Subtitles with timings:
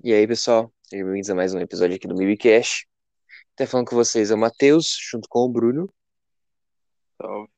[0.00, 2.88] E aí, pessoal, sejam bem-vindos a mais um episódio aqui do MibiCast.
[3.54, 5.92] Até falando com vocês é o Matheus, junto com o Bruno.
[7.20, 7.50] Salve.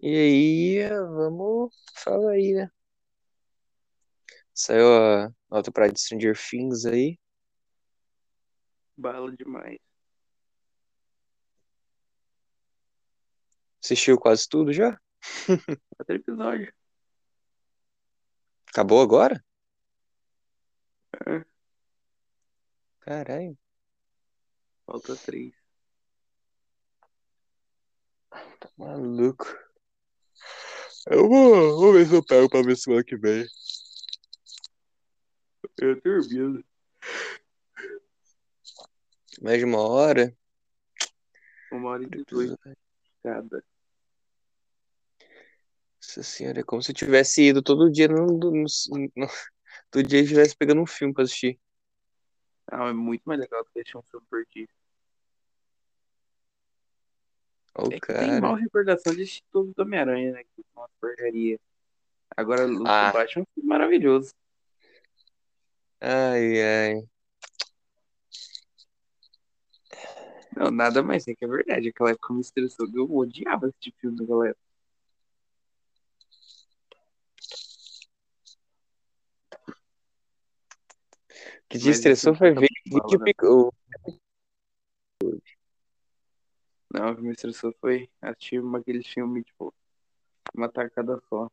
[0.00, 2.68] E aí, vamos falar aí, né?
[4.52, 7.16] Saiu a nota pra Stranger Things aí.
[8.96, 9.78] Bala demais.
[13.80, 14.98] Assistiu quase tudo já?
[16.00, 16.74] Outro episódio.
[18.66, 19.40] Acabou agora?
[21.26, 21.44] É,
[23.00, 23.56] Caralho.
[24.86, 25.52] falta três.
[28.30, 29.46] Tá maluco.
[31.06, 33.46] Eu vou, vou ver se eu pego pra ver semana que vem.
[35.78, 36.64] Eu dormindo.
[39.42, 40.34] Mais de uma hora.
[41.70, 42.58] Uma hora e dezoito
[43.22, 43.64] cada.
[46.00, 49.28] Nossa senhora, é como se eu tivesse ido todo dia no, no, no-
[49.94, 51.56] todo dia estivesse pegando um filme pra assistir.
[52.66, 54.68] Ah, é muito mais legal do que assistir um filme por dia.
[57.76, 58.40] Ó, o É que tem cara.
[58.40, 60.42] mal recordação de assistir todos do Homem-Aranha, né?
[60.42, 61.60] Que é uma porcaria.
[62.36, 63.12] Agora, Luta Ah.
[63.12, 64.34] Batman é um filme maravilhoso.
[66.00, 67.08] Ai, ai.
[70.56, 71.88] Não, nada mais é que é verdade.
[71.88, 72.88] Aquela época me estressou.
[72.92, 74.63] Eu odiava assistir filme naquela época.
[81.74, 83.32] Que te estressou foi ver vídeo bala, né?
[86.92, 89.74] Não, o que me estressou foi assistir aquele filme, tipo,
[90.54, 91.50] uma tacada só.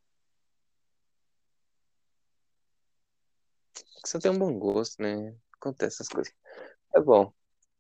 [4.06, 5.36] Você tem um bom gosto, né?
[5.54, 6.34] Acontece essas coisas.
[6.96, 7.34] É bom.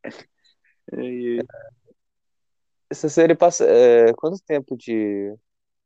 [0.93, 1.39] E,
[2.89, 3.63] Essa série passa.
[3.63, 5.33] é, quanto tempo de.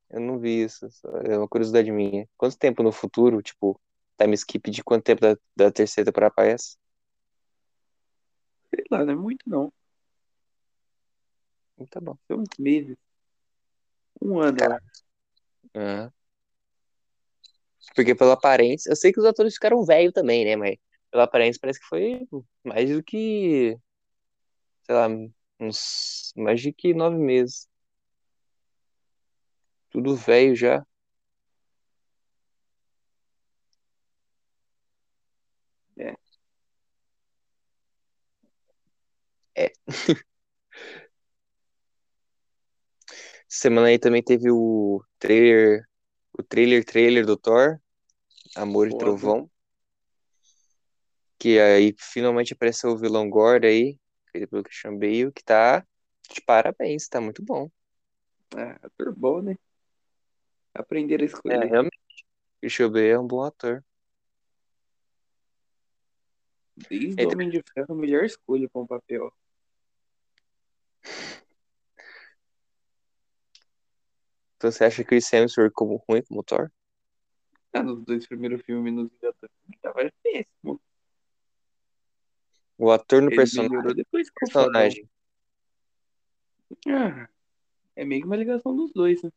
[0.09, 0.87] Eu não vi isso.
[1.25, 2.27] É uma curiosidade minha.
[2.37, 3.79] Quanto tempo no futuro, tipo,
[4.17, 6.77] time skip de quanto tempo da, da terceira temporada aparece?
[8.69, 9.71] sei lá, não é muito não.
[11.89, 12.17] Tá bom.
[12.27, 12.97] Foi uns meses.
[14.21, 14.57] Um ano.
[15.75, 16.11] Aham.
[17.95, 20.55] Porque pela aparência, eu sei que os atores ficaram velhos também, né?
[20.55, 20.75] Mas
[21.11, 22.27] pela aparência parece que foi
[22.63, 23.77] mais do que,
[24.83, 25.07] sei lá,
[25.59, 27.67] uns mais de que nove meses.
[29.89, 30.85] Tudo velho já.
[35.97, 36.15] É.
[39.55, 39.71] É.
[43.47, 45.87] Semana aí também teve o trailer,
[46.37, 47.79] o trailer trailer do Thor,
[48.55, 49.05] Amor e Foda.
[49.05, 49.49] Trovão.
[51.37, 53.99] Que aí finalmente apareceu o vilão Gore aí,
[54.31, 55.85] feito pelo Christian Bale, que tá
[56.29, 57.69] de parabéns, tá muito bom.
[58.55, 59.55] Ah, ator bom, né?
[60.73, 61.65] Aprender a É, escolher.
[61.65, 61.97] realmente.
[62.59, 63.83] Christian Bale é um bom ator.
[66.89, 69.31] Desde o Homem de Ferro, a melhor escolha para um papel.
[74.57, 76.71] Então você acha que Chris Hemsworth como ruim como Thor?
[77.73, 80.81] Ah, nos dois primeiros filmes nos Vingadores, ele tava péssimo.
[82.77, 85.09] O ator no Ele personagem, depois personagem.
[86.87, 87.29] Ah,
[87.95, 89.29] é meio que uma ligação dos dois, né?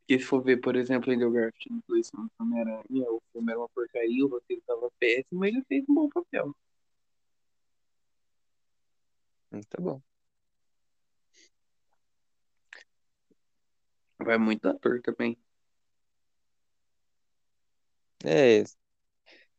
[0.00, 3.50] Porque se for ver, por exemplo, Andrew Garfield nos dois filmes do Homem-Aranha, o filme
[3.50, 6.54] era uma porcaria, o roteiro tava péssimo, ele fez um bom papel.
[9.52, 10.02] Hum, Tá bom.
[14.24, 15.36] Vai muito ator também.
[18.24, 18.62] É,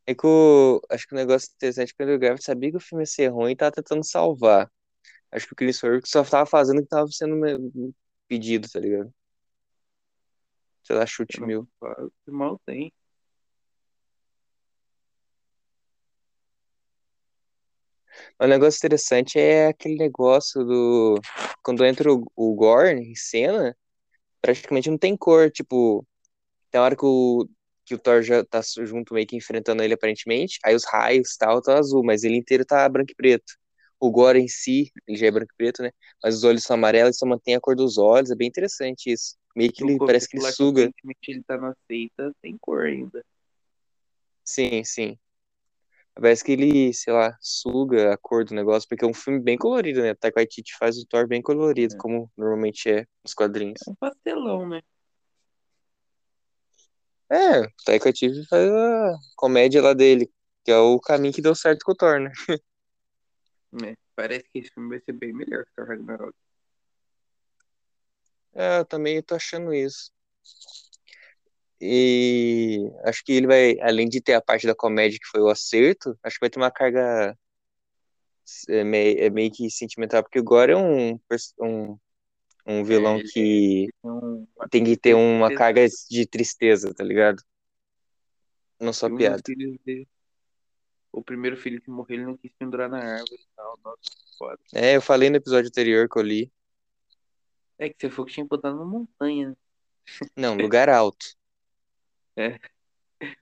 [0.06, 2.80] é que o, acho que o negócio interessante é que o Garfield sabia que o
[2.80, 4.70] filme ia ser ruim e tava tentando salvar.
[5.32, 7.36] Acho que o Chris Hemsworth só tava fazendo o que tava sendo
[8.28, 9.12] pedido, tá ligado?
[10.82, 11.68] Sei lá, chute Não mil.
[11.80, 12.92] faz, mal tem.
[18.38, 21.20] O negócio interessante é aquele negócio do.
[21.62, 23.76] Quando entra o, o Gore em cena,
[24.44, 25.50] praticamente não tem cor.
[25.50, 26.06] Tipo,
[26.70, 27.48] tem hora que o,
[27.86, 31.38] que o Thor já tá junto, meio que enfrentando ele aparentemente, aí os raios e
[31.38, 33.54] tal tá azul, mas ele inteiro tá branco e preto.
[33.98, 35.90] O Gore em si, ele já é branco e preto, né?
[36.22, 39.10] Mas os olhos são amarelos e só mantém a cor dos olhos, é bem interessante
[39.10, 39.36] isso.
[39.56, 40.82] Meio que ele parece que ele suga.
[40.82, 43.24] aparentemente ele tá na seita, tem cor ainda.
[44.44, 45.18] Sim, sim.
[46.14, 49.58] Parece que ele, sei lá, suga a cor do negócio, porque é um filme bem
[49.58, 50.14] colorido, né?
[50.14, 51.98] Taika Waititi faz o Thor bem colorido, É.
[51.98, 53.80] como normalmente é nos quadrinhos.
[53.86, 54.80] É um pastelão, né?
[57.28, 60.30] É, o Taika Waititi faz a comédia lá dele,
[60.64, 62.30] que é o caminho que deu certo com o Thor, né?
[63.82, 66.34] É, Parece que esse filme vai ser bem melhor que o Thor Ragnarok.
[68.54, 70.12] É, eu também tô achando isso.
[71.86, 75.50] E acho que ele vai, além de ter a parte da comédia que foi o
[75.50, 77.36] acerto, acho que vai ter uma carga
[78.68, 81.20] é, meio, é meio que sentimental, porque o Gore é um,
[81.60, 81.98] um,
[82.66, 87.42] um vilão É, que Então, tem que ter uma carga de tristeza, tá ligado?
[88.80, 89.42] Não só um piada.
[91.12, 93.78] O primeiro filho que morreu, ele não quis pendurar na árvore e tal.
[93.84, 94.00] Nossa,
[94.38, 94.58] foda.
[94.74, 96.52] É, eu falei no episódio anterior que eu li.
[97.78, 99.56] É que você falou que tinha botado numa montanha, né?
[100.36, 101.36] Não, lugar alto.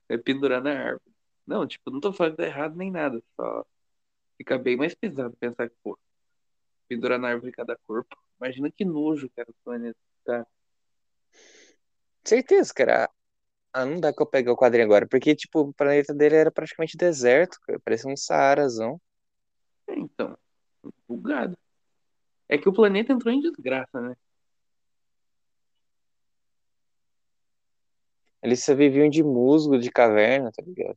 [0.09, 1.12] É pendurar na árvore.
[1.47, 3.23] Não, tipo, não tô falando que tá errado nem nada.
[3.37, 3.67] Só
[4.37, 5.99] fica bem mais pesado pensar que, pô,
[6.89, 8.17] pendurar na árvore cada corpo.
[8.41, 10.47] Imagina que nojo, cara, o planeta tá.
[12.25, 13.11] Certeza, cara.
[13.73, 16.50] Ah, não dá que eu pegar o quadrinho agora, porque, tipo, o planeta dele era
[16.50, 17.81] praticamente deserto, cara.
[17.81, 19.00] Parecia um Saarazão.
[19.89, 20.37] É, então,
[21.09, 21.56] bugado.
[22.49, 24.17] É que o planeta entrou em desgraça, né?
[28.43, 30.97] Eles só viviam de musgo, de caverna, tá ligado?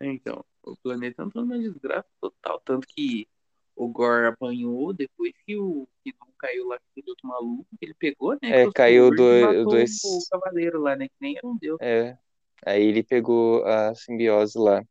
[0.00, 2.60] É, então, o planeta entrou numa desgraça total.
[2.60, 3.26] Tanto que
[3.74, 7.84] o Gore apanhou depois que o que não caiu lá com aquele outro maluco que
[7.86, 8.62] ele pegou, né?
[8.62, 11.08] É, caiu do- matou dois- o cavaleiro lá, né?
[11.08, 11.78] Que nem era um deus.
[11.80, 12.18] É.
[12.64, 14.84] Aí ele pegou a simbiose lá.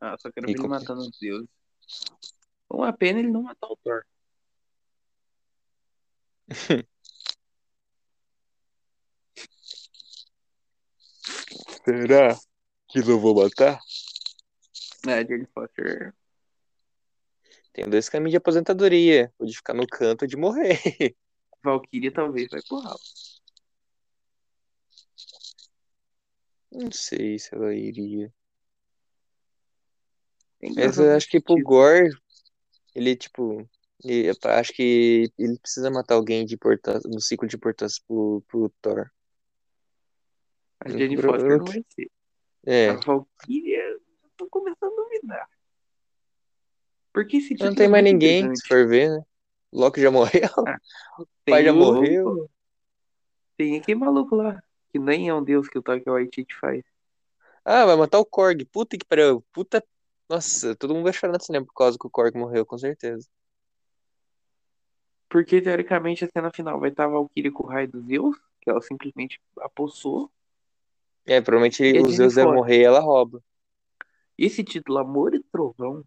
[0.00, 1.48] Ah, só quero ver ele com- matando os deuses.
[2.68, 4.04] Uma pena ele não matar o Thor.
[11.84, 12.36] Será
[12.88, 13.78] que não vou matar?
[15.06, 16.14] É, Jane Foster.
[17.72, 19.32] Tenho dois caminhos de aposentadoria.
[19.38, 20.80] O de ficar no canto ou de morrer.
[21.62, 22.98] Valkyria talvez vai pro ralo.
[26.72, 28.32] Não sei se ela iria.
[30.74, 31.56] Mas eu acho que pro.
[31.62, 32.10] Gore,
[32.94, 33.68] ele, tipo.
[34.04, 38.68] Eu acho que ele precisa matar alguém de importância, no ciclo de importância pro, pro
[38.80, 39.10] Thor.
[40.80, 42.10] A Jane Foster não vai ser.
[42.66, 42.90] É.
[42.90, 44.00] A Valkyria, eu
[44.36, 45.48] tô começando a duvidar.
[47.12, 49.24] Porque esse Não título tem é mais ninguém, se for ver, né?
[49.72, 50.50] Loki já morreu.
[50.66, 50.78] Ah,
[51.18, 52.50] o pai já o- morreu.
[53.56, 56.84] Tem aquele maluco lá, que nem é um deus que o Taika Waititi faz.
[57.64, 58.64] Ah, vai matar o Korg.
[58.66, 59.42] Puta que pariu.
[59.52, 59.82] Puta.
[60.28, 63.26] Nossa, todo mundo vai chorar no cinema por causa que o Korg morreu, com certeza.
[65.36, 68.70] Porque, teoricamente, a cena final vai estar a Valkyria com o raio dos Zeus, que
[68.70, 70.32] ela simplesmente apossou.
[71.26, 72.54] É, provavelmente E a os Zeus devem Foster?
[72.54, 73.42] morrer e ela rouba.
[74.38, 76.02] Esse título, Amor e Trovão,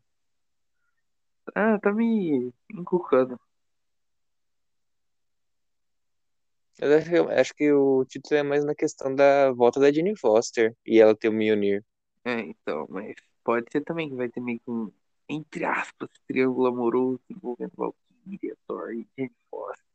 [1.55, 3.39] ah, tá me encucando.
[6.79, 10.17] Eu acho, que- acho que o título é mais na questão da volta da Jane
[10.17, 11.83] Foster e ela ter o Mjolnir.
[12.23, 14.91] É, então, mas pode ser também que vai ter meio que um,
[15.27, 18.08] entre aspas, triângulo amoroso envolvendo Valkyria,
[18.67, 19.85] Thor e Jane Foster.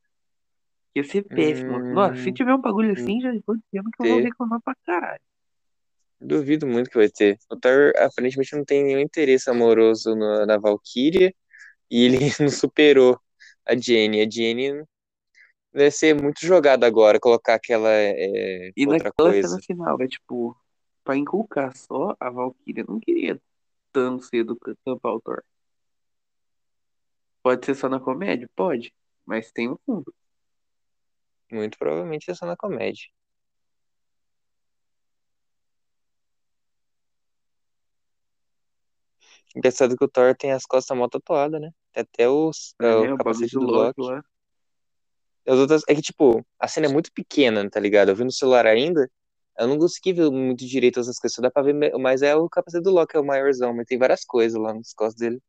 [0.97, 1.79] Ia ser péssimo.
[1.79, 1.93] Hum.
[1.93, 5.21] Nossa, se tiver um bagulho assim, já vou dizendo que eu vou reclamar pra caralho.
[6.21, 7.37] Duvido muito que vai ter.
[7.51, 11.35] O Thor aparentemente não tem nenhum interesse amoroso no- na Valkyria
[11.91, 13.19] e ele não superou
[13.67, 14.21] a Jane.
[14.23, 14.85] A Jane
[15.73, 19.49] deve ser muito jogada agora, colocar aquela é, E outra naquela coisa.
[19.49, 20.57] cena final, é tipo,
[21.03, 23.39] pra inculcar só, a Valkyria não queria
[23.93, 25.43] tão cedo tampar o Thor.
[27.45, 28.49] Pode ser só na comédia?
[28.57, 28.91] Pode.
[29.27, 30.15] Mas tem um fundo.
[31.53, 33.05] Muito provavelmente é só na comédia.
[39.55, 41.71] Engraçado que o Thor tem as costas mal tatuadas, né?
[41.93, 44.25] Tem até os, É, é, o capacete do Loki lá.
[45.47, 48.09] As outras, é que, tipo, a cena é muito pequena, tá ligado?
[48.09, 49.07] Eu vi no celular ainda,
[49.59, 52.49] eu não consegui ver muito direito essas coisas, só dá pra ver, mas é o
[52.49, 55.43] capacete do Loki, é o maiorzão, mas tem várias coisas lá nas costas dele.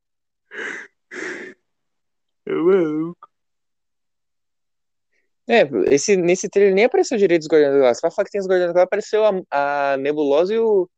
[5.48, 5.62] É,
[5.94, 8.02] esse, nesse trailer nem apareceu direito os Guardiões da Galáxia.
[8.02, 10.90] Pra falar que tem os Guardiões da Galáxia, apareceu a, a Nebulosa e o,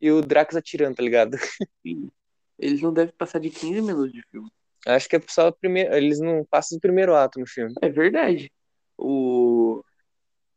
[0.00, 1.36] e o Drax atirando, tá ligado?
[1.86, 2.10] Sim.
[2.58, 4.50] Eles não devem passar de 15 minutos de filme.
[4.86, 7.74] Acho que é só o primeiro, eles não passam do primeiro ato no filme.
[7.82, 8.50] É verdade.
[8.96, 9.82] O.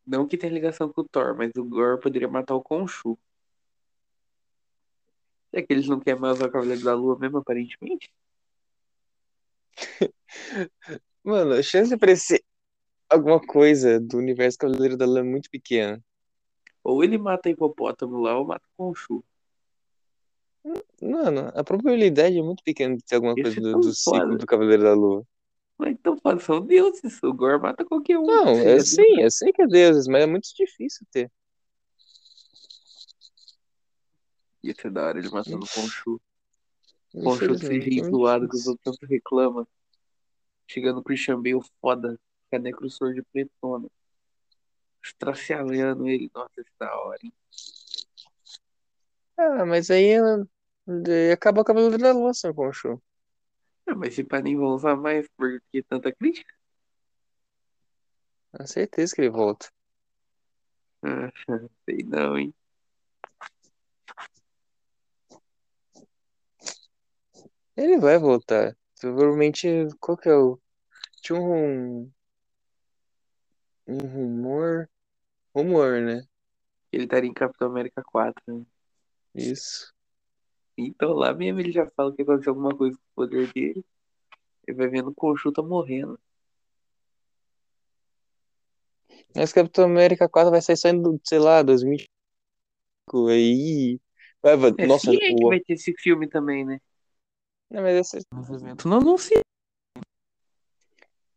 [0.05, 3.17] Não que tenha ligação com o Thor, mas o Gore poderia matar o Khonshu.
[5.53, 8.11] É que eles não querem mais o Cavaleiro da Lua mesmo, aparentemente?
[11.23, 12.43] Mano, a chance de aparecer
[13.09, 16.03] alguma coisa do universo Cavaleiro da Lua é muito pequena.
[16.83, 19.23] Ou ele mata hipopótamo lá, ou mata o Khonshu.
[21.01, 23.93] Mano, a probabilidade é muito pequena de ter alguma Ia coisa ser do, tão do
[23.93, 25.25] ciclo do Cavaleiro da Lua.
[25.77, 27.21] Mas então, fala, são deuses.
[27.23, 28.25] O Gore mata qualquer um.
[28.25, 28.89] Não, Seja eu Deus.
[28.89, 31.31] sei, eu sei que é deuses, mas é muito difícil ter.
[34.63, 36.21] Ia ser da hora ele matando o Khonshu.
[37.13, 39.67] O jeito muito zoado que os outros tanto reclamam.
[40.67, 42.19] Chegando o Christian Bale foda.
[42.49, 43.89] com a Necrosword pretona.
[45.03, 46.31] Estracialhando ele.
[46.33, 47.33] Nossa, isso da hora, hein?
[49.37, 50.13] Ah, mas aí
[51.07, 53.01] eh, acabou o cabelo da lua, seu Conchu.
[53.87, 56.53] Ah, mas se pá, nem vão usar mais porque tanta crítica.
[58.51, 59.69] Com certeza que ele volta.
[61.03, 61.31] Ah,
[61.85, 62.53] sei não, hein?
[67.75, 68.75] Ele vai voltar.
[68.99, 69.67] Provavelmente,
[69.99, 70.59] qual que é o.
[71.21, 72.11] Tinha um.
[73.87, 74.89] Um rumor.
[75.53, 76.23] Rumor, né?
[76.91, 78.65] Ele estaria em Capitão América 4, né?
[79.33, 79.93] Isso.
[80.77, 83.85] Então lá mesmo ele já fala que aconteceu alguma coisa com o poder dele.
[84.67, 86.19] Ele vai vendo o Conchu tá morrendo.
[89.35, 92.07] Mas Capitão América 4 vai sair só em, sei lá, 2005.
[93.29, 93.99] Aí.
[94.41, 95.49] Vai, vai, É, nossa, sim, é que o.
[95.49, 96.79] vai ter esse filme também, né?
[97.71, 98.27] Não, mas esse,
[98.85, 99.39] não anuncia.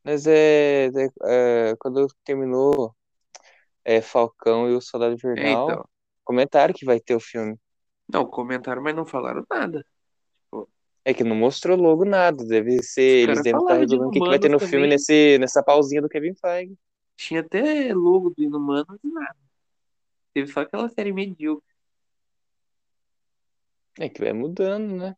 [0.02, 2.92] mas é, é, é, Quando terminou
[3.84, 5.88] é, Falcão e o Soldado Invernal, então.
[6.24, 7.56] comentaram que vai ter o filme.
[8.12, 9.86] Não, comentaram, mas não falaram nada.
[11.04, 12.44] É que não mostrou logo nada.
[12.44, 13.28] Deve ser.
[13.28, 14.90] Eles devem estar revelando o que, que vai ter no Inumanos filme também.
[14.90, 16.76] nesse, nessa pausinha do Kevin Feige.
[17.14, 19.36] Tinha até logo do Inumanos e nada.
[20.32, 21.64] Teve só aquela série medíocre.
[24.00, 25.14] É que vai mudando, né?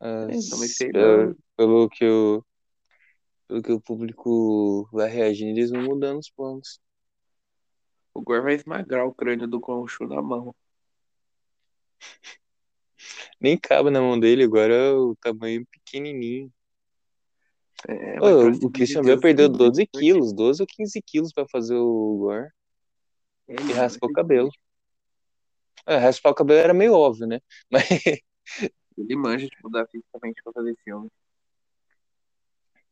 [0.00, 0.90] É, sei
[1.56, 2.44] pelo, que o,
[3.46, 6.80] pelo que o público vai reagindo, eles vão mudando os planos.
[8.14, 10.54] O Gore vai esmagar o crânio do Conchu na mão.
[13.40, 16.52] Nem cabe na mão dele, agora é o tamanho pequenininho.
[17.88, 21.76] É, o Christian Bale perdeu tudo 12 muito quilos, 12 ou 15 quilos pra fazer
[21.76, 22.50] o Gore.
[23.46, 23.68] forte.
[23.68, 24.50] E É, raspou o cabelo.
[25.86, 27.40] É, raspar o cabelo era meio óbvio, né?
[27.70, 27.84] Mas
[28.96, 31.10] Ele manja, tipo, da fisicamente pra fazer filme.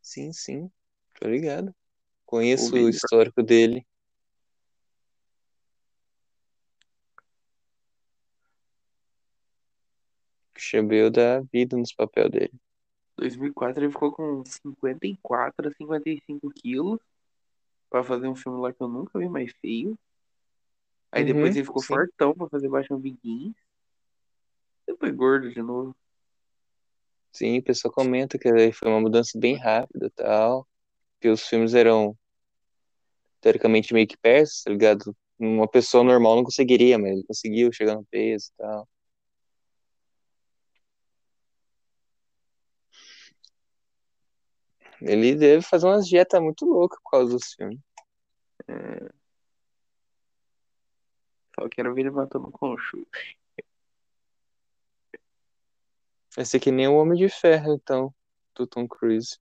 [0.03, 0.71] sim, sim,
[1.21, 1.75] tô ligado.
[2.27, 3.87] Conheço O o histórico dele.
[10.87, 12.53] Bale dá vida nos papéis dele.
[13.17, 17.01] 2004 ele ficou com 54 a 55 quilos
[17.91, 19.99] pra fazer um filme lá que eu nunca vi mais feio.
[21.13, 21.95] Aí depois Uhum, ele ficou sim.
[21.95, 23.55] fortão pra fazer Batman Begins.
[24.89, 25.95] Depois gordo de novo.
[27.31, 30.67] Sim, o pessoal comenta que foi uma mudança bem rápida e tal.
[31.21, 32.17] Que os filmes eram
[33.41, 35.17] teoricamente meio que perto, tá ligado?
[35.39, 38.89] Uma pessoa normal não conseguiria, mas ele conseguiu chegar no peso e tal.
[45.01, 47.79] Ele deve fazer umas dietas muito loucas por causa dos filmes.
[48.67, 49.11] É...
[51.55, 53.07] Só quero ver ele matando o Conchu.
[56.39, 58.15] Vai ser que nem o Homem de Ferro, então,
[58.55, 59.41] do Tom Cruise.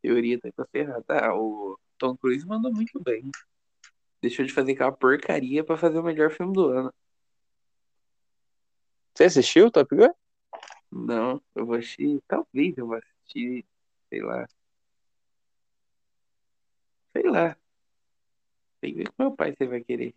[0.00, 1.04] Teoria tá errada.
[1.08, 3.28] Ah, o Tom Cruise mandou muito bem.
[4.22, 6.94] Deixou de fazer aquela porcaria pra fazer o melhor filme do ano.
[9.12, 10.14] Você assistiu Top Gun?
[10.92, 12.22] Não, eu vou assistir.
[12.28, 13.66] Talvez eu vou assistir.
[14.08, 14.46] Sei lá.
[17.12, 17.56] Sei lá.
[18.80, 20.14] Tem que ver com meu pai se ele vai querer.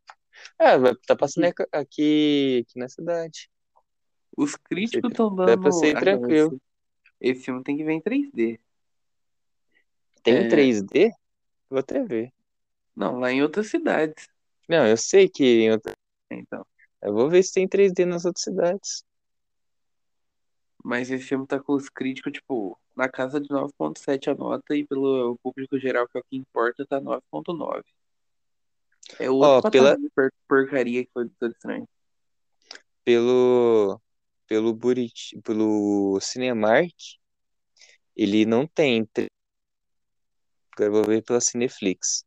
[0.58, 3.50] Vai tá passando aqui, aqui, na cidade.
[4.36, 5.72] Os críticos Dá estão pra dando.
[5.72, 6.48] ser Ah, não, tranquilo.
[6.48, 6.62] esse,
[7.20, 8.60] esse filme tem que ver em 3D.
[10.24, 10.48] Tem É.
[10.48, 11.12] 3D?
[11.70, 12.32] Vou até ver.
[12.96, 14.30] Não, lá em outras cidades.
[14.68, 15.94] Não, eu sei que em outra-
[16.30, 16.66] Então.
[17.02, 19.04] eu vou ver se tem 3D nas outras cidades.
[20.84, 24.86] Mas esse filme tá com os críticos, tipo, na casa de 9.7 a nota e
[24.86, 27.84] pelo público geral, que é o que importa, tá 9.9.
[29.24, 31.90] É patamar pela- porcaria que foi do Doutor Estranho.
[33.04, 34.02] Pelo
[34.48, 36.94] pelo Burit, pelo Cinemark,
[38.16, 39.08] ele não tem.
[40.74, 42.26] Agora eu vou ver pela Cineflix.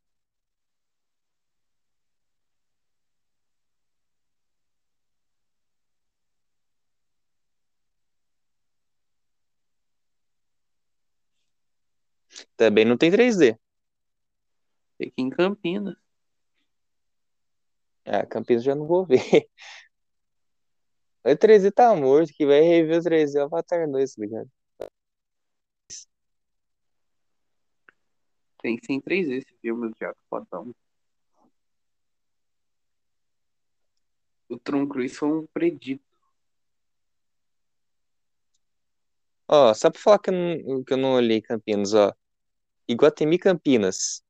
[12.57, 13.57] Também não tem 3D.
[14.97, 15.95] Tem aqui em Campinas.
[18.05, 19.19] Ah, Campinas já não vou ver.
[21.23, 24.49] O 3D tá morto, que vai rever o 3D é o Avatar 2, tá ligado?
[28.61, 30.73] Tem em 3D esse filme do Teatro Fodão.
[34.49, 36.03] O Tom Cruise foi um predito.
[39.47, 42.13] Ó, só pra falar que eu não, que eu não olhei Campinas, ó.
[42.87, 44.23] Iguatemi Campinas.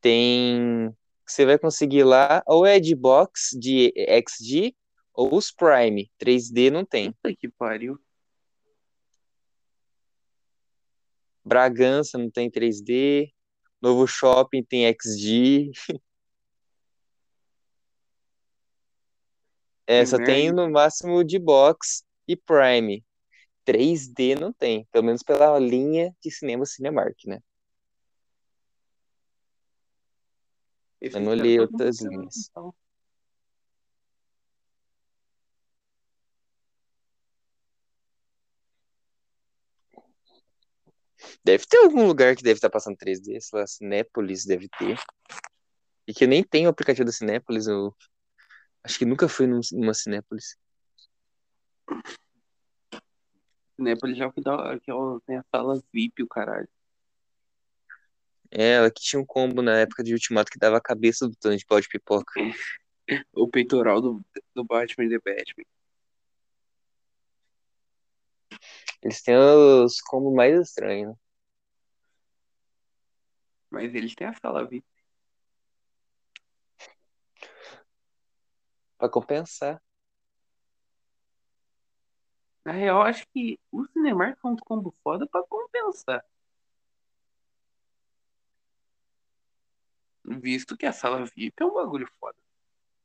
[0.00, 0.94] Tem.
[1.26, 4.74] Você vai conseguir lá ou é de box de XG
[5.12, 6.10] ou os Prime.
[6.18, 7.12] 3D não tem.
[7.12, 7.98] Puta que pariu.
[11.44, 13.32] Bragança não tem 3D.
[13.80, 15.72] Novo Shopping tem XD.
[19.88, 23.04] É, Que só tem no máximo de box e Prime.
[23.64, 27.40] 3D não tem, pelo menos pela linha de cinema Cinemark, né?
[31.14, 32.48] Eu não li outras linhas.
[32.50, 32.74] então.
[41.44, 44.98] Deve ter algum lugar que deve estar passando 3D, sei lá, Cinépolis deve ter.
[46.06, 47.94] E que eu nem tenho o aplicativo da Cinépolis, eu
[48.84, 50.56] acho que nunca fui num- numa Cinépolis.
[53.76, 56.68] Cinépolis já é o que dá, que é o- tem a sala VIP, o caralho.
[58.50, 61.36] É, ela que tinha um combo na época de Ultimato que dava a cabeça do
[61.36, 62.32] tanto de pau de pipoca.
[63.32, 64.20] O peitoral do,
[64.52, 65.64] do Batman e The Batman.
[69.00, 71.16] Eles têm os combos mais estranhos, né?
[73.70, 74.84] Mas eles têm a sala VIP.
[78.98, 79.80] Pra compensar.
[82.64, 86.24] Na real, acho que o Cinemark é um combo foda pra compensar.
[90.26, 92.36] Visto que a sala VIP é um bagulho foda.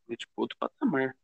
[0.10, 1.16] É tipo outro patamar.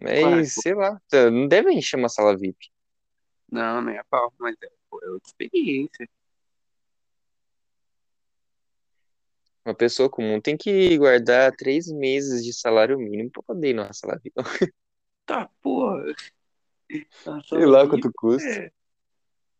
[0.00, 2.72] Mas, sei lá, tá, não deve encher uma sala VIP.
[3.50, 6.08] Não, não é a pau, mas é, pô, é outra experiência.
[9.64, 13.92] Uma pessoa comum tem que guardar três meses de salário mínimo pra poder ir numa
[13.92, 14.34] sala VIP.
[15.24, 16.02] Tá, porra.
[17.26, 18.48] A Sei lá quanto custa.
[18.48, 18.72] é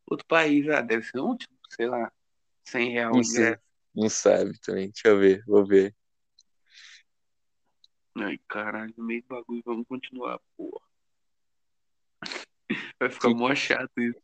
[0.04, 2.12] outro país, ah, deve ser um, tipo, sei lá,
[2.64, 3.42] 100 reais Não sei.
[3.42, 3.62] ingresso.
[3.94, 4.90] Não sabe também.
[4.90, 5.94] Deixa eu ver, vou ver.
[8.16, 10.86] Ai, caralho, no meio do bagulho, vamos continuar, porra.
[13.00, 14.20] Vai ficar Que mó chato isso.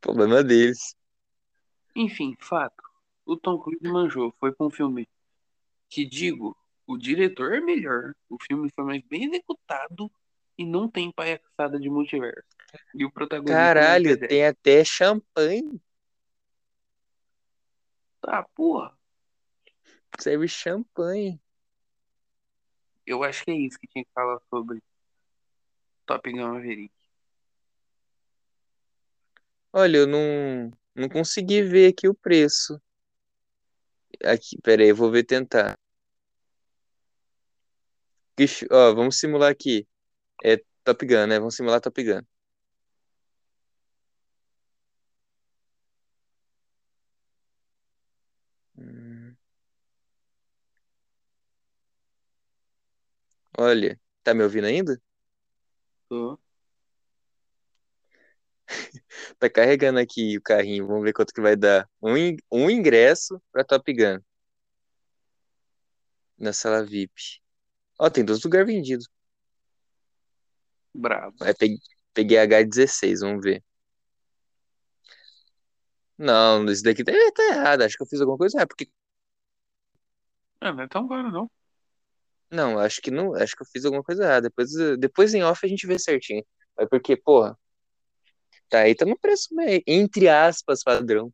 [0.00, 0.94] problema deles.
[1.94, 2.82] Enfim, fato.
[3.24, 5.08] O Tom Cruise manjou, foi pra um filme
[5.88, 6.56] que, digo,
[6.86, 10.10] o diretor é melhor, o filme foi mais bem executado
[10.58, 12.46] e não tem palhaçada de multiverso.
[12.94, 14.28] E o protagonista é Caralho, P10.
[14.28, 15.80] tem até champanhe.
[18.26, 18.92] Tá, porra.
[20.18, 21.40] Serve champanhe.
[23.06, 24.82] Eu acho que é isso que tinha que falar sobre
[26.04, 26.92] Top Gun Maverick.
[29.72, 32.82] Olha, eu não, não consegui ver aqui o preço.
[34.24, 35.78] Aqui, pera aí, eu vou ver tentar.
[38.72, 39.86] Ó, vamos simular aqui.
[40.42, 41.38] É Top Gun, né?
[41.38, 42.22] Vamos simular Top Gun.
[53.58, 55.00] Olha, tá me ouvindo ainda?
[56.08, 56.38] Tô.
[59.38, 60.86] Tá carregando aqui o carrinho.
[60.86, 61.88] Vamos ver quanto que vai dar.
[62.02, 64.20] Um, in- um ingresso pra Top Gun
[66.38, 67.40] na sala VIP.
[67.98, 69.08] Ó, tem dois lugares vendidos.
[70.94, 71.36] Brabo.
[71.42, 71.78] Aí peguei,
[72.14, 73.62] peguei H16, vamos ver.
[76.18, 77.82] Não, esse daqui tá, tá errado.
[77.82, 78.68] Acho que eu fiz alguma coisa errada.
[78.68, 78.90] Porque,
[80.60, 81.50] Ah, não é tão caro, não.
[82.50, 83.34] Não, acho que não.
[83.34, 84.48] Acho que eu fiz alguma coisa errada.
[84.48, 86.44] Depois, depois em off a gente vê certinho.
[86.76, 87.58] Mas porque, porra,
[88.68, 91.32] tá aí, tá no preço meio, entre aspas, padrão.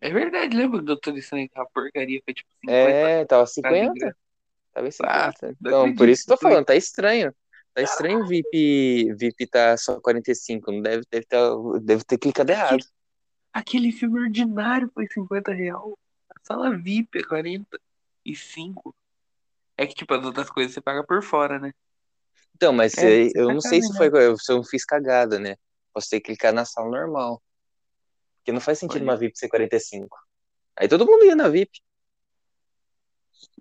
[0.00, 3.46] É verdade, lembra do Doutor Estranho que a porcaria foi tipo 50 É, tava cada
[3.52, 3.90] 50.
[3.90, 4.16] ingresso?
[4.72, 5.56] Tava em Ah, 50.
[5.60, 7.34] não Então, por isso que eu tô falando, tá estranho.
[7.74, 10.72] Tá estranho o VIP, VIP tá só 45.
[10.72, 11.38] Não deve, deve, ter,
[11.82, 12.84] deve ter clicado errado.
[13.52, 15.98] Aquele filme ordinário foi 50 real.
[16.30, 18.94] A sala VIP é 45.
[19.80, 21.72] É que, tipo, as outras coisas você paga por fora, né?
[22.54, 25.38] Então, mas É, eh, você eu não sei se foi, se eu não fiz cagada,
[25.38, 25.56] né?
[25.90, 27.42] Posso ter que clicar na sala normal.
[28.36, 29.12] Porque não faz sentido Olha.
[29.12, 30.14] uma VIP ser 45.
[30.76, 31.80] Aí todo mundo ia na VIP.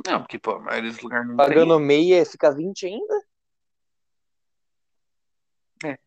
[0.05, 3.23] Não, porque, pô, a maioria dos lugares não Pagando meia, fica 20 ainda?
[5.85, 5.93] É.
[5.93, 5.97] O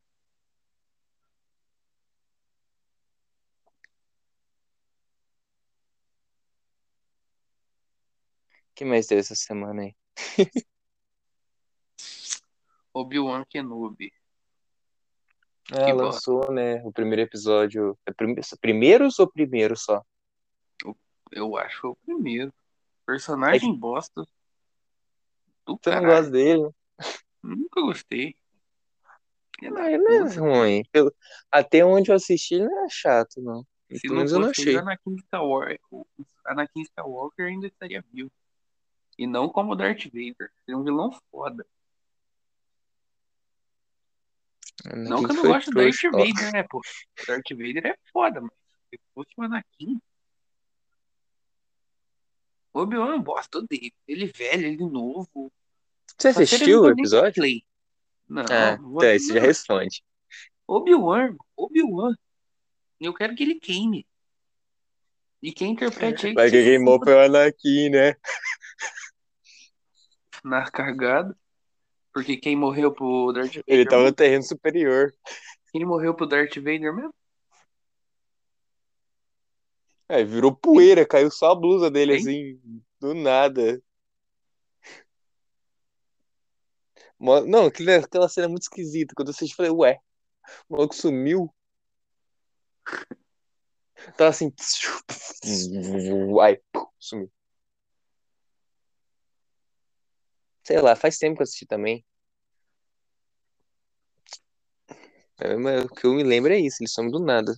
[8.75, 10.02] que mais teve essa semana aí?
[12.95, 14.13] Obi-Wan Kenobi.
[15.67, 16.83] Que lançou, né?
[16.85, 17.99] O primeiro episódio.
[18.05, 20.05] É prime- Primeiros ou primeiro só?
[21.31, 22.53] Eu acho que o primeiro.
[23.07, 24.27] Personagem bosta.
[25.65, 26.63] Do Você não gosta dele?
[26.63, 26.71] né?
[27.43, 28.37] Nunca gostei.
[29.65, 30.41] Ah, ele não é puta.
[30.41, 30.85] ruim.
[30.91, 31.15] Pelo-
[31.51, 33.65] Até onde eu assisti, ele não é chato, não.
[33.93, 34.77] Se Pelo menos eu não achei.
[34.77, 35.81] Anakin Skywalker,
[36.47, 38.31] Anakin Skywalker ainda estaria vivo.
[39.19, 40.51] E não como Darth Vader.
[40.65, 41.67] Seria um vilão foda.
[44.85, 46.05] Não Quem que eu não gosto do Darth?
[46.05, 46.79] Ó, Vader, né, pô?
[46.79, 48.51] O Darth Vader é foda, mas
[48.91, 50.01] se fosse o Anakin.
[52.73, 53.93] O Obi-Wan eu gosto dele.
[54.09, 55.53] Ele velho, ele novo.
[56.19, 57.45] Você ele assistiu não o episódio?
[58.29, 59.47] Não, Ah, não então, isso já não.
[59.47, 60.03] responde.
[60.67, 62.15] Obi-Wan, Obi-Wan.
[62.99, 64.07] Eu quero que ele queime.
[65.43, 68.15] E quem interprete aí Mas que queimou foi o Anakin, né?
[70.43, 71.37] Na cagada.
[72.13, 74.17] Porque quem morreu pro Darth Vader Ele tava no mesmo?
[74.17, 75.13] terreno superior.
[75.73, 77.15] Quem morreu pro Darth Vader mesmo?
[80.09, 82.61] Aí virou poeira, caiu só a blusa dele, assim,
[83.01, 83.83] do nada.
[87.19, 89.15] Não, aquela cena é muito esquisita.
[89.17, 89.99] Quando eu assisti, eu falei, ué,
[90.69, 91.49] o maluco sumiu.
[94.17, 94.53] Tava assim,
[96.43, 96.61] ai,
[96.99, 97.31] sumiu.
[100.65, 102.05] Sei lá, faz tempo que eu assisti também.
[105.39, 107.53] É, mas O que eu me lembro é isso, ele some do nada.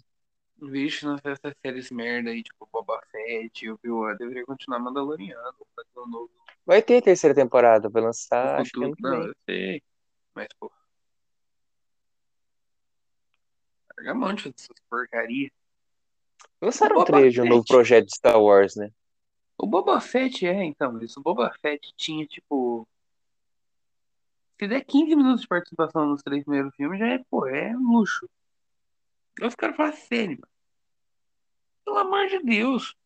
[0.56, 6.06] Vixe, nessas séries merda aí, tipo Boba Fett, o Obi-Wan, deveria continuar Mandaloriano, fazer um
[6.06, 6.30] novo
[6.64, 9.82] Vai ter terceira temporada, vai no lançar, acho que Não, eu sei.
[10.34, 10.72] Mas, pô.
[13.96, 15.50] Larga a mão dessas porcaria.
[16.60, 18.90] O Lançaram um trailer de um novo projeto de Star Wars, né?
[19.58, 21.20] O Boba Fett é, então, isso.
[21.20, 22.88] O Boba Fett tinha, tipo.
[24.58, 28.28] Se der 15 minutos de participação nos três primeiros filmes, já é, pô, é luxo.
[29.40, 30.54] Eu caras falam sério, mano.
[31.84, 32.96] Pelo amor de Deus.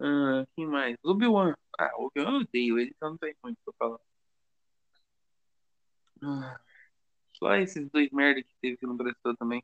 [0.00, 0.96] Ah, quem mais?
[1.02, 1.54] Obi-Wan.
[1.78, 4.00] Ah, Obi-Wan eu odeio ele, então não tem muito pra falar.
[6.22, 6.60] Ah,
[7.34, 9.62] só esses dois merda que teve que não prestou também.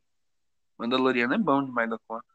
[0.78, 2.26] Mandaloriano é bom demais da conta.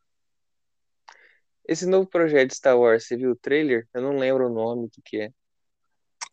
[1.68, 3.88] Esse novo projeto de Star Wars, você viu o trailer?
[3.94, 5.34] Eu não lembro o nome do que é.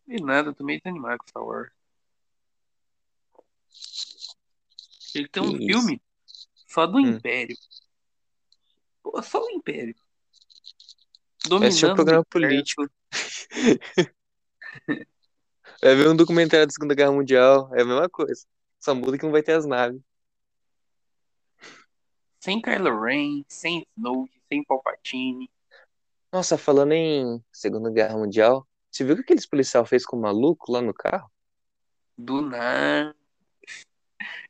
[0.07, 1.71] E nada, eu tô meio desanimado com Star Wars.
[5.15, 6.01] Ele tem um Que filme
[6.67, 7.07] só do Hum.
[7.07, 7.55] Império.
[9.01, 9.95] Pô, só o Império.
[11.47, 12.89] Vai assistir um Dominando o programa político.
[15.81, 17.69] Vai ver um documentário da Segunda Guerra Mundial.
[17.75, 18.45] É a mesma coisa.
[18.79, 20.01] Só muda que não vai ter as naves.
[22.39, 25.49] Sem Kylo Ren, sem Snoke, sem Palpatine.
[26.31, 30.21] Nossa, falando em Segunda Guerra Mundial, você viu o que aqueles policial fez com o
[30.21, 31.29] maluco lá no carro?
[32.17, 33.13] Do nada.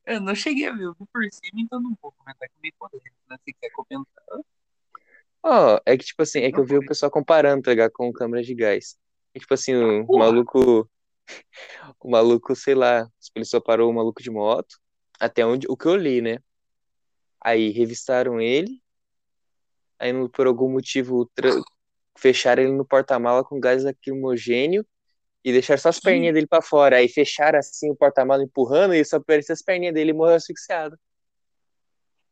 [0.05, 2.75] Eu não cheguei a ver, eu vi por cima, então não vou comentar que meio
[2.77, 3.37] polêmico, né?
[3.43, 4.23] Se quer comentar.
[5.41, 6.87] Ó, é que tipo assim, é que Não eu vi o foi.
[6.89, 8.99] pessoal comparando, tá ligado, com câmeras de gás.
[9.33, 10.19] E, tipo assim, o Porra.
[10.25, 10.89] maluco,
[11.99, 14.79] o maluco, sei lá, os policiais parou o maluco de moto,
[15.19, 16.37] até onde, o que eu li, né?
[17.41, 18.79] Aí revistaram ele,
[19.97, 21.49] aí por algum motivo tra-
[22.17, 24.85] fecharam ele no porta-mala com gás lacrimogênio
[25.43, 26.97] e deixaram só as perninhas dele pra fora.
[26.97, 30.97] Aí fecharam assim o porta-mala empurrando e só aparecia as perninhas dele e morreu asfixiado.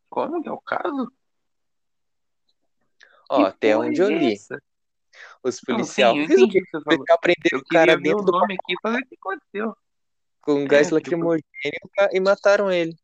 [0.10, 1.12] Como que é o caso?
[3.30, 4.34] Ó, Que até onde eu é li.
[4.34, 4.62] essa?
[5.43, 7.06] Os Não, policial sim, eu o
[7.52, 9.78] Eu cara ver o dentro do nome aqui pra ver o que aconteceu.
[10.41, 11.43] com gás É, eu pro- lacrimogênio
[12.12, 12.96] e mataram ele.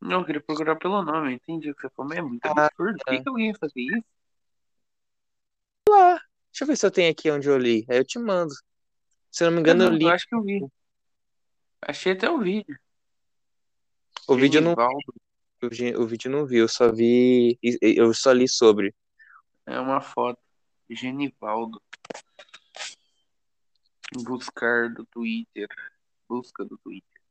[0.00, 2.44] não, eu queria procurar pelo nome, eu entendi o que você falou, mas é muito
[2.46, 2.98] Ah, absurdo.
[2.98, 3.22] Por que, tá.
[3.22, 4.04] que alguém ia fazer isso?
[6.60, 7.86] Deixa eu ver se eu tenho aqui onde eu li.
[7.88, 8.52] Aí eu te mando.
[9.30, 10.04] Se eu não me engano, eu não, li.
[10.04, 10.60] eu acho que eu vi.
[11.80, 12.78] Achei até o vídeo.
[14.28, 17.58] O vídeo eu não o o vídeo eu não vi, eu só vi.
[17.62, 18.94] Eu só li sobre.
[19.64, 20.38] É uma foto.
[20.90, 21.80] Genivaldo.
[24.16, 25.66] Buscar do Twitter.
[26.28, 27.22] Busca do Twitter.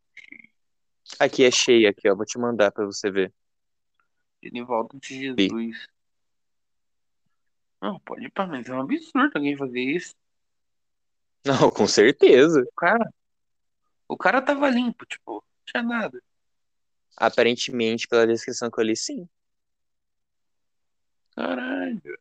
[1.19, 2.15] Aqui é cheio aqui, ó.
[2.15, 3.31] Vou te mandar pra você ver.
[4.41, 5.35] Genivaldo de.
[5.37, 5.87] Jesus.
[7.81, 10.15] Não, pode ir pra, mas é um absurdo alguém fazer isso.
[11.45, 12.61] Não, com certeza.
[12.61, 13.13] O cara.
[14.07, 16.21] O cara tava limpo, tipo, não tinha nada.
[17.15, 19.27] Aparentemente, pela descrição que eu li, sim.
[21.35, 22.19] Caralho.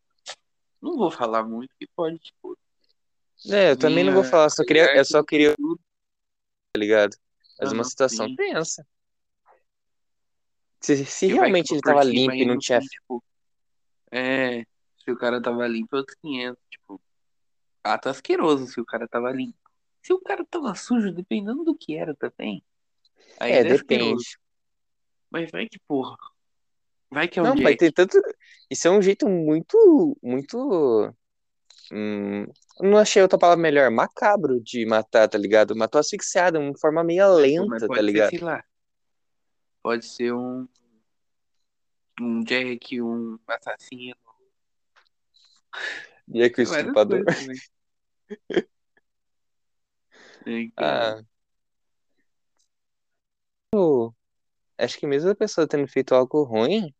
[0.80, 2.56] Não vou falar muito, que pode, tipo,
[3.50, 7.16] É, eu também não vou falar, só queria, eu só queria, tá ligado?
[7.58, 8.86] Mas uma situação tensa.
[10.80, 12.80] Se, se realmente por ele tava limpo e não não tinha.
[12.80, 13.24] tipo.
[14.12, 14.64] É.
[15.08, 16.62] Se o cara tava limpo, é outros 500.
[16.68, 17.00] Tipo.
[17.82, 19.56] Ah, tá asqueroso se o cara tava limpo.
[20.02, 22.62] Se o cara tava sujo, dependendo do que era também.
[23.40, 23.78] Aí É, é asqueroso.
[23.78, 24.38] depende.
[25.30, 26.14] Mas vai que porra.
[27.10, 28.20] Vai que é um Não, vai ter tanto.
[28.70, 31.10] Isso é um jeito muito, muito.
[31.90, 32.44] hum,
[32.78, 33.90] não achei outra palavra melhor.
[33.90, 35.74] Macabro de matar, tá ligado?
[35.74, 38.28] Matou asfixiado, uma forma meio lenta, tá pode ser, ligado?
[38.28, 38.62] sei lá.
[39.82, 40.68] Pode ser um.
[42.20, 44.27] Um Jack, um assassino.
[46.34, 46.94] E é que o cara.
[50.76, 51.22] Ah,
[54.78, 56.92] Acho que mesmo a pessoa tendo feito algo ruim,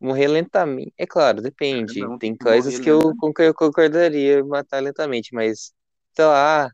[0.00, 0.94] morrer lentamente.
[0.98, 2.00] É claro, depende.
[2.00, 5.72] não, Tem coisas que eu, com que eu concordaria matar lentamente, mas,
[6.14, 6.70] sei lá,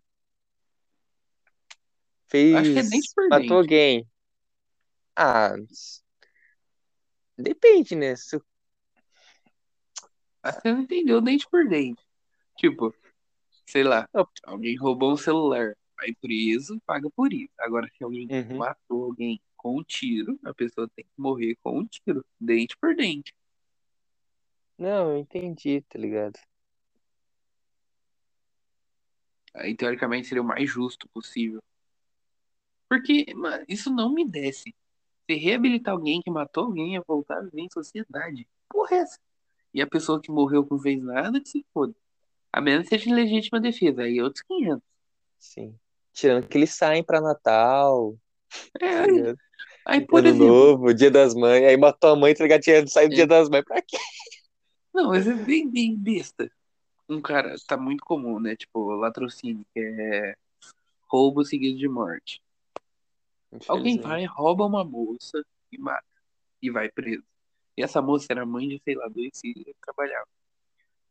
[2.52, 3.14] Acho que é dente fez.
[3.14, 3.58] por Matou dente.
[3.58, 4.06] alguém.
[5.16, 5.54] Ah,
[7.36, 8.14] depende, né?
[8.16, 8.40] Se- Ah,
[10.44, 12.02] Você não entendeu dente por dente.
[12.56, 12.94] Tipo,
[13.66, 14.08] sei lá,
[14.44, 17.52] alguém roubou um celular, vai preso, paga por isso.
[17.58, 18.58] Agora, se alguém Uhum.
[18.58, 22.94] matou alguém com um tiro, a pessoa tem que morrer com um tiro, dente por
[22.96, 23.34] dente.
[24.78, 26.38] Não, eu entendi, tá ligado?
[29.54, 31.62] Aí, teoricamente, seria o mais justo possível.
[32.88, 34.74] Porque, mano, isso não me desce.
[35.28, 38.48] Se reabilitar alguém que matou alguém é voltar a viver em sociedade.
[38.68, 39.18] Porra, é essa?
[39.72, 41.94] E a pessoa que morreu não fez nada, que se foda.
[42.52, 44.82] A menos que seja em legítima defesa, aí é outros 500.
[45.38, 45.74] Sim.
[46.12, 48.16] Tirando que eles saem pra Natal,
[48.80, 49.36] É, tá aí,
[49.86, 52.60] aí, por Ano exemplo, Novo, Dia das Mães, aí matou a mãe, tá ligado?
[52.62, 53.16] Tinha- Sai do É.
[53.16, 53.96] Dia das Mães pra quê?
[54.92, 56.50] não, mas é bem, bem besta.
[57.08, 58.56] Um cara, tá muito comum, né?
[58.56, 60.34] Tipo, latrocínio, que é
[61.08, 62.42] roubo seguido de morte.
[63.68, 66.04] Alguém vai, rouba uma moça e mata.
[66.62, 67.22] E vai preso.
[67.80, 70.28] E essa moça era mãe de, sei lá, dois filhos e trabalhava.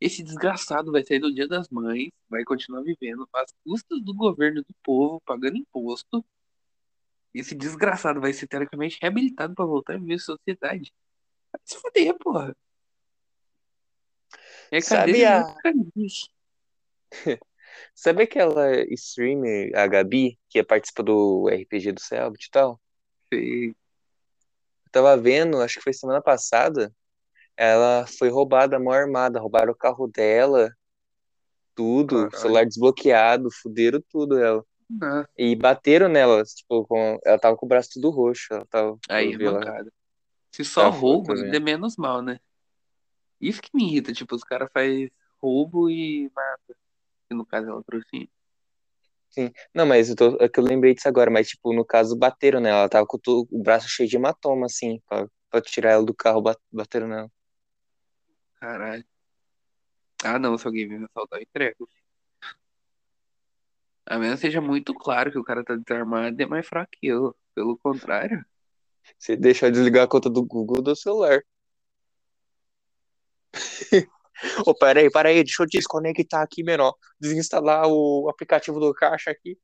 [0.00, 4.62] Esse desgraçado vai sair do dia das mães, vai continuar vivendo às custas do governo
[4.62, 6.24] do povo, pagando imposto.
[7.34, 10.92] Esse desgraçado vai ser teoricamente reabilitado pra voltar a viver em sociedade.
[11.52, 12.56] Vai se foder, porra.
[14.70, 15.52] É Sabe a-.
[17.92, 22.80] Sabe aquela streamer, a Gabi, que participa do RPG do Selbit e tal?
[23.28, 23.74] Sei.
[24.90, 26.92] Eu tava vendo, acho que foi semana passada,
[27.56, 30.74] ela foi roubada, mão armada, roubaram o carro dela,
[31.74, 32.36] tudo, Caralho.
[32.36, 34.64] celular desbloqueado, fuderam tudo ela.
[34.88, 37.18] Nossa, E bateram nela, tipo, com...
[37.24, 39.92] ela tava com o braço tudo roxo, ela tava, aí eu vi ela, mancada.
[40.50, 42.40] Se só Tá foda roubo, ainda é menos mal, né?
[43.40, 46.76] Isso que me irrita, tipo, os caras fazem roubo e mata.
[47.28, 48.28] Que no caso é latrocínio.
[49.30, 49.50] Sim.
[49.74, 52.60] Não, mas eu, tô, é que eu lembrei disso agora, mas, tipo, no caso, bateram
[52.60, 56.04] nela, ela tava com tu- o braço cheio de hematoma, assim, pra, pra tirar ela
[56.04, 57.30] do carro, ba- bateram nela.
[58.60, 59.04] Caralho.
[60.24, 61.88] Ah, não, se alguém me assaltar, eu entrego.
[64.06, 67.06] A menos seja muito claro que o cara tá desarmado e é mais fraco que
[67.06, 67.34] eu.
[67.54, 68.44] Pelo contrário.
[69.18, 71.40] Você deixa eu desligar a conta do Google do celular.
[74.66, 76.94] Ô, peraí, peraí, deixa eu desconectar aqui, menor.
[77.20, 79.58] Desinstalar o aplicativo do caixa aqui.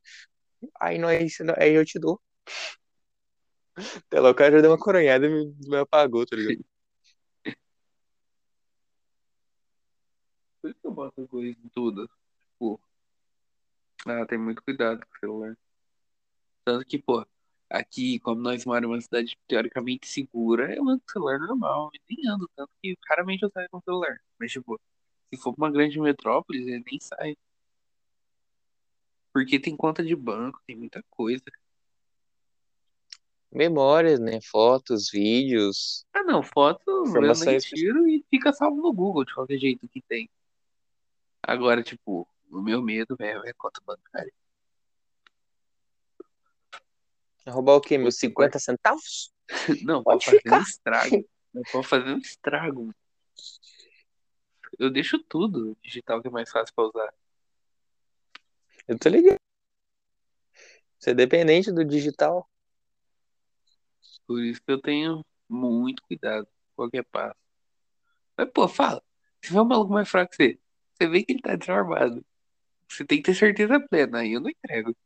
[0.81, 2.21] Aí nós, aí eu te dou.
[3.77, 5.31] Até lá, o cara já deu uma coronhada e
[5.69, 6.65] me, apagou, tá ligado?
[10.61, 12.09] Por isso que eu boto coisa em tudo.
[12.53, 12.81] Tipo,
[14.07, 15.57] ah, tem muito cuidado com o celular.
[16.65, 17.25] Tanto que, pô,
[17.71, 21.91] aqui, como nós moramos numa cidade teoricamente segura, eu ando com celular normal.
[22.09, 24.19] Nem ando, tanto que raramente eu saio com celular.
[24.39, 24.81] Mas, tipo,
[25.33, 27.37] se for pra uma grande metrópole, ele nem sai.
[29.33, 31.45] Porque tem conta de banco, tem muita coisa.
[33.53, 34.41] Memórias, né?
[34.43, 37.65] Fotos, vídeos, Ah, não, foto eu nem informações.
[37.65, 40.29] tiro e fica salvo no Google de qualquer jeito que tem.
[41.43, 44.33] Agora, tipo, o meu medo mesmo é conta bancária.
[47.49, 47.97] Roubar o quê?
[47.97, 49.33] Meus Puta, 50 centavos?
[49.85, 50.61] Não, Pode fazer um ficar.
[50.63, 51.29] estrago.
[51.55, 52.95] Não, pra fazer um estrago.
[54.79, 57.15] Eu deixo tudo digital que é mais fácil pra usar.
[58.87, 59.37] Eu tô ligado.
[60.99, 62.49] Você é dependente do digital.
[64.27, 67.37] Por isso que eu tenho muito cuidado com qualquer passo.
[68.37, 69.03] Mas, pô, fala.
[69.43, 70.59] Se for um maluco mais fraco que você,
[70.95, 72.25] você vê que ele tá desarmado.
[72.89, 74.97] Você tem que ter certeza plena, aí eu não entrego.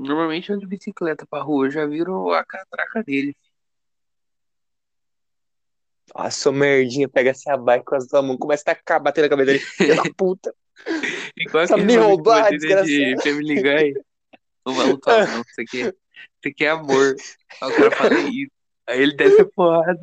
[0.00, 3.36] Normalmente eu ando de bicicleta pra rua, já viro a catraca dele.
[6.16, 9.28] Nossa, ô merdinha, pega essa bike com as duas mãos, começa a tacar, bater na
[9.28, 9.58] cabeça dele.
[9.60, 10.54] Filho da puta.
[11.36, 13.22] Igual Sabe aquele me roubar, vai né, de desgraçado.
[13.22, 14.02] Family Guy.
[14.64, 17.14] O maluco fala, não, isso aqui, é- isso aqui é amor.
[17.60, 18.50] Aí o cara fala "É isso.
[18.88, 20.02] Aí ele desce a porrada.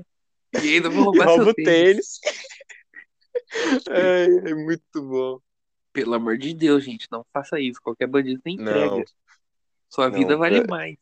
[0.63, 2.19] E ainda vou roubar rouba seu o tênis.
[2.19, 3.87] tênis.
[3.89, 5.39] Ai, é muito bom.
[5.91, 7.81] Pelo amor de Deus, gente, não faça isso.
[7.81, 8.87] Qualquer bandido tem entrega.
[8.97, 9.03] Não,
[9.89, 10.97] Sua vida não, vale é- mais.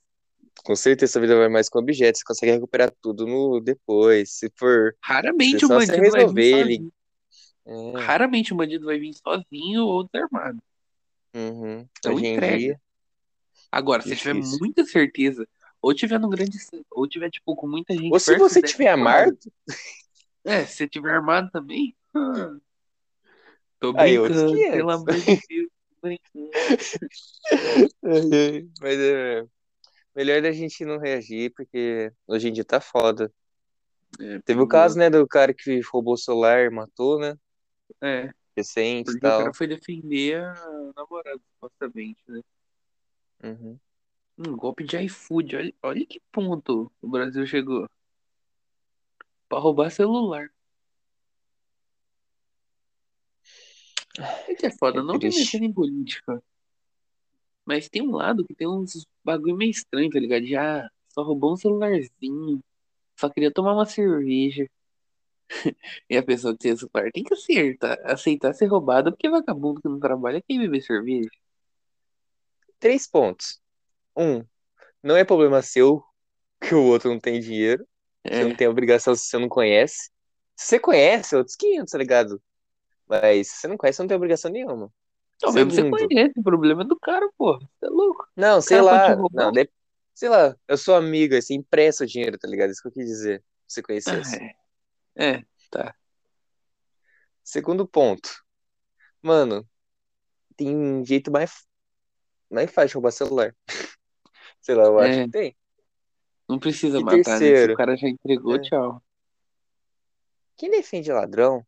[0.64, 4.32] com certeza sua vida vai mais com objetos, você consegue recuperar tudo no depois.
[4.34, 4.96] Se for.
[5.02, 6.76] Raramente o bandido vai vir resolver ele.
[6.78, 6.94] sozinho.
[7.68, 10.62] É, Raramente o bandido vai vir sozinho ou desarmado.
[11.34, 11.88] uhum.
[12.00, 12.58] Então entrega.
[12.58, 12.82] dia,
[13.72, 15.48] Agora, se tiver muita certeza,
[15.82, 16.58] ou tiver no grande
[16.92, 19.38] ou tiver, tipo, com muita gente Ou se perto, você tiver armado,
[20.44, 21.96] É, se você tiver armado também.
[23.80, 24.96] Tô aí brincando, pelo 500.
[24.96, 25.75] amor de Deus.
[26.06, 26.20] Ai,
[28.82, 29.46] Mas é.
[30.16, 33.32] Melhor da gente não reagir, porque hoje em dia tá foda.
[34.20, 37.38] É, Teve o caso, né, do cara que roubou o celular e matou, né?
[38.02, 39.54] É, Recente e porque o cara tal.
[39.54, 42.42] foi defender a namorada, supostamente, né?
[43.44, 43.78] Uhum.
[44.38, 47.90] Um golpe de iFood, olha, olha que ponto o Brasil chegou.
[49.50, 50.50] Pra roubar celular.
[54.48, 55.46] É que é foda, É não me triste.
[55.58, 56.44] metendo em política.
[57.66, 60.46] Mas tem um lado que tem uns bagulho meio estranho, tá ligado?
[60.46, 62.62] Já só roubou um celularzinho.
[63.20, 64.70] Só queria tomar uma cerveja.
[66.10, 69.82] E a pessoa que tem o celular tem que acertar, aceitar ser roubada, porque vagabundo
[69.82, 71.30] que não trabalha quer beber cerveja.
[72.80, 73.60] Três pontos.
[74.16, 74.44] Um,
[75.04, 76.04] não é problema seu
[76.60, 77.86] que o outro não tem dinheiro.
[78.26, 78.56] Você não É.
[78.56, 80.10] tem obrigação se você não conhece.
[80.56, 82.42] Se você conhece, é outros 500, tá ligado?
[83.08, 84.92] Mas se você não conhece, você não tem obrigação nenhuma.
[85.42, 87.58] Não, mesmo você Segundo, conhece, o problema é do cara, pô.
[87.60, 88.28] Você é louco.
[88.36, 89.70] não, O sei lá, não, de-
[90.14, 92.72] sei lá, eu sou amigo, assim, empresta o dinheiro, tá ligado?
[92.72, 94.42] Isso que eu quis dizer, se você Ah, conhecesse.
[94.42, 94.56] é.
[95.16, 95.96] É, tá.
[97.44, 98.30] Segundo ponto,
[99.22, 99.68] mano,
[100.58, 101.66] tem um jeito mais,
[102.52, 103.56] mais fácil de roubar celular.
[104.62, 105.56] Sei lá, eu acho É, que tem.
[106.50, 107.54] não precisa E matar, né?
[107.56, 109.02] Se o terceiro, cara já entregou, é, tchau.
[110.58, 111.66] quem defende ladrão,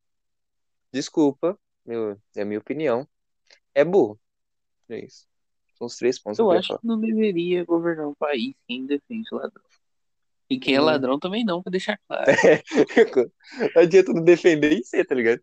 [0.98, 3.08] desculpa, meu, é a minha opinião,
[3.76, 4.20] é burro.
[4.90, 5.28] É isso.
[5.78, 8.86] São os três pontos que eu queria acho que não deveria governar um país quem
[8.88, 9.64] defende ladrão.
[10.50, 10.86] E quem é Uhum.
[10.86, 12.26] ladrão também não, pra deixar claro.
[13.76, 15.42] Não adianta não defender e ser, tá ligado?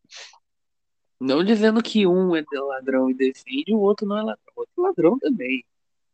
[1.21, 4.53] Não dizendo que um é ladrão e defende, o outro não é ladrão.
[4.57, 5.65] O outro é ladrão também.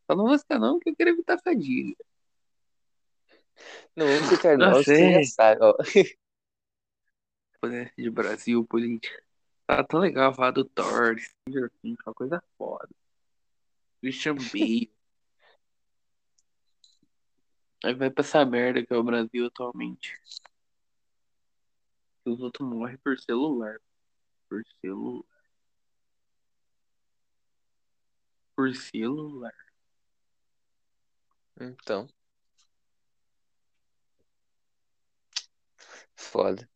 [0.06, 1.96] Só não lasca não, que eu quero evitar fadiga.
[3.96, 5.22] Não vamos nomes, Nossa, você já é.
[5.24, 5.74] sabe, ó.
[7.96, 9.22] De Brasil, política.
[9.70, 12.88] Tá tão legal falar do Thor, Stranger Things, uma coisa foda.
[14.00, 14.92] Christian Bale.
[17.84, 20.20] Aí vai pra essa merda que é o Brasil atualmente.
[22.24, 23.78] Os outros morrem por celular.
[24.48, 25.24] Por celular.
[28.56, 29.54] Por celular.
[31.60, 32.08] Então.
[36.16, 36.68] Foda.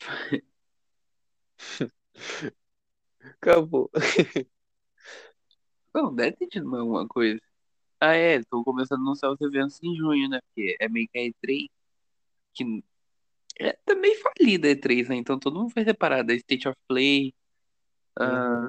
[3.22, 3.90] Acabou.
[5.94, 7.40] Não, deve ter tido mais alguma coisa.
[8.00, 10.40] Ah, é, estão começando a anunciar os eventos em junho, né?
[10.42, 11.68] Porque é meio que a E3,
[12.54, 12.84] que
[13.60, 15.16] é também falida a E3, né?
[15.16, 17.34] Então todo mundo vai separar da State of Play,
[18.16, 18.68] a, Uhum.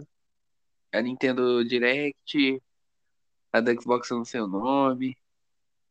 [0.94, 2.62] a Nintendo Direct,
[3.54, 5.18] a da Xbox eu não sei o nome.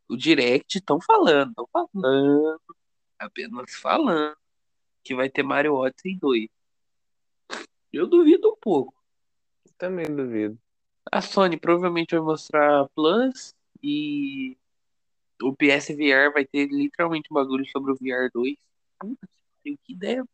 [0.09, 2.61] O Direct estão falando, estão falando,
[3.19, 4.37] apenas falando,
[5.03, 6.49] que vai ter Mario Odyssey 2.
[7.93, 8.95] Eu duvido um pouco.
[9.77, 10.59] Também duvido.
[11.11, 14.57] A Sony provavelmente vai mostrar Plus e
[15.43, 18.57] o PSVR vai ter literalmente um bagulho sobre o VR 2.
[18.99, 19.29] Puta
[19.65, 20.25] que ideia.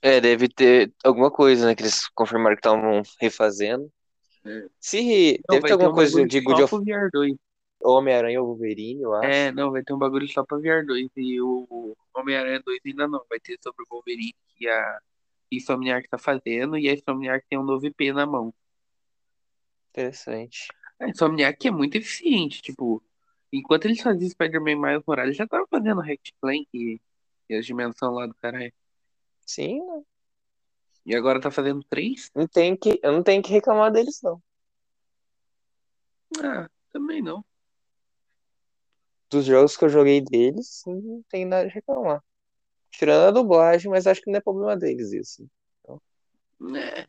[0.00, 1.74] É, deve ter alguma coisa, né?
[1.74, 3.90] Que eles confirmaram que estavam refazendo.
[4.44, 4.66] É.
[4.78, 5.42] Se.
[5.48, 7.36] Não, Deve ter vai ter alguma um coisa de só Good of pro VR 2.
[7.82, 9.28] Homem-Aranha ou Wolverine, eu acho.
[9.28, 11.08] É, não, vai ter um bagulho só pra VR 2.
[11.16, 13.24] E o Homem-Aranha 2 ainda não.
[13.28, 15.00] Vai ter sobre o Wolverine que a
[15.50, 16.76] Insomniac tá fazendo.
[16.76, 18.52] E a Insomniac tem um novo IP na mão.
[19.90, 20.68] Interessante.
[21.00, 22.60] A Insomniac é muito eficiente.
[22.60, 23.02] Tipo,
[23.52, 27.00] enquanto eles faziam Spider-Man Miles Morales, já tava fazendo Ratchet Clank e,
[27.48, 28.72] e as dimensões lá do caralho.
[29.46, 30.02] Sim, né?
[31.06, 32.30] E agora tá fazendo três?
[32.34, 34.42] não tem que, eu não tenho que reclamar deles, não.
[36.42, 37.42] Ah, também não.
[39.30, 42.22] Dos jogos que eu joguei deles, não tem nada de reclamar.
[42.90, 45.46] Tirando a dublagem, mas acho que não é problema deles isso.
[46.74, 47.06] É,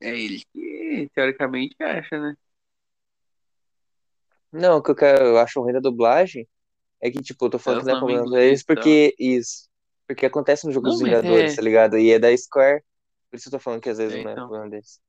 [0.00, 2.36] é ele que teoricamente acha, né?
[4.52, 6.48] Não, o que eu, quero, eu acho ruim da dublagem
[7.00, 8.74] é que, tipo, eu tô falando Os que não é problema deles e tal.
[8.76, 9.68] porque isso.
[10.06, 11.56] Porque acontece no jogo Não, dos Vingadores, é.
[11.56, 11.98] tá ligado?
[11.98, 12.82] E é da Square.
[13.30, 14.46] Por isso eu tô falando que às vezes É, não é então.
[14.48, 15.00] problema deles.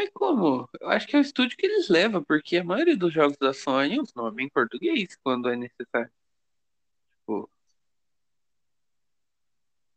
[0.00, 0.66] Mas como?
[0.80, 3.52] Eu acho que é o estúdio que eles levam, porque a maioria dos jogos da
[3.52, 6.10] Sony os nomes em português quando é necessário.
[7.10, 7.50] Tipo.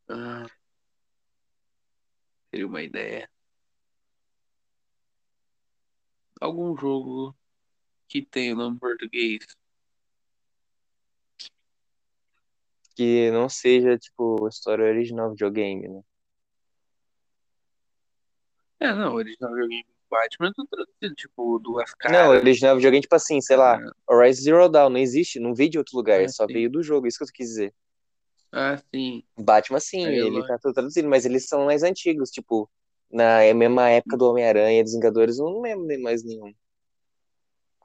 [0.08, 0.46] Ah,
[2.52, 3.30] teria uma ideia.
[6.42, 7.36] Algum jogo
[8.08, 9.46] que tem o nome em português.
[12.96, 16.04] Que não seja, tipo, a história original do videogame, né?
[18.80, 22.42] É, não, original do Batman eu tô traduzindo, tipo, duas Não, caras.
[22.42, 25.98] original videogame, tipo assim, sei lá, Horizon Zero Dawn, não existe, não veio de outro
[25.98, 26.54] lugar, Ah, só sim.
[26.54, 27.74] veio do jogo, isso que eu quis dizer.
[28.52, 29.24] Ah, sim.
[29.38, 32.70] Batman, sim, Aí ele tá tudo traduzido, mas eles são mais antigos, tipo,
[33.12, 36.54] Na mesma época do Homem-Aranha dos Vingadores, eu não lembro de mais nenhum.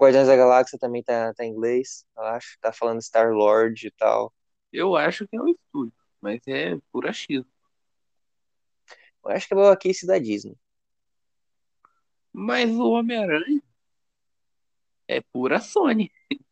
[0.01, 2.59] Guardiões da Galáxia também tá, tá em inglês, eu acho.
[2.61, 4.33] Tá falando Star-Lord e tal.
[4.73, 7.45] Eu acho que é o estúdio, mas é pura X.
[9.25, 10.57] Eu acho que é o Case da Disney.
[12.41, 13.61] Mas o Homem-Aranha
[15.09, 16.09] é pura Sony.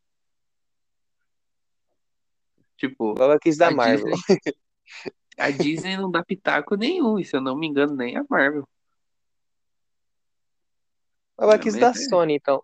[2.76, 4.12] tipo, Igual Case da Marvel.
[4.12, 4.37] Disney,
[5.39, 8.68] a Disney não dá pitaco nenhum, e se eu não me engano, nem a Marvel.
[11.39, 11.95] Igual Case da é.
[11.95, 12.61] Sony, então.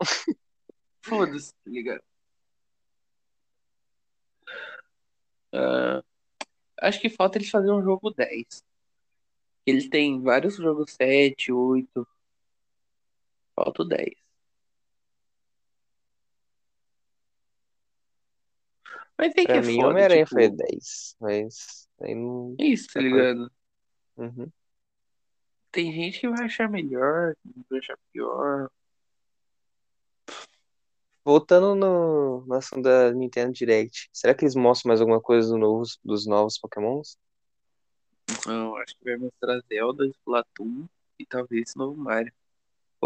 [1.02, 2.02] Foda-se, tá ligado?
[5.52, 6.02] Ah,
[6.80, 8.64] acho que falta eles fazerem um jogo 10.
[9.64, 12.04] Eles têm vários jogos 7, 8.
[13.62, 14.10] Falta o 10.
[19.16, 21.16] Mas tem que Pra é mim, foda, Homem-Aranha tipo, foi 10.
[21.20, 22.56] Mas aí não.
[22.58, 23.52] é isso, tá Tá ligado?
[24.16, 24.50] Uhum.
[25.70, 27.36] Tem gente que vai achar melhor,
[27.70, 28.68] vai achar pior.
[31.24, 35.56] Voltando no, no assunto da Nintendo Direct, será que eles mostram mais alguma coisa do
[35.56, 37.16] novos, dos novos Pokémons?
[38.44, 42.32] Não, acho que vai mostrar Zelda, Splatoon e talvez esse novo Mario.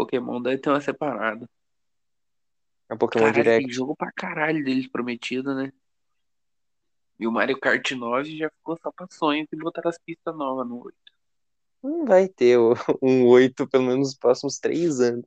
[0.01, 1.49] Pokémon deve ter uma separada.
[2.87, 3.73] A Pokémon Caralho, tem Direct?
[3.73, 5.73] jogo pra caralho deles prometido, né?
[7.19, 10.67] E o Mario Kart 9 já ficou só pra sonho e botaram as pistas novas
[10.67, 10.95] no 8.
[11.83, 12.59] Não vai ter
[13.01, 15.25] um 8 pelo menos nos próximos 3 anos.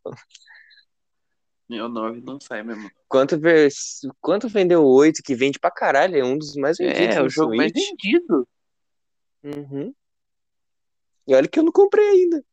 [1.68, 2.88] O 9 não sai mesmo.
[3.08, 6.16] Quanto, vers- Quanto vendeu o 8 que vende pra caralho?
[6.16, 7.88] É um dos mais vendidos É, o jogo mais Switch.
[7.90, 8.48] vendido.
[9.42, 9.92] Uhum.
[11.26, 12.44] E olha que eu não comprei ainda.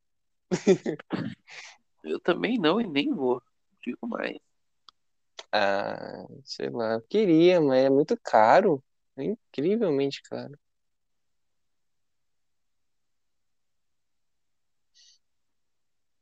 [2.07, 3.41] Eu também não e nem vou.
[3.83, 4.37] Digo mais.
[5.51, 8.83] Ah, sei lá, eu queria, mas é muito caro.
[9.15, 10.57] É incrivelmente caro.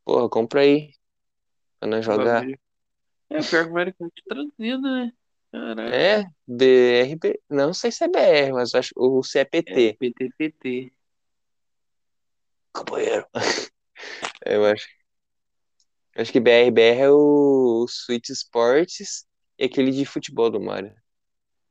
[0.03, 0.93] Porra, compra aí
[1.79, 2.43] pra nós jogar.
[3.29, 5.11] É, pior que o Mario Kart traduzido, né?
[5.51, 5.93] Caralho.
[5.93, 7.41] É, BRB.
[7.49, 9.97] Não sei se é BR, mas acho o É, CEPT.
[9.97, 10.93] PTPT.
[12.71, 13.25] Companheiro.
[14.45, 14.87] Eu acho.
[16.15, 19.25] Acho que BRBR é o Switch Sports
[19.59, 20.95] e aquele de futebol do Mario.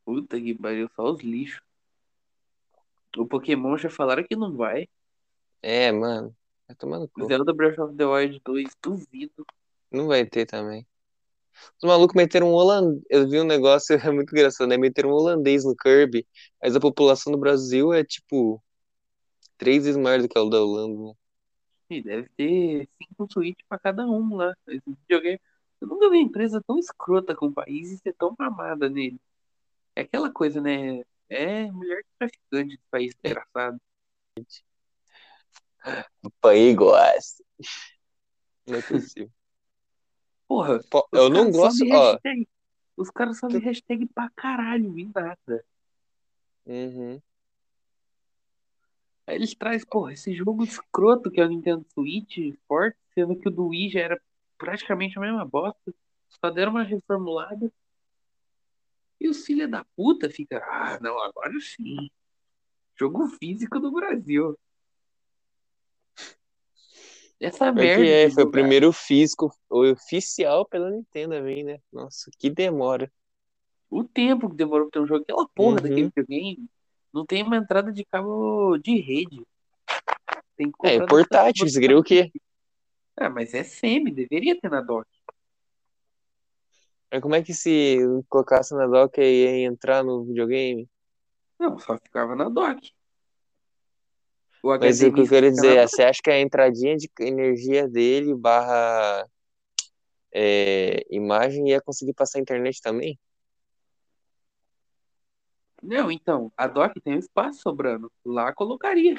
[0.04, 1.62] Puta que pariu, só os lixos.
[3.16, 4.86] O Pokémon já falaram que não vai.
[5.62, 6.36] É, mano.
[6.68, 7.26] Vai tomar no cu.
[7.26, 9.46] Zelda Breath of the Wild 2, duvido.
[9.90, 10.86] Não vai ter também.
[11.80, 13.02] Os malucos meteram um holandês.
[13.08, 14.76] Eu vi um negócio, é muito engraçado, né?
[14.76, 16.26] Meteram um holandês no Kirby,
[16.60, 18.62] mas a população do Brasil é tipo
[19.56, 21.16] três vezes maior do que a da Holanda.
[21.90, 24.54] E deve ter cinco Switch pra cada um lá.
[24.66, 25.40] Esse videogame.
[25.80, 29.20] Eu nunca vi uma empresa tão escrota com o país e ser tão mamada nele.
[29.94, 31.04] É aquela coisa, né?
[31.28, 33.80] É mulher de traficante desse país desgraçado.
[36.22, 37.44] O país gosta.
[38.66, 39.30] Não é possível.
[40.48, 41.84] Porra, Pô, eu não gosto.
[41.90, 42.18] Ó.
[42.96, 45.64] Os caras sobem hashtag pra caralho e nada.
[46.64, 47.20] uhum.
[49.26, 52.36] Aí eles trazem, porra, esse jogo escroto que é o Nintendo Switch
[52.68, 54.20] forte, sendo que o do Wii já era
[54.58, 55.94] praticamente a mesma bosta.
[56.28, 57.72] Só deram uma reformulada.
[59.20, 62.10] E os filha da puta fica, ah, não, agora sim.
[62.98, 64.58] Jogo físico do Brasil.
[67.40, 71.78] Essa Pior merda que é, foi o primeiro físico oficial pela Nintendo né?
[71.92, 73.10] Nossa, que demora.
[73.90, 75.82] O tempo que demorou pra ter um jogo, aquela porra Uhum.
[75.82, 76.68] daquele videogame,
[77.14, 79.40] não tem uma entrada de cabo de rede.
[80.58, 82.30] É, comprar portátil, você queria o quê?
[83.16, 85.06] Ah, mas é semi, deveria ter na dock.
[87.10, 87.98] Mas como é que se
[88.28, 90.88] colocasse na dock ia entrar no videogame?
[91.58, 92.92] Não, só ficava na dock.
[94.60, 97.08] O Mas o que eu quero fica dizer é, você acha que a entradinha de
[97.20, 99.28] energia dele barra
[100.32, 103.16] é, imagem ia conseguir passar a internet também?
[105.84, 108.10] Não, então, a dock tem um espaço sobrando.
[108.24, 109.14] Lá colocaria.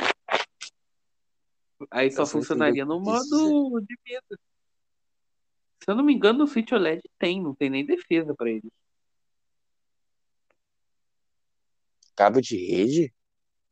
[1.92, 4.40] Aí só funcionaria o no modo de mesa.
[5.80, 8.72] Se eu não me engano, no Switch OLED tem, não tem nem defesa pra ele.
[12.16, 13.14] Cabo de rede?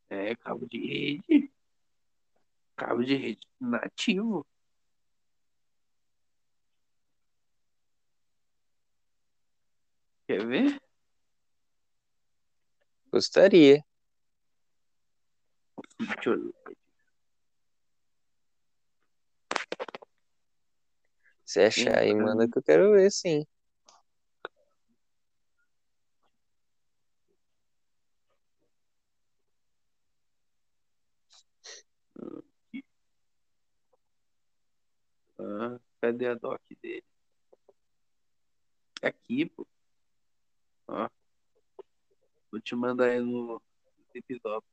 [0.08, 1.50] É, cabo de rede.
[2.76, 4.46] Cabo de rede nativo.
[10.28, 10.83] Quer ver?
[13.14, 13.80] Gostaria.
[16.02, 16.52] Switch OLED.
[21.44, 22.26] Se achar aí, Entrando.
[22.26, 23.46] manda que eu quero ver, sim.
[35.38, 37.04] Ah, cadê a doc dele?
[39.00, 39.64] Aqui, pô.
[40.88, 41.08] Ó.
[42.54, 43.60] Vou te mandar aí no
[44.12, 44.64] Zipzop.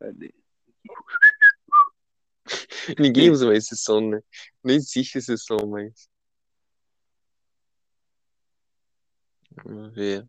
[0.00, 0.34] Cadê?
[2.98, 4.20] Ninguém usa mais esse som, né?
[4.64, 6.08] Não existe esse som mais.
[9.64, 10.28] Vamos ver.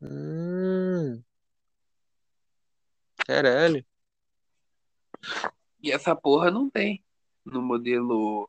[0.00, 1.20] Hum.
[3.26, 3.84] Caralho.
[5.82, 7.04] E essa porra não tem
[7.44, 8.48] no modelo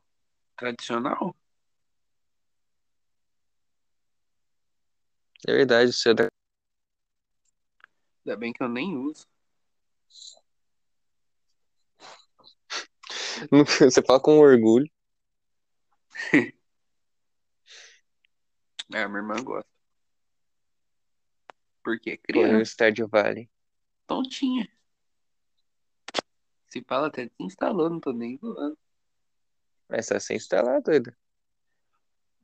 [0.56, 1.34] tradicional.
[5.46, 6.28] É verdade, isso é da...
[8.24, 9.26] Ainda bem que eu nem uso.
[13.80, 14.90] Você fala com orgulho.
[18.94, 19.68] É, minha irmã gosta.
[21.82, 23.50] Porque é o criança, Stardew Valley.
[24.06, 24.68] tontinha.
[26.68, 28.78] Se fala até desinstalou, não tô nem zoando.
[29.88, 31.14] Mas tá sem instalar, doido.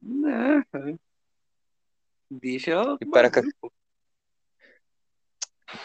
[0.00, 0.98] Não, cara.
[2.40, 2.96] Deixa ela.
[3.00, 3.30] E para.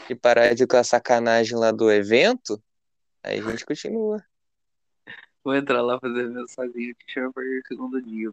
[0.10, 2.62] E parar de com a sacanagem lá do evento,
[3.24, 4.24] aí a gente continua.
[5.44, 8.32] Vou entrar lá fazer evento sozinho que chama pra ir segundo dia.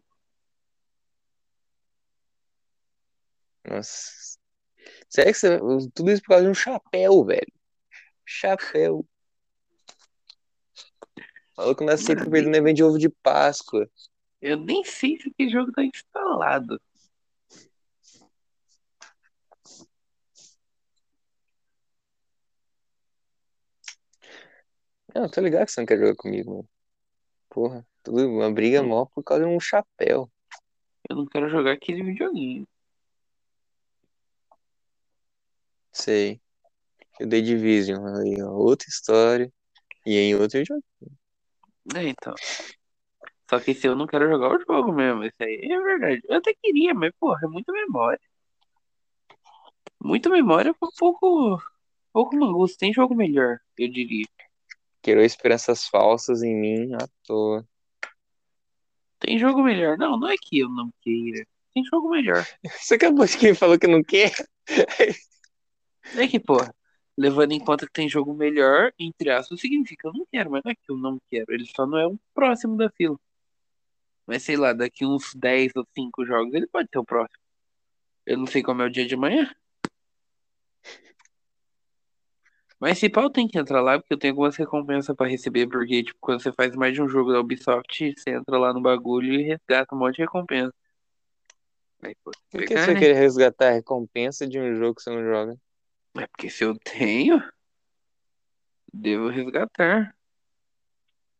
[3.65, 4.37] Nossa.
[5.09, 5.59] Sério que você...
[5.93, 7.53] tudo isso por causa de um chapéu, velho.
[8.25, 9.05] Chapéu.
[11.55, 13.89] Falou que não aceita perder no evento de ovo de Páscoa.
[14.41, 16.79] Eu nem sei se aquele jogo tá instalado.
[25.15, 26.69] Não, tô ligado que você não quer jogar comigo, mano.
[27.49, 30.29] Porra, tudo uma briga mó por causa de um chapéu.
[31.09, 32.67] Eu não quero jogar aquele videogame.
[35.93, 36.41] Sei.
[37.21, 39.49] O The Division aí, ó, outra história.
[40.05, 40.83] E em outro jogo.
[41.95, 42.33] É, então.
[43.49, 46.21] Só que se eu não quero jogar o jogo mesmo, isso aí é verdade.
[46.27, 48.19] Eu até queria, mas, porra, é muita memória.
[50.03, 51.57] Muita memória com pouco.
[52.11, 52.77] Pouco mangusto.
[52.77, 54.25] Tem jogo melhor, eu diria.
[55.05, 57.63] Criou esperanças falsas em mim à toa.
[59.19, 59.99] Tem jogo melhor.
[59.99, 61.45] Não, não é que eu não queira.
[61.75, 62.43] Tem jogo melhor.
[62.81, 64.33] Você acabou de quem falou que não quer?
[66.15, 66.73] É que, porra,
[67.15, 70.71] levando em conta que tem jogo melhor, entre aspas, significa eu não quero, mas não
[70.71, 71.53] é que eu não quero.
[71.53, 73.19] Ele só não é o próximo da fila.
[74.25, 77.39] Mas sei lá, daqui uns 10 ou 5 jogos ele pode ser o próximo.
[78.25, 79.55] Eu não sei como é o dia de amanhã.
[82.79, 86.03] Mas se pau tem que entrar lá, porque eu tenho algumas recompensas pra receber, porque,
[86.03, 89.33] tipo, quando você faz mais de um jogo da Ubisoft, você entra lá no bagulho
[89.33, 90.73] e resgata um monte de recompensa.
[92.03, 92.99] Aí, pô, Por que pegar, você né?
[92.99, 95.57] quer resgatar a recompensa de um jogo que você não joga?
[96.17, 97.41] É porque se eu tenho,
[98.93, 100.15] devo resgatar.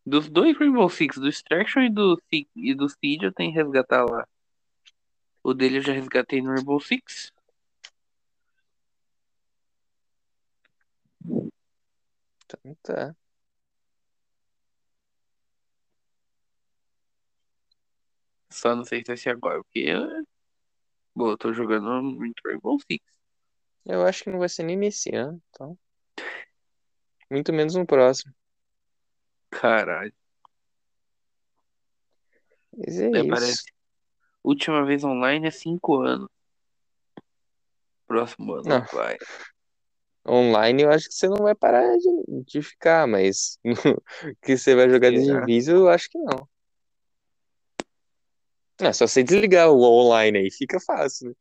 [0.05, 2.21] Dos dois Rainbow Six, do Extraction e do,
[2.55, 4.27] e do Seed, eu tenho que resgatar lá.
[5.43, 7.31] O dele eu já resgatei no Rainbow Six.
[12.45, 13.15] Então tá.
[18.49, 19.85] Só não sei se vai ser agora, porque
[21.13, 23.03] bom, eu tô jogando muito Rainbow Six.
[23.85, 25.77] Eu acho que não vai ser nem nesse ano, então.
[27.29, 28.33] Muito menos no próximo.
[29.49, 30.13] Caralho.
[32.77, 33.29] Mas é É, isso.
[33.29, 33.63] parece.
[34.43, 36.29] Última vez online é 5 anos.
[38.05, 38.85] Próximo ano Não.
[38.93, 39.17] vai.
[40.27, 43.59] Online eu acho que você não vai parar de, de ficar, mas
[44.41, 45.17] que você vai jogar de?
[45.19, 46.47] Division, eu acho que não.
[48.79, 51.35] É só você desligar o online aí, fica fácil, né?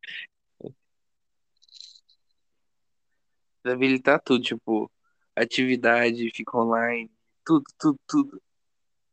[3.73, 4.93] Habilitar tudo, tipo,
[5.35, 7.11] atividade, fica online,
[7.45, 8.43] tudo, tudo, tudo.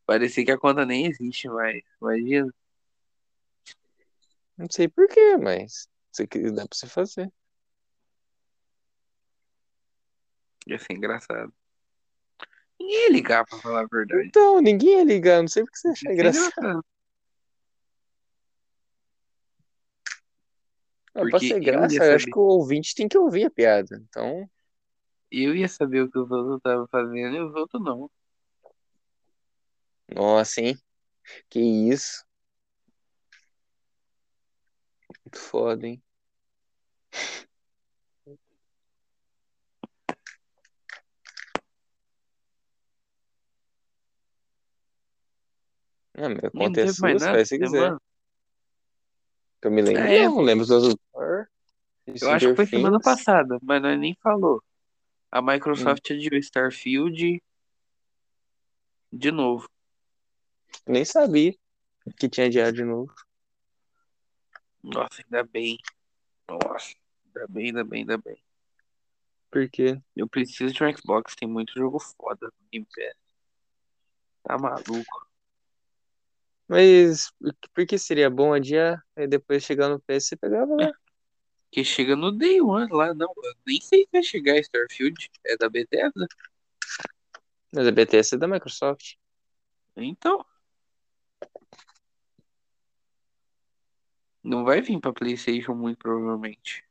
[0.05, 1.81] Parecia que a conta nem existe mais.
[2.01, 2.53] Imagina.
[4.57, 7.31] Não sei por quê, mas isso aqui dá pra você fazer.
[10.67, 11.53] Ia ser engraçado.
[12.79, 14.27] Ninguém ia ligar pra falar a verdade.
[14.27, 16.45] Então, ninguém ia ligar, não sei por que você acha engraçado.
[16.47, 16.85] engraçado.
[21.13, 23.45] Não, pra Porque ser eu graça, ia eu acho que o ouvinte tem que ouvir
[23.45, 24.01] a piada.
[24.09, 24.49] Então,
[25.31, 28.09] Eu ia saber o que os outros estavam fazendo e os outros não.
[30.13, 30.77] nossa, hein?
[31.49, 32.25] Que isso.
[35.23, 36.01] Muito foda, hein?
[46.21, 47.69] Ah, meu, conta é sua, faz se quiser.
[47.71, 48.01] semana.
[49.63, 51.07] Eu me lembro, É, não, lembro dos outros.
[52.21, 54.63] eu acho que foi semana passada, mas nós nem falou.
[55.31, 57.41] A Microsoft adiou Starfield
[59.11, 59.67] de novo.
[60.85, 61.55] Nem sabia
[62.17, 63.13] que tinha adiado de novo.
[64.83, 65.79] Nossa, ainda bem.
[66.47, 66.93] Nossa,
[67.25, 68.37] ainda bem, ainda bem, ainda bem.
[69.49, 69.99] Por quê?
[70.15, 73.15] Eu preciso de um Xbox, tem muito jogo foda no Game Pass.
[74.43, 75.30] Tá maluco.
[76.71, 77.33] Mas
[77.73, 79.03] por que seria bom adiar?
[79.13, 80.89] Aí depois chegar no PS você pegava lá.
[81.69, 83.27] Que chega no Day One lá, não.
[83.43, 85.29] Eu nem sei se vai chegar Starfield.
[85.45, 86.25] É da Bethesda.
[87.73, 89.15] Mas a BTS é da Microsoft.
[89.97, 90.45] Então.
[94.41, 96.85] Não vai vir pra PlayStation muito provavelmente.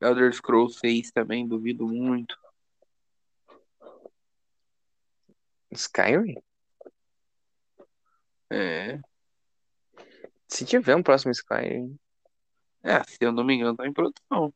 [0.00, 2.36] Elder Scrolls 6 também, duvido muito.
[5.70, 6.42] Skyrim?
[8.50, 8.98] É.
[10.48, 11.96] Se tiver um próximo Skyrim.
[12.82, 14.52] É, se eu não me engano, tá em produção.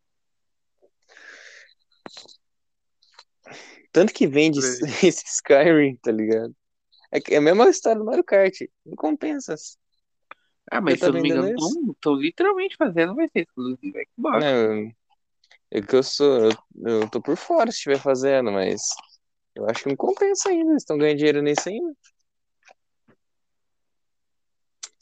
[3.93, 4.69] Tanto que vende Por
[5.07, 6.55] esse Skyrim, tá ligado?
[7.13, 8.55] É, que- é a mesma história do Mario Kart.
[8.85, 9.55] Não compensa.
[10.71, 13.41] Ah, mas Eu se eu tô não me engano, vendendo estão literalmente fazendo, vai ser
[13.43, 14.45] exclusivo Xbox.
[14.45, 14.93] Não,
[15.71, 16.45] é que eu sou.
[16.45, 16.51] Eu,
[16.85, 18.83] eu tô por fora se estiver fazendo, mas
[19.55, 20.71] eu acho que não compensa ainda.
[20.73, 21.95] Eles estão ganhando dinheiro nisso ainda.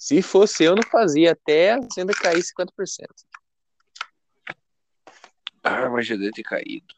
[0.03, 3.07] Se fosse eu, não fazia até a venda cair 50%.
[5.63, 6.93] Ah, mas já deve ter caído.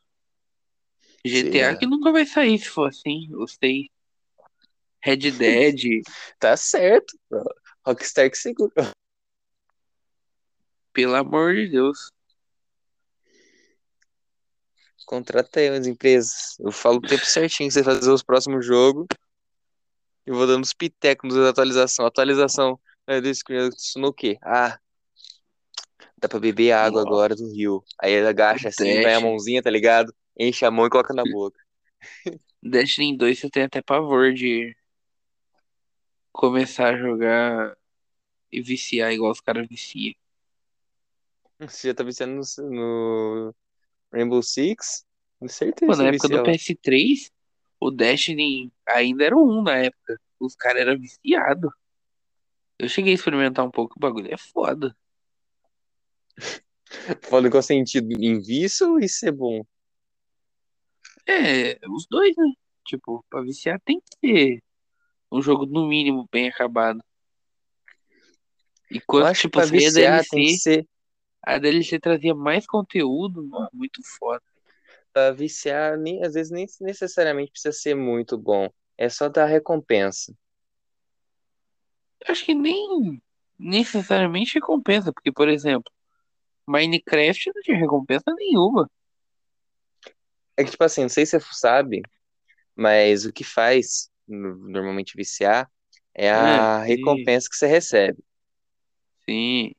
[1.23, 1.77] GTA lá.
[1.77, 3.91] que nunca vai sair se for assim, eu sei.
[5.03, 6.01] Red Dead,
[6.39, 7.45] Tá certo, bro.
[7.87, 8.73] Rockstar que segura.
[10.95, 12.11] pelo amor de Deus.
[15.05, 16.59] Contrata aí as empresas.
[16.59, 19.07] Eu falo o tempo certinho que você fazer os próximos jogos.
[20.25, 22.07] Eu vou dando os pitecos da atualização.
[22.07, 24.39] Atualização é, do screen, isso no quê?
[24.43, 24.79] Ah,
[26.19, 27.09] dá pra beber água Nossa.
[27.09, 27.85] agora do rio.
[28.01, 29.21] Aí ele agacha assim, vai a Dash.
[29.21, 30.15] mãozinha, tá ligado?
[30.39, 31.59] Enche a mão e coloca na boca.
[32.63, 34.75] Destiny 2 você tem até pavor de
[36.33, 37.77] começar a jogar
[38.53, 40.15] e viciar igual os caras viciam.
[41.59, 43.55] Você já tá viciando no, no
[44.13, 45.05] Rainbow Six?
[45.39, 46.49] Com certeza Pô, na época do vicia lá.
[46.51, 47.31] PS3,
[47.81, 50.21] o Destiny ainda era o 1 na época.
[50.41, 51.71] Os caras eram viciados.
[52.79, 54.97] Eu cheguei a experimentar um pouco, o bagulho é foda.
[57.23, 58.13] Falando em qual sentido?
[58.13, 59.65] Em vício ou isso é bom?
[61.27, 62.53] É, os dois, né?
[62.85, 64.63] Tipo, pra viciar tem que ser
[65.31, 67.03] um jogo no mínimo bem acabado.
[68.91, 70.89] E quando, acho que tipo, pra saía a viciar tem que DLC, ser.
[71.43, 74.43] a DLC trazia mais conteúdo, mano, muito foda.
[75.13, 78.69] Pra viciar, nem, às vezes nem necessariamente precisa ser muito bom.
[78.99, 80.35] É só dar recompensa.
[82.29, 83.21] Acho que nem
[83.59, 85.91] necessariamente recompensa, porque, por exemplo,
[86.69, 88.91] Minecraft não tinha recompensa nenhuma.
[90.57, 92.03] É que, tipo assim, não sei se você sabe,
[92.77, 95.71] mas o que faz no- normalmente viciar
[96.15, 98.23] é a É, recompensa que você recebe.
[99.27, 99.75] sim,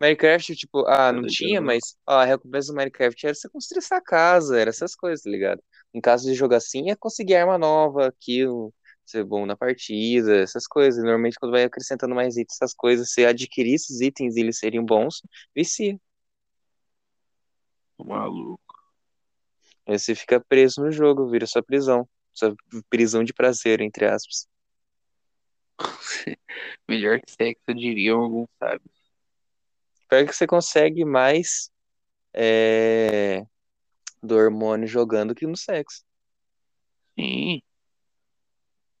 [0.00, 4.00] Minecraft, tipo, ah, não tinha, mas ó, a recompensa do Minecraft era você construir sua
[4.00, 5.60] casa, era essas coisas, tá ligado?
[5.92, 8.72] Em caso de jogo assim, é conseguir arma nova, aquilo,
[9.10, 11.02] ser bom na partida, essas coisas.
[11.02, 14.84] Normalmente, quando vai acrescentando mais itens, essas coisas, você adquirir esses itens e eles seriam
[14.84, 15.22] bons,
[15.54, 15.98] vicia.
[17.98, 18.62] Maluco.
[19.86, 22.08] Aí você fica preso no jogo, vira sua prisão.
[22.32, 22.54] Sua
[22.88, 24.46] prisão de prazer, entre aspas.
[26.88, 28.98] Melhor que sexo, diriam alguns sábios.
[30.08, 31.70] Pior que você consegue mais
[32.32, 33.44] é,
[34.22, 36.04] do hormônio jogando que no sexo.
[37.18, 37.60] Sim,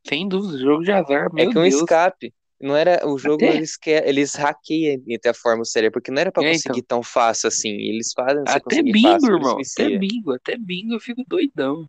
[0.08, 1.82] sem dúvida, jogo de azar, É meu que é um Deus.
[1.82, 2.32] escape.
[2.60, 6.20] Não era o jogo, Até, eles quer, eles hackeiam entre a forma cérebro, porque não
[6.20, 6.82] era pra é, conseguir então.
[6.82, 7.70] tão fácil assim.
[7.70, 9.58] Eles fazem você Até bingo, fácil, irmão.
[9.60, 11.88] Até bingo, até bingo eu fico doidão.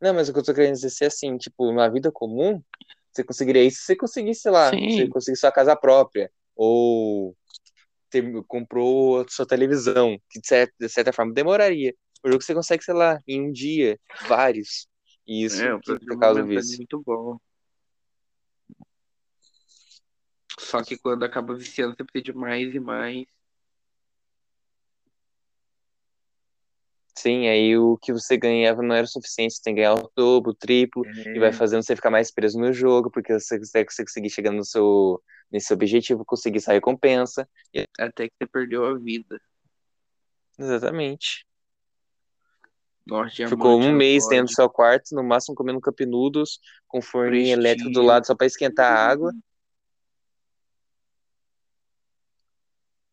[0.00, 2.62] Não, mas o que eu tô querendo dizer é assim, tipo, na vida comum,
[3.12, 7.36] você conseguiria isso se você conseguisse, sei lá, você Sim, conseguisse sua casa própria, ou
[8.10, 11.94] ter, comprou a sua televisão, que de certa, de certa forma demoraria.
[12.24, 14.88] O jogo você consegue, sei lá, em um dia, vários.
[15.30, 17.38] E isso é, o momentâneo é muito bom.
[20.58, 23.26] Só que quando acaba viciando, você precisa de mais e mais.
[27.16, 30.10] Sim, aí o que você ganhava não era o suficiente, você tem que ganhar o
[30.16, 31.04] dobro, o triplo,
[31.34, 34.30] e vai É, fazendo você ficar mais preso no jogo, porque você consegue você conseguir
[34.30, 37.48] chegar no seu, nesse objetivo, conseguir essa recompensa.
[37.98, 39.40] Até que você perdeu a vida.
[40.58, 41.46] Exatamente.
[43.48, 47.90] Ficou um mês dentro do seu quarto, no máximo comendo cup noodles, com forninho elétrico
[47.90, 49.32] do lado só pra esquentar a água.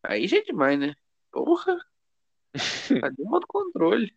[0.02, 0.94] Aí já é demais, né?
[1.32, 1.76] Porra!
[3.02, 4.16] Cadê o modo controle?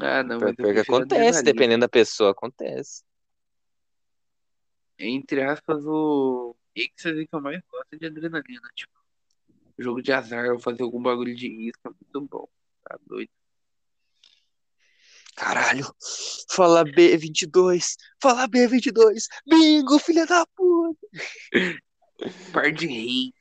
[0.00, 3.02] Ah, não, eu Pior que acontece, dependendo da pessoa, acontece.
[4.98, 8.68] Entre aspas, o êxtase que eu mais gosto é de adrenalina.
[8.74, 8.92] Tipo,
[9.78, 12.48] jogo de azar, ou fazer algum bagulho de isca, muito bom.
[12.84, 13.30] Tá doido.
[15.36, 15.84] Caralho,
[16.48, 21.08] fala B22, fala B22, bingo, filha da puta.
[22.52, 23.32] Par de reis,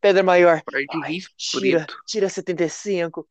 [0.00, 2.02] Pedra maior, par de Ai, reis tira, preto.
[2.06, 3.28] tira 75.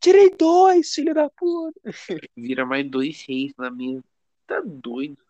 [0.00, 1.80] Tirei dois, filha da puta.
[2.36, 4.02] Vira mais dois reis na mesa.
[4.46, 5.22] Tá doido.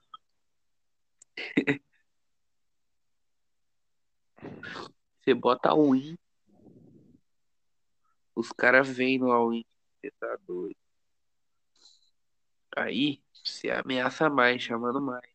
[5.29, 6.17] Você bota a win.
[8.35, 9.65] Os caras vêm no all-in.
[10.01, 10.77] Você tá doido.
[12.77, 15.29] Aí, você ameaça mais, chamando mais.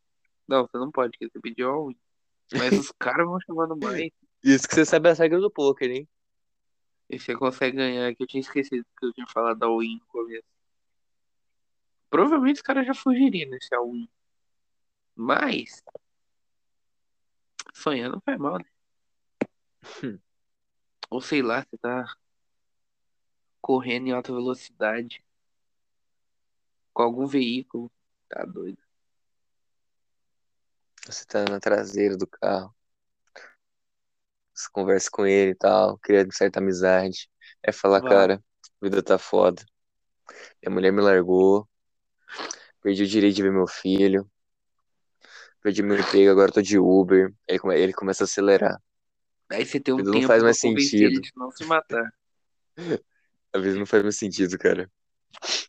[0.47, 1.97] Não, você não pode, porque você pediu all-in.
[2.53, 4.09] Mas os caras vão chamando mais.
[4.43, 6.07] Isso que você sabe as regras do poker, hein?
[7.09, 10.05] E você consegue ganhar, que eu tinha esquecido que eu tinha falado da all-in no
[10.07, 10.47] começo.
[12.09, 14.07] Provavelmente os caras já fugiriam nesse all-in.
[15.15, 15.83] Mas.
[17.73, 18.65] Sonhar não faz mal, né?
[20.03, 20.19] Hum.
[21.09, 22.05] Ou sei lá, você tá
[23.61, 25.23] correndo em alta velocidade
[26.93, 27.91] com algum veículo.
[28.29, 28.77] Tá doido.
[31.05, 32.73] Você tá na traseira do carro.
[34.53, 37.29] Você conversa com ele e tal, cria certa amizade.
[37.61, 38.09] É falar, Vai.
[38.09, 38.43] cara,
[38.81, 39.65] a vida tá foda.
[40.61, 41.67] Minha mulher me largou.
[42.81, 44.29] Perdi o direito de ver meu filho.
[45.63, 47.33] Perdi meu emprego, agora eu tô de Uber.
[47.61, 48.77] Come- ele começa a acelerar.
[49.49, 51.21] Aí você tem um Não tempo faz pra mais sentido.
[51.21, 52.13] de não se matar.
[53.53, 54.91] Às vezes não faz mais sentido, cara.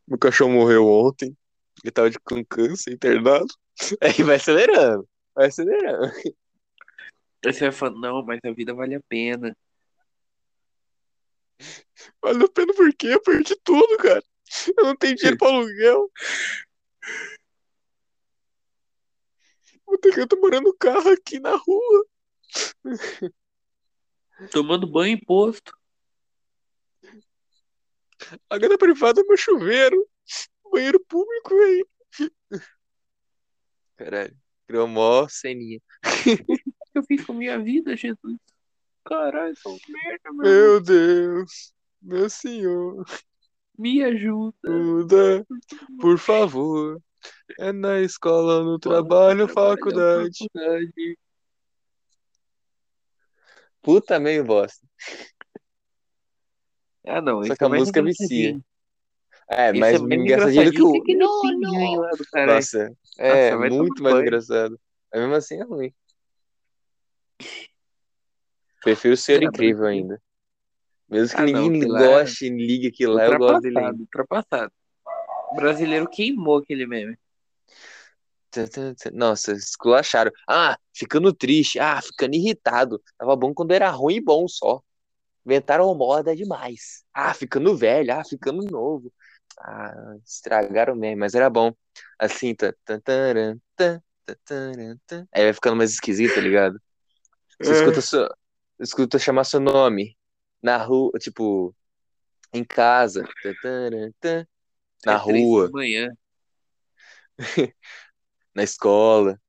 [0.07, 1.37] Meu cachorro morreu ontem.
[1.83, 3.47] Ele tava de com câncer internado.
[4.01, 5.09] Aí vai acelerando.
[5.35, 6.13] Vai acelerando.
[7.45, 9.57] Aí você vai falando, não, mas a vida vale a pena.
[12.23, 14.25] Vale a pena porque eu perdi tudo, cara.
[14.77, 16.11] Eu não tenho dinheiro pra aluguel.
[20.05, 22.07] Vou ter que eu tô morando no carro aqui na rua.
[24.51, 25.73] Tomando banho em posto.
[28.51, 30.07] A grana privada é meu chuveiro.
[30.71, 31.87] Banheiro público aí.
[33.97, 34.37] Caralho.
[34.67, 35.81] Criou mó ceninha.
[36.03, 38.39] O que eu fiz com minha vida, Jesus?
[39.05, 40.43] Caralho, sou merda, meu.
[40.43, 41.73] Meu Deus.
[42.03, 43.07] Meu senhor.
[43.79, 44.55] Me ajuda.
[44.67, 45.47] Ajuda,
[45.99, 47.01] por favor.
[47.59, 50.31] É na escola, no trabalho, faculdade.
[50.39, 51.19] faculdade.
[53.83, 54.87] Puta meio bosta.
[57.07, 57.43] Ah, não.
[57.45, 58.61] Só que a é música vicia.
[59.49, 61.03] É, mas é mais engraçadinho que engraçadinho o.
[61.03, 61.15] que
[61.99, 62.55] lá do caralho.
[62.57, 64.27] Nossa, é Nossa, vai muito mais banho.
[64.27, 64.81] engraçado.
[65.13, 65.95] Mas mesmo assim é ruim.
[68.83, 70.21] Prefiro ser Ah, incrível ainda.
[71.09, 74.73] Mesmo que Ah, não, ninguém que lá- goste, ligue aquilo lá, eu gosto dele ultrapassado.
[75.55, 77.17] O brasileiro queimou aquele meme.
[79.13, 80.33] Nossa, esculacharam.
[80.49, 81.79] Ah, ficando triste.
[81.79, 83.01] Ah, ficando irritado.
[83.17, 84.83] Tava bom quando era ruim e bom só.
[85.47, 87.05] Inventaram moda demais.
[87.15, 88.13] Ah, ficando velho.
[88.13, 89.13] Ah, ficando novo.
[89.61, 91.73] Ah, estragaram mesmo, mas era bom.
[92.19, 92.75] Assim, tá.
[95.33, 96.81] Aí vai ficando mais esquisito, tá ligado?
[97.61, 97.75] Você É.
[97.75, 98.29] escuta, seu,
[98.81, 100.17] escuta chamar seu nome
[100.61, 101.73] na rua, tipo,
[102.53, 103.23] em casa.
[103.43, 103.55] Tá,
[104.21, 104.47] tá.
[105.07, 105.71] Na É rua.
[105.71, 106.09] manhã.
[108.55, 109.41] na escola,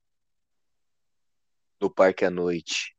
[1.80, 2.94] no parque à noite,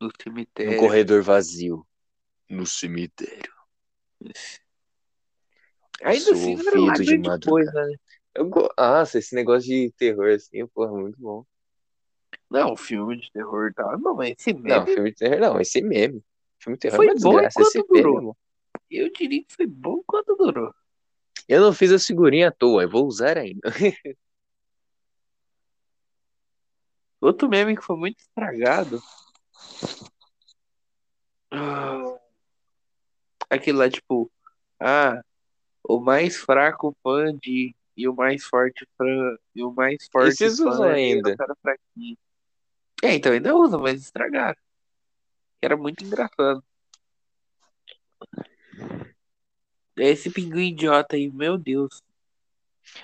[0.00, 0.76] No no cemitério.
[0.80, 1.86] corredor vazio,
[2.48, 3.52] no cemitério.
[6.02, 7.50] Ainda assim, não lá de madrugada.
[7.50, 7.96] coisa, né?
[8.34, 8.68] Eu go...
[8.78, 11.44] Nossa, esse negócio de terror assim, porra, muito bom.
[12.50, 13.98] Não, filme de terror tal.
[13.98, 16.22] Não, mas esse Não, meme, filme de terror não, esse meme.
[16.58, 18.16] Filme de terror Foi é bom desgraça, esse meme, durou.
[18.18, 18.36] irmão.
[18.96, 20.74] Eu diria que foi bom quando durou.
[21.48, 23.60] Eu não fiz a figurinha à toa, eu vou usar ainda.
[27.20, 29.00] Outro meme que foi muito estragado.
[31.50, 32.18] Ah,
[33.48, 34.30] Aquele lá, tipo,
[34.80, 35.22] ah,
[35.82, 37.74] o mais fraco fã de.
[37.96, 39.36] E o mais forte fã.
[39.54, 41.36] E o mais forte Esses fã usam ainda.
[41.36, 42.18] cara fraquinho.
[43.02, 44.58] É, então ainda usa, mas estragaram.
[45.62, 46.62] Era muito engraçado.
[49.96, 52.02] Esse pinguim idiota aí, meu Deus.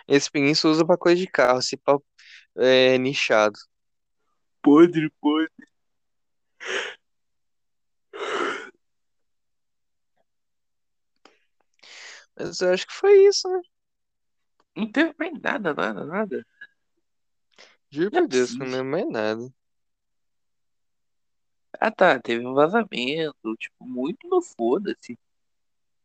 [0.06, 2.02] Esse pinguim só usa pra coisa de carro, esse pau
[2.56, 3.58] é nichado.
[4.62, 5.50] Podre, podre.
[12.36, 13.60] Mas eu acho que foi isso, né?
[14.76, 16.46] Não teve mais nada, nada, nada.
[17.90, 19.52] Juro por Deus, não lembro mais nada.
[21.78, 25.18] Ah tá, teve um vazamento, tipo, muito no foda-se.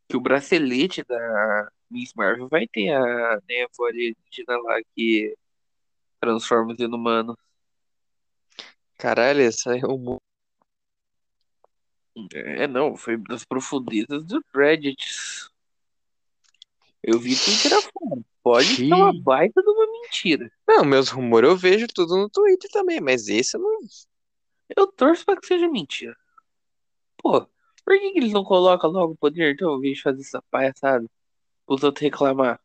[0.08, 5.36] Que o bracelete da Miss Marvel vai ter a névoa alienígena lá que
[6.20, 7.36] transforma os inumanos.
[8.98, 10.18] Caralho, essa é um.
[12.34, 15.50] É, não, foi das profundezas do Reddit.
[17.04, 18.22] Eu vi tudo que era fora.
[18.42, 20.52] Pode ser uma baita de uma mentira.
[20.68, 23.80] Não, meus rumores eu vejo tudo no Twitter também, mas esse eu não.
[24.76, 26.16] Eu torço pra que seja mentira.
[27.18, 27.48] Pô,
[27.86, 30.42] por que, que eles não colocam logo o poder então, ao invés de fazer essa
[30.50, 31.08] palhaçada?
[31.68, 32.60] Os outros reclamar.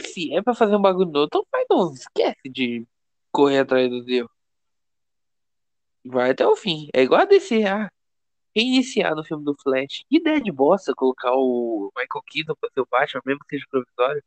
[0.00, 1.92] Se é pra fazer um bagulho novo, então faz não.
[1.92, 2.86] Esquece de
[3.32, 4.28] correr atrás do Deus.
[6.04, 6.88] Vai até o fim.
[6.94, 7.90] É igual a DC, ah,
[8.54, 10.04] reiniciar no filme do Flash.
[10.08, 13.66] Que ideia de bosta colocar o Michael Keaton pra ser o Batman, mesmo que seja
[13.70, 14.24] provisório.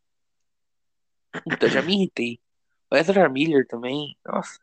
[1.47, 2.39] Então já me irritei.
[2.91, 4.59] O Ezra Miller também, nossa.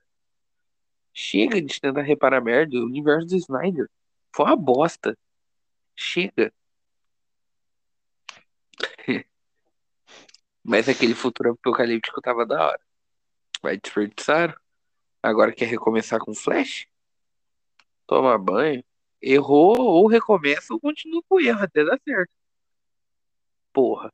[1.15, 2.77] Chega de tentar reparar merda.
[2.79, 3.89] O universo do Snyder
[4.35, 5.17] foi uma bosta.
[5.97, 6.53] Chega.
[10.65, 12.81] Mas aquele futuro apocalíptico tava da hora.
[13.63, 14.55] Vai desperdiçaram.
[15.23, 16.87] Agora quer recomeçar com Flash?
[18.07, 18.85] Toma banho.
[19.21, 22.33] Errou ou recomeça ou continua com o erro até dar certo.
[23.73, 24.13] Porra.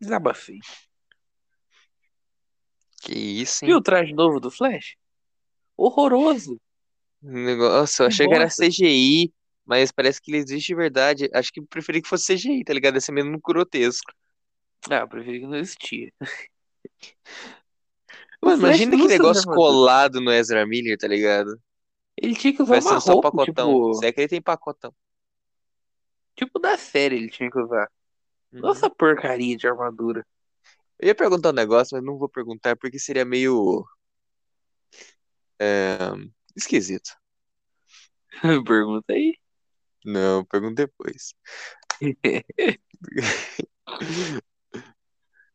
[0.00, 0.60] Desabafei.
[3.02, 3.70] Que isso, hein?
[3.70, 4.96] Viu o traje novo do Flash?
[5.76, 6.60] Horroroso.
[7.26, 8.64] Nossa, eu achei que era bosta.
[8.64, 9.32] CGI,
[9.64, 11.28] mas parece que ele existe de verdade.
[11.34, 12.96] Acho que eu preferi que fosse CGI, tá ligado?
[12.96, 14.12] Esse mesmo grotesco.
[14.88, 16.12] Ah, eu preferi que não existia.
[18.40, 21.58] Mano, Flash imagina que negócio colado no Ezra Miller, tá ligado?
[22.16, 23.72] Ele tinha que usar Vai uma sendo só roupa, pacotão.
[23.72, 24.94] tipo, Se é que ele tem pacotão.
[26.36, 27.88] tipo da série ele tinha que usar.
[28.52, 28.60] Uhum.
[28.60, 30.24] Nossa porcaria de armadura.
[30.98, 33.84] Eu ia perguntar um negócio, mas não vou perguntar porque seria meio.
[35.58, 35.98] é,
[36.56, 37.10] esquisito.
[38.66, 39.38] Pergunta aí.
[40.04, 41.34] Não, pergunto depois.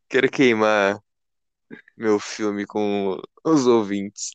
[0.10, 1.02] Quero queimar
[1.95, 4.32] meu filme com os ouvintes.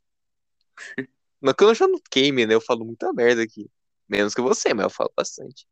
[1.41, 2.55] Não que eu já não queime, né?
[2.55, 3.71] Eu falo muita merda aqui.
[4.09, 5.67] Menos que você, mas eu falo bastante.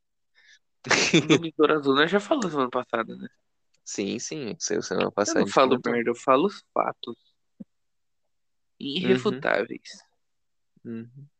[1.41, 3.29] Besouro Azul nós já falamos semana passada, né?
[3.85, 4.57] Sim, sim.
[4.59, 7.17] Sei, semana Eu passada a não falo merda, eu falo os fatos.
[8.79, 9.93] Irrefutáveis.
[9.93, 10.14] Uhum.
[10.85, 11.31] Tanto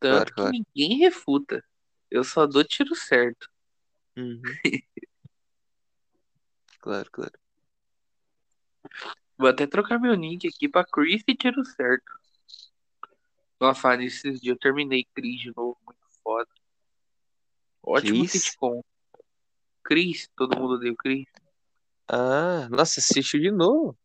[0.00, 0.50] Claro, claro.
[0.52, 1.64] que ninguém refuta.
[2.10, 3.48] Eu só dou tiro certo.
[4.16, 4.42] Uhum.
[6.80, 7.32] Claro, claro.
[9.38, 12.12] Vou até trocar meu nick aqui pra Chris e tiro certo.
[13.60, 16.50] Nossa, nesses dias eu terminei Chris de novo, muito foda.
[17.80, 18.32] Ótimo Chris?
[18.32, 18.82] sitcom.
[19.84, 21.28] Chris, todo mundo odeia o Chris.
[22.08, 23.96] Ah, nossa, assistiu de novo.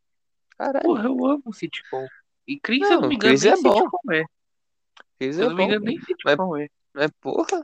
[0.56, 2.08] Caralho, Porra, eu amo sitcom.
[2.48, 3.89] E Chris, se eu não Não, me engano, Chris nem é bom.
[4.14, 4.24] é.
[5.20, 5.70] Chris Se é eu não me bom.
[5.70, 6.70] engano, nem sitcom é.
[6.93, 7.62] Mas porra.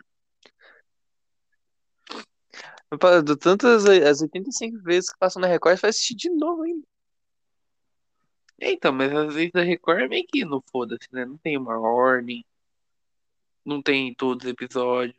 [3.26, 6.86] De tantas as 85 vezes que passam na Record, vai assistir de novo ainda.
[8.62, 11.26] É, Então, mas às vezes a Record é meio que no foda-se, né?
[11.26, 12.46] Não tem uma ordem.
[13.66, 15.18] Não tem todos os episódios.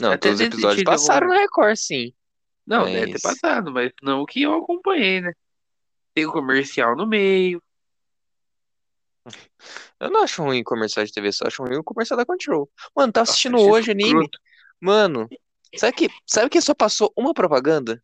[0.00, 2.14] Não, Até todos os episódios passaram alguma- na Record, sim.
[2.66, 5.32] Não, Mas- deve ter passado, mas não o que eu acompanhei, né?
[6.14, 7.62] Tem o comercial no meio.
[9.98, 12.70] Eu não acho ruim comercial de TV, só acho ruim o comercial da Control.
[12.96, 14.08] Mano, tava Nossa, assistindo achei hoje anime.
[14.08, 14.38] escroto.
[14.80, 15.28] Mano,
[15.76, 18.02] sabe que, sabe que só passou uma propaganda?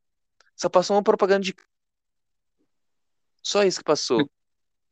[0.54, 1.54] Só passou uma propaganda de.
[3.42, 4.28] Só isso que passou.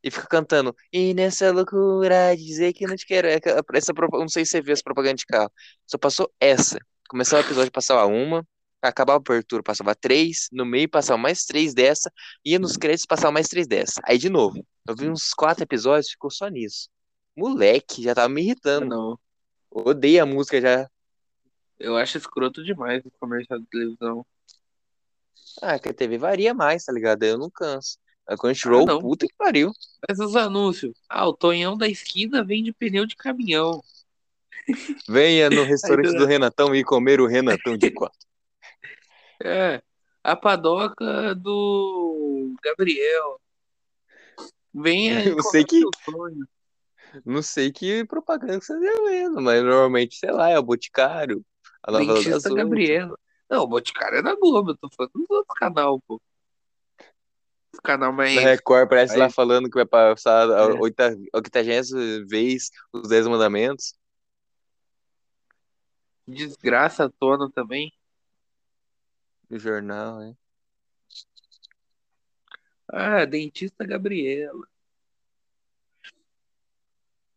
[0.03, 0.77] E fica cantando.
[0.93, 3.27] E nessa loucura dizer que não te quero.
[3.27, 3.41] É
[3.75, 5.51] Essa, não sei se você viu essa propaganda de carro.
[5.87, 6.79] Só passou essa.
[7.09, 8.47] Começava o episódio, passava uma.
[8.89, 10.49] Acabava a abertura, passava três.
[10.53, 12.13] No meio, passava mais três dessa.
[12.45, 14.01] Ia nos créditos, passava mais três dessa.
[14.05, 14.65] Aí de novo.
[14.87, 16.89] Eu vi uns quatro episódios, ficou só nisso.
[17.37, 18.87] Moleque, já tava me irritando.
[18.87, 19.19] Não,
[19.71, 20.89] Odeio a música já.
[21.81, 24.25] eu acho escroto demais o comercial de televisão.
[25.63, 27.23] Ah, que a TV varia mais, tá ligado?
[27.23, 27.97] Eu não canso.
[28.27, 29.73] A Crunchyroll, Ah, puta que pariu.
[30.09, 30.95] Mas os anúncios.
[31.09, 33.83] Ah, o Tonhão da esquina vende pneu de caminhão.
[35.09, 38.19] Venha no restaurante do Renatão e comer o Renatão de quatro.
[39.45, 39.83] É.
[40.23, 43.41] A padoca do Gabriel.
[44.73, 45.83] Venha Eu sei o que-.
[47.25, 51.45] Não sei que propaganda você tá vendo, mas normalmente, sei lá, é o Boticário,
[51.83, 52.55] a das Dentista oito.
[52.57, 53.17] Gabriela.
[53.49, 56.21] Não, o Boticário é da Globo, eu tô falando dos outros canal, pô.
[57.73, 58.35] Os canal mais.
[58.35, 60.81] Na Record parece Aí- lá falando que vai passar a É.
[60.81, 63.95] oita- a oitagésima vez os Dez Mandamentos.
[66.27, 67.93] Desgraça à tona também.
[69.49, 70.37] No jornal, né?
[72.89, 74.67] Ah, dentista Gabriela.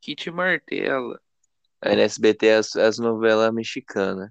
[0.01, 1.19] Kit Martela.
[1.81, 4.29] Aí na SBT as, as novelas mexicanas.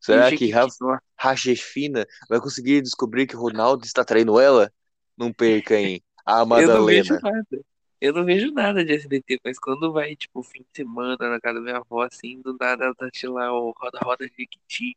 [0.00, 4.72] Será que Rafa Rachefina vai conseguir descobrir que o Ronaldo está traindo ela?
[5.16, 6.02] Não perca, hein?
[6.24, 6.86] A Eu não Madalena.
[6.86, 7.64] vejo nada.
[8.00, 11.54] Eu não vejo nada de SBT, mas quando vai, tipo, fim de semana na casa
[11.56, 14.96] da minha avó, assim, do nada ela tá lá o Roda Roda Jequiti.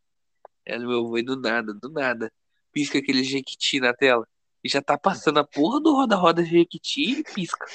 [0.71, 2.31] Ela, meu avô, e do nada, do nada.
[2.71, 4.25] Pisca aquele Jequiti na tela.
[4.63, 7.65] E já tá passando a porra do Roda Roda Jequiti e pisca.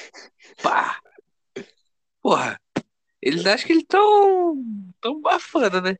[0.62, 0.99] Pá!
[2.22, 2.59] Porra!
[3.20, 4.64] Eles acham que eles tão.
[5.01, 5.97] tão bafana, né?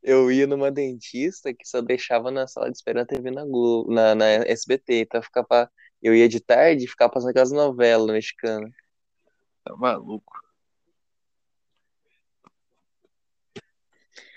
[0.00, 3.92] Eu ia numa dentista que só deixava na sala de espera na TV na Globo,
[3.92, 5.68] na, na SBT, então eu ficava,
[6.00, 8.72] eu ia de tarde e ficava passando aquelas novelas mexicanas.
[9.64, 10.47] Tá maluco.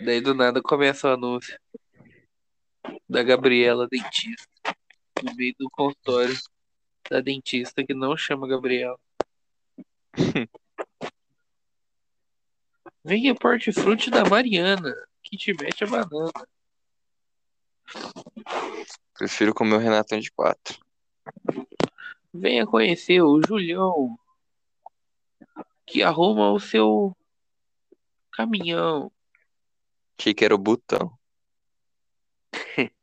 [0.03, 1.59] Daí do nada começa o anúncio
[3.07, 4.47] da Gabriela dentista.
[5.23, 6.35] No meio do consultório
[7.09, 8.97] da dentista que não chama Gabriela.
[13.03, 14.93] Venha porte-frute da Mariana,
[15.23, 16.31] que te mete a banana.
[19.13, 20.79] Prefiro comer o Renatão de quatro.
[22.33, 24.17] Venha conhecer o Julião,
[25.85, 27.15] que arruma o seu
[28.31, 29.11] caminhão.
[30.19, 31.17] Achei que era o botão.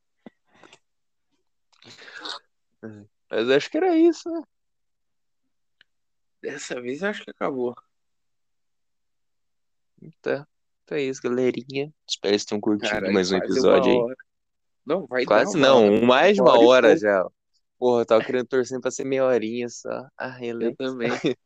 [3.30, 4.42] Mas acho que era isso, né?
[6.40, 7.74] Dessa vez acho que acabou.
[10.00, 10.46] Então,
[10.84, 11.92] então é isso, galerinha.
[12.09, 14.16] Espero que vocês tenham curtido Caralho, mais um episódio aí.
[14.86, 16.06] Não, vai Quase uma não, hora.
[16.06, 17.26] mais de Uma uma hora hora já.
[17.78, 20.09] Porra, eu tava querendo torcer pra ser meia horinha só.
[20.16, 21.11] Ah, Eu também.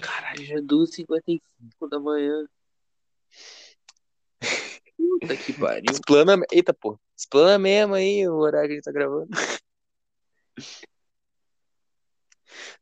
[0.00, 2.46] Caralho, já é 2h55 da manhã.
[4.96, 5.84] Puta que pariu.
[5.90, 6.40] Explana.
[6.50, 6.98] Eita, pô.
[7.16, 9.28] Explana mesmo aí o horário que a gente tá gravando.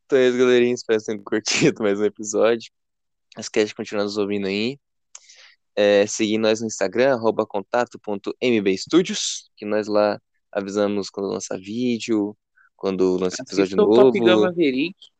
[0.04, 0.74] Então é isso, galerinha.
[0.74, 2.70] Espero que tenham curtido mais um episódio.
[3.34, 4.78] Não esquece de continuar nos ouvindo aí.
[5.74, 10.20] É, seguir nós no Instagram, arroba contato.mbstudios, que nós lá
[10.52, 12.36] avisamos quando lança vídeo,
[12.76, 14.42] quando lança episódio Assista o Top Gun novo.
[14.42, 15.11] Maverick.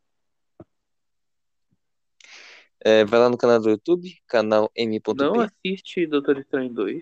[2.85, 7.01] É, vai lá no canal do YouTube, canal Não m.p, assiste Doutor Estranho 2.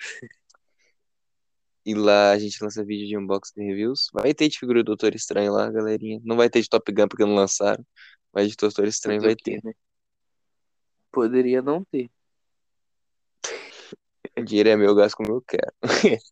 [1.86, 4.08] e lá a gente lança vídeo de unboxing e reviews.
[4.12, 6.20] Vai ter de figura do Doutor Estranho lá, galerinha.
[6.24, 7.86] Não vai ter de Top Gun porque não lançaram,
[8.32, 9.60] mas de Doutor Estranho vai ter.
[9.62, 9.72] né?
[11.12, 12.10] Poderia não ter.
[14.36, 15.72] O dinheiro é meu, eu gasto como eu quero.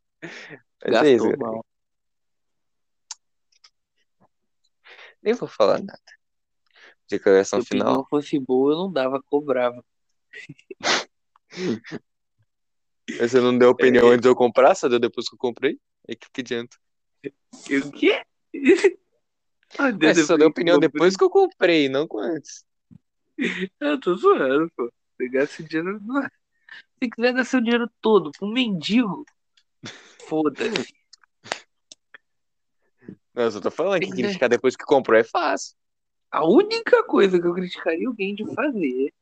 [0.84, 1.66] Mas é isso, Gastou mal.
[5.22, 6.17] Nem vou falar nada.
[7.10, 7.88] Declaração Se a final.
[7.88, 9.84] opinião fosse boa, eu não dava, cobrava.
[13.18, 15.78] Mas Você não deu opinião antes de eu comprar, só deu depois que eu comprei?
[16.08, 16.76] Aí que que adianta?
[17.24, 18.22] O quê?
[19.78, 22.64] Ah, Mas você só deu opinião depois que eu comprei, não com antes.
[23.78, 24.90] Eu tô zoando, pô.
[25.18, 26.00] Pegar esse dinheiro.
[26.02, 29.26] não- Se quiser dar seu dinheiro todo pra um mendigo,
[30.26, 30.94] foda-se.
[33.34, 35.76] Não, eu só tô falando que que- criticar depois que comprou é fácil.
[36.30, 39.12] A única coisa que eu criticaria alguém de fazer.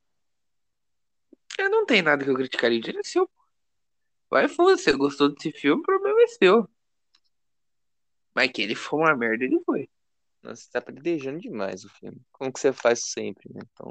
[1.58, 2.80] Eu não tem nada que eu criticaria.
[2.80, 3.30] Dinheiro é seu.
[4.28, 6.68] Vai fundo, você gostou desse filme, o problema é seu.
[8.34, 9.88] Mas que ele foi uma merda, ele foi.
[10.42, 12.20] Nossa, você tá predejando demais o filme.
[12.32, 13.60] Como que você faz sempre, né?
[13.72, 13.90] Então,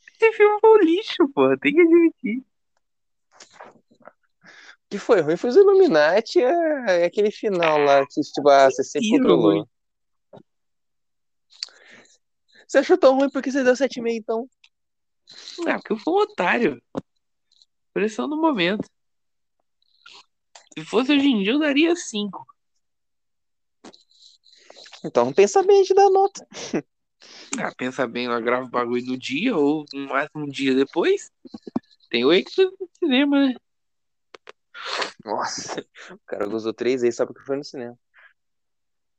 [0.00, 1.56] Esse filme foi um lixo, porra.
[1.58, 2.38] Tem que admitir.
[2.38, 2.44] o
[4.90, 8.84] que foi ruim foi os Illuminati e é aquele final lá que, tipo, ah, você
[8.84, 9.68] sempre controlou.
[12.72, 14.50] Você achou tão ruim porque você deu 7,5 então?
[15.68, 16.82] Ah, porque eu fui um otário.
[17.92, 18.88] Pressão no momento.
[20.72, 22.46] Se fosse hoje em dia, eu daria 5.
[25.04, 26.48] Então pensa bem de dar nota.
[27.58, 31.30] Ah, pensa bem, eu gravo o bagulho no dia ou no máximo um dia depois.
[32.08, 33.54] Tem o extra no cinema, né?
[35.22, 37.98] Nossa, o cara gozou três vezes só porque foi no cinema.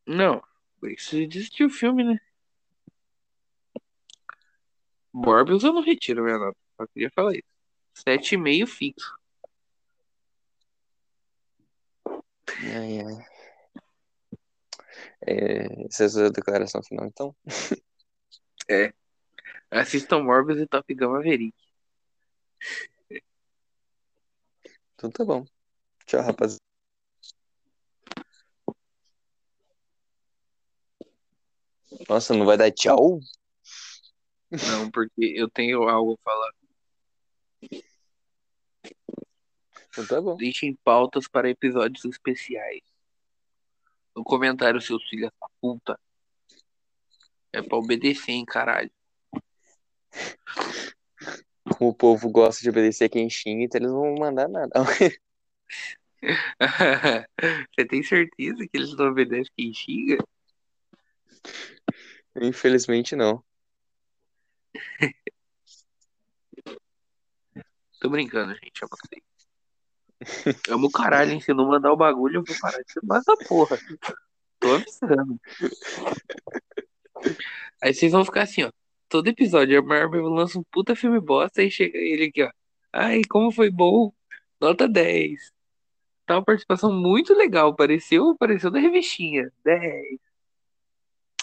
[0.08, 0.44] Não,
[0.82, 2.20] o extra de assistir o filme, né?
[5.14, 6.58] Morbius eu não retiro minha nota.
[6.78, 7.44] Só queria falar isso.
[8.08, 9.14] 7,5 fixo.
[12.76, 13.34] Ai, ai.
[15.26, 17.36] É, essa é a sua declaração final, então?
[19.72, 21.54] Assistam Morbius e Top Gun Maverick.
[24.96, 25.46] Então tá bom.
[26.06, 26.62] Tchau, rapaziada.
[32.10, 33.20] Nossa, não vai dar tchau?
[34.54, 36.54] Não, porque eu tenho algo a falar.
[39.90, 40.36] Então tá bom.
[40.36, 42.82] Deixem pautas para episódios especiais.
[44.16, 46.00] No comentário, seus filhos da puta.
[47.52, 48.92] É pra obedecer, hein, caralho.
[51.78, 54.72] Como o povo gosta de obedecer quem xinga, então eles não vão mandar nada.
[57.76, 60.18] Você tem certeza que eles não obedecem quem xinga?
[62.36, 63.44] Infelizmente não.
[68.00, 68.82] Tô brincando, gente.
[68.82, 69.24] Eu vocês.
[70.70, 71.42] Amo caralho, hein?
[71.42, 73.78] Se não mandar o bagulho, eu vou parar de filmar essa porra.
[74.60, 75.40] Tô avisando.
[77.82, 78.72] Aí vocês vão ficar assim, ó.
[79.10, 82.52] Todo episódio a Marvel lança um puta filme bosta e chega ele aqui, ó.
[82.92, 84.14] Ai, como foi bom.
[84.60, 85.52] Nota 10.
[86.26, 87.76] Tá uma participação muito legal.
[87.76, 89.52] Pareceu, pareceu da revistinha.
[89.64, 90.20] 10.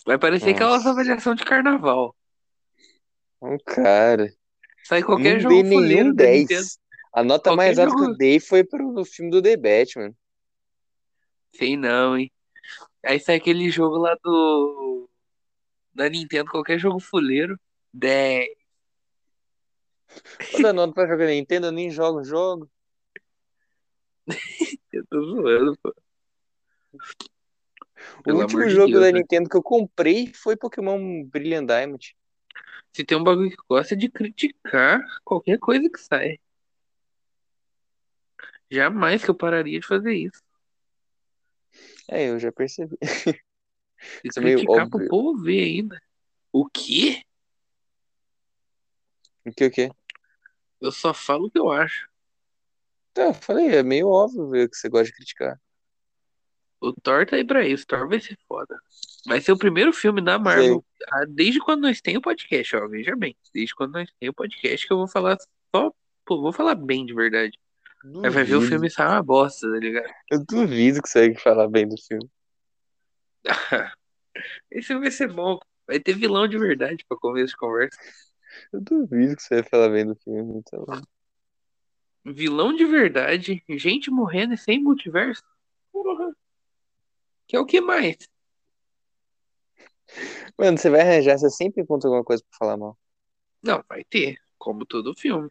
[0.06, 0.90] Vai parecer aquela Nossa.
[0.90, 2.16] avaliação de carnaval.
[3.42, 4.32] Um cara.
[4.84, 6.60] Sai qualquer não jogo dei nenhum fuleiro da Nintendo.
[6.60, 6.78] 10.
[7.12, 8.12] A nota Qualquer mais alta que jogo.
[8.12, 10.14] eu dei foi pro filme do The Batman.
[11.54, 12.30] Sei não, hein?
[13.04, 15.08] Aí sai aquele jogo lá do.
[15.92, 17.58] Da Nintendo, qualquer jogo fuleiro.
[17.92, 18.48] 10.
[20.52, 22.70] Vou dar nota pra jogar Nintendo, eu nem jogo jogo.
[24.92, 25.94] Eu tô zoando, pô.
[28.18, 29.18] O Pelo último amor de jogo Deus, da né?
[29.20, 32.16] Nintendo que eu comprei foi Pokémon Brilliant Diamond.
[32.92, 36.38] Se tem um bagulho que gosta de criticar qualquer coisa que sai.
[38.70, 40.42] Jamais que eu pararia de fazer isso.
[42.08, 42.96] É, eu já percebi.
[44.24, 45.08] Isso é meio criticar pro óbvio.
[45.08, 46.02] povo ver ainda.
[46.52, 47.22] O quê?
[49.44, 49.90] O que o quê?
[50.80, 52.08] Eu só falo o que eu acho.
[53.12, 55.60] Tá, eu falei, é meio óbvio ver que você gosta de criticar.
[56.80, 57.86] O Thor tá aí pra isso.
[57.86, 58.80] Thor vai ser foda.
[59.26, 60.84] Vai ser o primeiro filme da Marvel.
[61.08, 62.86] Ah, Desde quando nós tem o podcast, ó.
[62.88, 63.36] Veja bem.
[63.54, 65.36] Desde quando nós tem o podcast que eu vou falar
[65.74, 65.92] só.
[66.24, 67.58] Pô, vou falar bem de verdade.
[68.24, 70.10] Aí vai ver o filme e sai uma bosta, tá ligado?
[70.30, 72.30] Eu duvido que você vai falar bem do filme.
[74.70, 75.58] Esse filme vai ser bom.
[75.86, 77.98] Vai ter vilão de verdade pra começo de conversa.
[78.72, 80.58] Eu duvido que você vai falar bem do filme.
[80.58, 80.84] Então...
[82.24, 85.42] Vilão de verdade, gente morrendo e sem multiverso.
[85.92, 86.34] Porra.
[87.46, 88.16] Que é o que mais?
[90.58, 92.98] Mano, você vai arranjar, você sempre encontra alguma coisa pra falar mal.
[93.62, 94.38] Não, vai ter.
[94.58, 95.50] Como todo filme.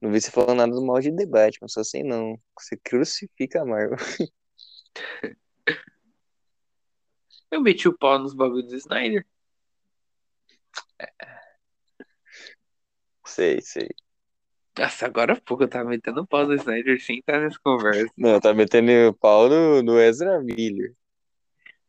[0.00, 2.38] Não vi você falando nada do mal de debate, mas só sei não.
[2.58, 3.96] Você crucifica a Marvel.
[7.50, 9.26] Eu meti o pau nos bagulhos do Snyder.
[13.24, 13.88] Sei, sei.
[14.78, 18.12] Nossa, agora há pouco eu tava metendo pau no Snyder sem estar nessa conversa.
[18.16, 20.94] Não, tá metendo pau no, no Ezra Miller.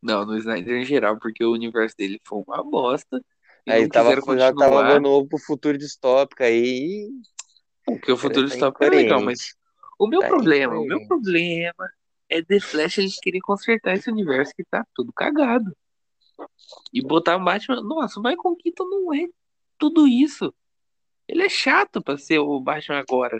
[0.01, 3.23] Não, no Snyder em geral, porque o universo dele foi uma bosta.
[3.67, 7.09] Aí tava, já tava dando pro futuro distópico aí.
[7.85, 9.55] Porque o futuro tá distópico é legal, mas
[9.99, 11.91] o meu Tá problema, o meu problema
[12.29, 15.75] é The Flash eles querem consertar esse universo que tá tudo cagado.
[16.93, 17.81] E botar o Batman.
[17.81, 19.27] Nossa, o Michael Keaton não é
[19.77, 20.53] tudo isso.
[21.29, 23.39] Ele é chato pra ser o Batman agora.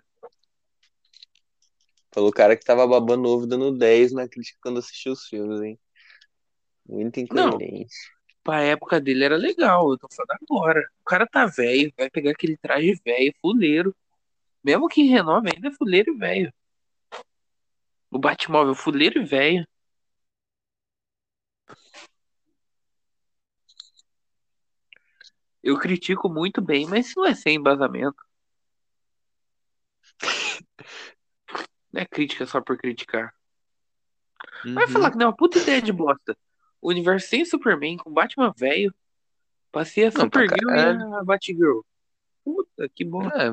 [2.12, 5.60] Falou o cara que tava babando ovo dando 10 na crítica quando assistiu os filmes,
[5.60, 5.80] hein?
[6.88, 7.96] Muito incoerente.
[8.44, 10.88] Pra época dele era legal, eu tô falando agora.
[11.02, 13.96] O cara tá velho, vai pegar aquele traje velho, fuleiro.
[14.64, 16.54] Mesmo que renove ainda é fuleiro e velho.
[18.12, 19.68] O Batmóvel fuleiro e velho.
[25.64, 28.24] Eu critico muito bem, mas isso não é sem embasamento.
[31.92, 33.34] Não é crítica só por criticar.
[34.64, 34.94] Vai Uhum.
[34.94, 36.38] falar que não é uma puta ideia de bosta.
[36.82, 38.94] O universo sem Superman, com Batman velho,
[39.72, 41.82] passei a pra Supergirl e a Batgirl.
[42.44, 43.28] Puta, que bom.
[43.28, 43.52] É,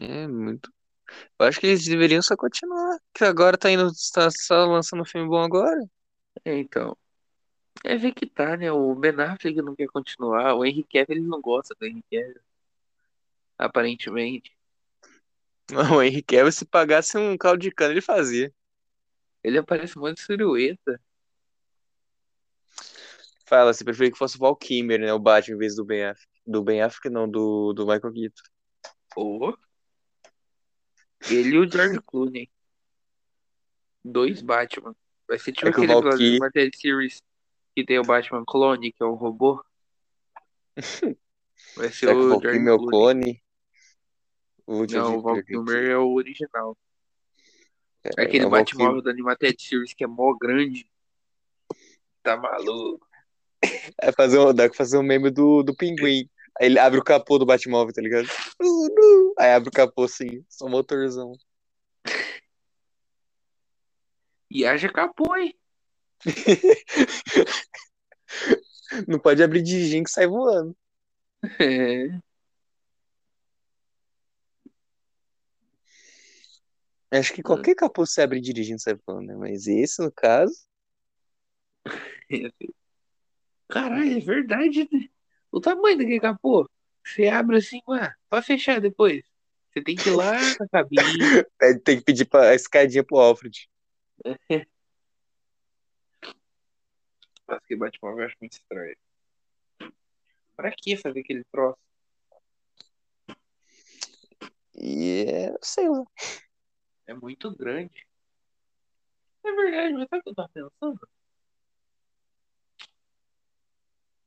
[0.00, 0.72] é muito.
[1.38, 2.98] Eu acho que eles deveriam só continuar.
[3.14, 5.78] Que agora tá indo, tá só lançando um filme bom agora.
[6.44, 6.96] É, então.
[7.84, 8.70] É ver que tá, né?
[8.70, 10.54] O Ben Affleck não quer continuar.
[10.54, 12.40] O Henry Cavill, ele não gosta do Henry Cavill.
[13.58, 14.56] Aparentemente.
[15.70, 18.52] O Henry Cavill, se pagasse um caldo de cana, ele fazia.
[19.42, 21.00] Ele aparece muito silhueta.
[23.46, 25.12] Fala, você preferia que fosse o Val Kilmer, né?
[25.12, 26.28] O Batman, em vez do Ben Affleck.
[26.46, 28.42] Do Ben Affleck, não, do, do Michael Keaton.
[29.16, 29.56] Ô.
[31.30, 32.50] Ele e o George Clooney.
[34.04, 34.94] Dois Batman.
[35.28, 37.22] Vai ser tipo É que o aquele do Marvel Series
[37.74, 39.64] que tem o Batman clone, que é um robô.
[41.76, 43.42] Vai ser Será que o George Kilmer é clone?
[44.66, 46.76] O Não, o Val George- Kilmer é o original.
[48.04, 50.90] é, Aquele é o Val Batmóvel da Animated Series que é mó grande.
[52.22, 53.06] Tá maluco.
[54.00, 56.28] É fazer um, dá pra fazer um meme do, do pinguim.
[56.60, 58.26] Aí ele abre o capô do Batmóvel, tá ligado?
[58.60, 59.34] Uh, uh.
[59.38, 61.32] Aí abre o capô assim, só motorzão.
[64.54, 65.58] E haja capô, hein?
[69.08, 70.76] Não pode abrir de gin que sai voando.
[71.58, 72.20] É.
[77.10, 79.36] Acho que qualquer capô você abre dirigindo sai voando, né?
[79.36, 80.54] Mas esse, no caso.
[83.68, 85.08] Caralho, é verdade, né?
[85.50, 86.66] O tamanho daquele capô.
[87.04, 89.22] Você abre assim, ué, pra fechar depois.
[89.72, 91.00] Você tem que ir lá na cabine.
[91.84, 93.68] Tem que pedir pra, a escadinha pro Alfred.
[97.48, 98.96] Nossa, que Batman eu acho muito estranho.
[100.56, 101.78] Pra que fazer aquele troço?
[104.74, 106.04] E é, sei lá.
[107.06, 108.06] É muito grande.
[109.44, 111.08] É verdade, mas sabe o que eu tava pensando?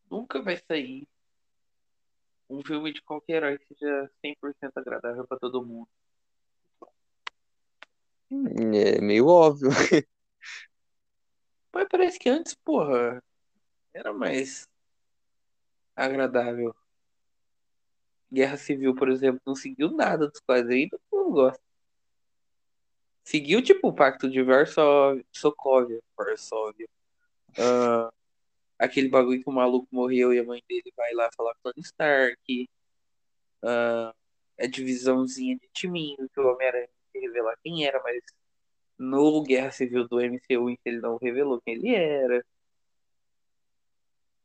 [0.10, 1.08] Nunca vai sair
[2.50, 5.88] um filme de qualquer herói que seja 100% agradável pra todo mundo.
[8.32, 9.70] É meio óbvio.
[11.76, 13.22] Mas parece que antes, porra,
[13.93, 14.65] era mais
[15.93, 16.73] agradável.
[18.31, 21.61] Guerra Civil, por exemplo, não seguiu nada dos quadrinhos, mundo gosta.
[23.26, 26.88] Seguiu, tipo, o Pacto de Varsóvia, Sokovia, Varsóvia.
[27.57, 28.10] Ah,
[28.80, 31.73] aquele bagulho que o maluco morreu e a mãe dele vai lá falar com o
[31.81, 32.69] Stark.
[33.61, 34.15] Ah,
[34.57, 38.23] a divisãozinha de timinho que o Homem-Aranha revelar quem era, mas
[38.97, 42.45] no Guerra Civil do MCU ele não revelou quem ele era.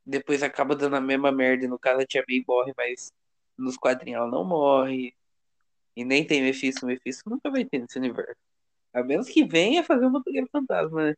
[0.04, 1.68] Depois acaba dando a mesma merda.
[1.68, 3.12] No caso, a Tia May morre, mas
[3.56, 5.14] nos quadrinhos ela não morre.
[5.96, 6.86] E nem tem Mephisto.
[6.86, 8.36] Mephisto nunca vai ter nesse universo.
[8.92, 11.16] A menos que venha fazer um motoqueiro fantasma, né?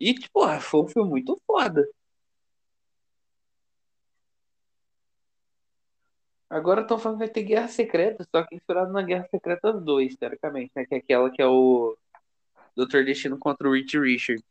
[0.00, 1.86] E, tipo, ah, foi um filme muito foda.
[6.50, 10.16] Agora estão falando que vai ter Guerra Secreta, só que inspirado na Guerra Secreta 2,
[10.16, 10.86] teoricamente, né?
[10.86, 11.96] Que é aquela que é o
[12.74, 14.42] Doutor Destino contra o Rich Richard.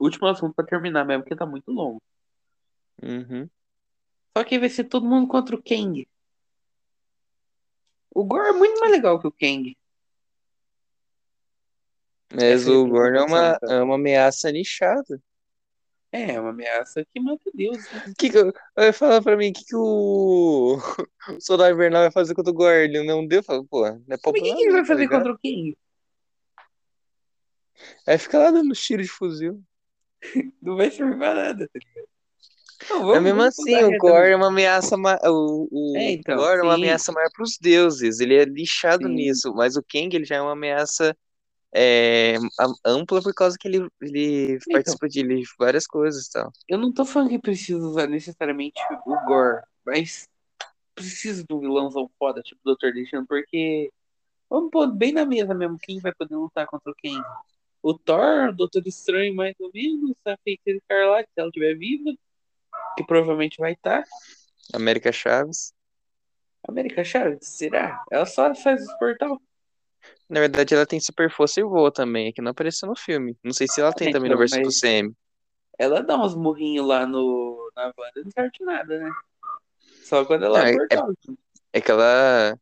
[0.00, 2.02] Último assunto pra terminar mesmo, porque tá muito longo.
[3.02, 3.48] Uhum.
[4.36, 6.06] Só que vai ser todo mundo contra o Kang.
[8.14, 9.76] O Gore é muito mais legal que o Kang.
[12.32, 15.22] Mas Essa o Gorn é uma, representação, é uma ameaça nichada.
[16.10, 17.78] É, é uma ameaça que mata Deus.
[17.92, 18.14] né?
[18.18, 20.78] Que que eu, vai falar pra mim o que, que o...
[21.36, 22.70] o Soldado Invernal vai fazer contra o?
[22.70, 23.42] Ele não deu?
[23.42, 25.18] Fala, pô, não é Mas o que, popular, que ele vai tá fazer ligado?
[25.18, 25.76] contra o Kang?
[28.06, 29.62] Aí fica lá dando tiro de fuzil.
[30.60, 32.08] Não vai servir pra nada, tá ligado?
[32.90, 34.96] Não, vamos, mesmo assim, o Gore é uma ameaça.
[34.96, 38.18] ma- O, o É, então, Gore é uma ameaça maior pros deuses.
[38.18, 39.14] Ele é lixado Sim.
[39.14, 39.52] nisso.
[39.54, 41.16] Mas o Kang, ele já é uma ameaça
[41.72, 44.72] é, am- ampla por causa que ele, ele Então.
[44.72, 46.52] participa de ele- várias coisas e tal.
[46.68, 50.28] Eu não tô falando que precisa usar necessariamente o Gore, mas
[50.94, 52.92] precisa de um vilãozão foda, tipo o Dr.
[52.92, 53.90] Destino, porque
[54.50, 57.22] vamos pôr bem na mesa mesmo quem vai poder lutar contra quem.
[57.82, 62.10] O Thor, o Doutor Estranho, mais ou menos, a Feiticeira Escarlate, se ela estiver viva,
[62.96, 64.04] que provavelmente vai estar.
[64.74, 65.72] América Chaves.
[66.66, 68.02] América Chaves, será?
[68.10, 69.40] Ela só faz os portal.
[70.28, 73.36] Na verdade, ela tem super força e voa também, que não apareceu no filme.
[73.42, 75.12] Não sei se ela tem É, também no então, versão do CM.
[75.78, 79.10] Ela dá uns murrinhos lá no, na Wanda, não serve de nada, né?
[80.02, 80.78] Só quando ela Não, é é-.
[81.72, 82.58] É que ela.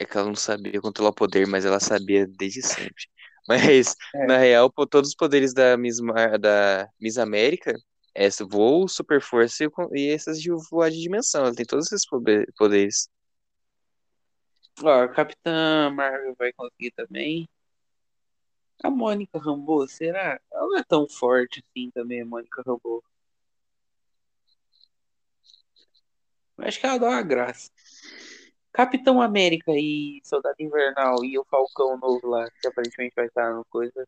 [0.00, 3.04] É que ela não sabia controlar o poder, mas ela sabia desde sempre.
[3.48, 4.26] Mas, É.
[4.26, 7.72] na real, todos os poderes da Miss, Mar- da Miss América
[8.14, 11.46] é voo, super força e, e essas de voar de dimensão.
[11.46, 13.08] Ela tem todos esses poder- poderes.
[14.82, 17.48] Ó, a Capitã Marvel vai conseguir também.
[18.82, 20.40] A Mônica Rambeau, será?
[20.52, 23.02] Ela não é tão forte assim também, a Mônica Rambeau.
[26.58, 27.70] Acho que ela dá uma graça.
[28.72, 33.64] Capitão América e Soldado Invernal e o Falcão novo lá, que aparentemente vai estar no
[33.64, 34.06] coisa,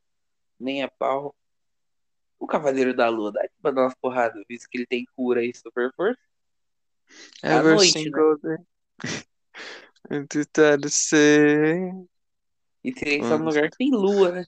[0.58, 1.34] nem a pau.
[2.38, 5.52] O Cavaleiro da Lua, dá pra dar umas porradas, visto que ele tem cura e
[5.54, 6.20] super força.
[7.42, 8.38] À Ever noite, single
[10.08, 11.90] to say.
[12.82, 14.46] E teria que estar num lugar que tem lua, né?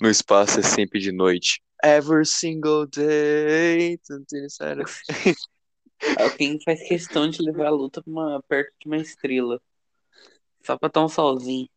[0.00, 1.62] No espaço é sempre de noite.
[1.82, 3.98] Every single day.
[6.18, 9.60] Alguém faz questão de levar a luta pra uma, perto de uma estrela.
[10.64, 11.68] Só pra dar um solzinho.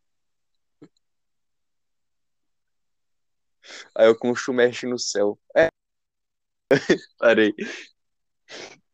[3.94, 5.38] Aí o Khonshu mexe no céu.
[5.56, 5.68] É.
[7.18, 7.54] Parei.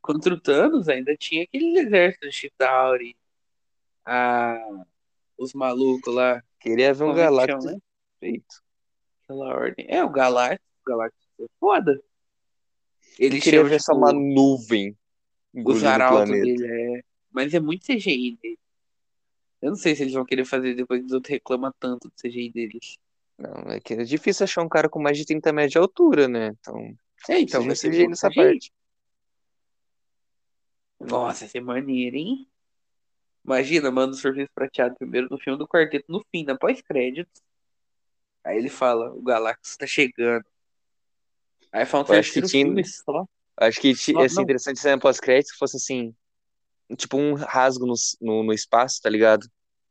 [0.01, 3.17] Contra o Thanos ainda tinha aquele exército de Chitauri.
[4.05, 4.59] A...
[5.39, 6.43] Os malucos lá.
[6.61, 7.83] Queria ver um é Galactus chama, né?
[8.21, 8.63] feito.
[9.25, 9.87] Aquela ordem.
[9.89, 10.67] É, o Galactus.
[10.81, 12.03] O Galactus é foda.
[13.19, 14.97] Ele queria ver só tipo, uma nuvem
[15.55, 16.67] os o arautos dele,
[16.99, 17.03] é.
[17.31, 18.59] Mas é muito CGI dele.
[19.61, 22.15] Eu não sei se eles vão querer fazer depois que os outros reclamam tanto do
[22.15, 22.99] CGI deles.
[23.39, 26.29] Não, é que é difícil achar um cara com mais de 30 metros de altura,
[26.29, 26.57] né?
[26.61, 26.97] Então,
[27.29, 28.37] É, então, ser CGI nessa CGI.
[28.37, 28.73] parte.
[31.01, 32.49] Nossa, vai ser maneiro, hein?
[33.45, 37.43] Imagina, manda o Surfista Prateado primeiro no filme do quarteto, no fim, na pós-créditos.
[38.45, 40.45] Aí ele fala, o Galactus tá chegando.
[41.73, 43.25] Aí fala um acho que tinha- só.
[43.57, 43.95] Acho que ia
[44.29, 44.43] ser não.
[44.43, 46.15] interessante se na pós-crédito fosse assim,
[46.97, 49.47] tipo um rasgo no, no, no espaço, tá ligado?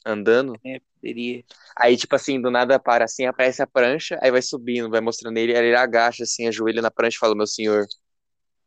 [0.05, 0.59] Andando.
[0.65, 1.43] É, poderia.
[1.77, 5.37] Aí, tipo assim, do nada para assim, aparece a prancha, aí vai subindo, vai mostrando
[5.37, 7.85] ele, aí ele agacha assim, ajoelha na prancha e fala, meu senhor,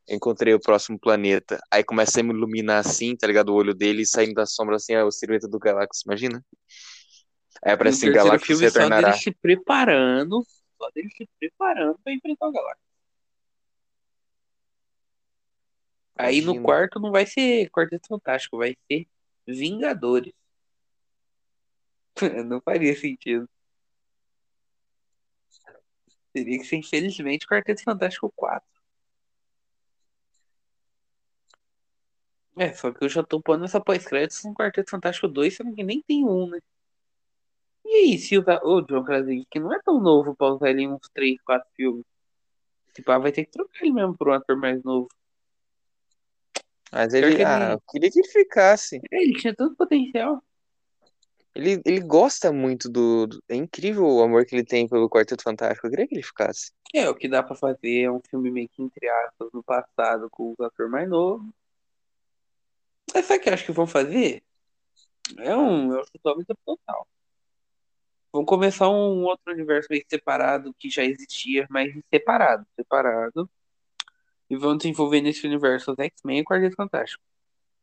[0.08, 1.58] encontrei o próximo planeta.
[1.70, 3.50] Aí começa a iluminar assim, tá ligado?
[3.50, 6.44] O olho dele e saindo da sombra assim, é o silhueta do Galactus, imagina?
[7.62, 9.08] Aí E aparece assim, Galactus filme só retornará.
[9.08, 10.44] dele se preparando.
[10.76, 12.84] Só dele se preparando pra enfrentar o Galactus.
[16.16, 19.06] Aí no quarto não vai ser Quarteto Fantástico, vai ser
[19.46, 20.32] Vingadores.
[22.46, 23.48] não faria sentido.
[26.32, 28.73] Teria que ser, infelizmente, Quarteto Fantástico 4.
[32.56, 35.82] É, só que eu já tô pondo essa pós-créditos no Quarteto Fantástico 2, sendo que
[35.82, 36.60] nem tem um, né?
[37.84, 38.60] E aí, se usar.
[38.64, 41.68] Ô, John Krasinski, que não é tão novo pra usar ele em uns 3, 4
[41.74, 42.04] filmes.
[42.94, 45.08] Tipo, ah, vai ter que trocar ele mesmo por um ator mais novo.
[46.92, 49.00] Mas ele, ele- ah, eu queria que ele ficasse.
[49.10, 50.42] É, ele tinha tanto potencial.
[51.54, 55.42] Ele, ele gosta muito do, do- É incrível o amor que ele tem pelo Quarteto
[55.42, 55.86] Fantástico.
[55.86, 56.72] Eu queria que ele ficasse.
[56.92, 60.28] É, o que dá pra fazer é um filme meio que entre aspas no passado
[60.30, 61.46] com os atores mais novos.
[63.14, 64.42] Mas sabe o que eu acho que vão fazer?
[65.38, 67.06] É um, é um chutômetro total.
[68.32, 73.48] Vão começar um outro universo meio separado que já existia, mas separado, separado.
[74.50, 77.22] E vão desenvolver nesse universo os X-Men e o Quarteto Fantástico.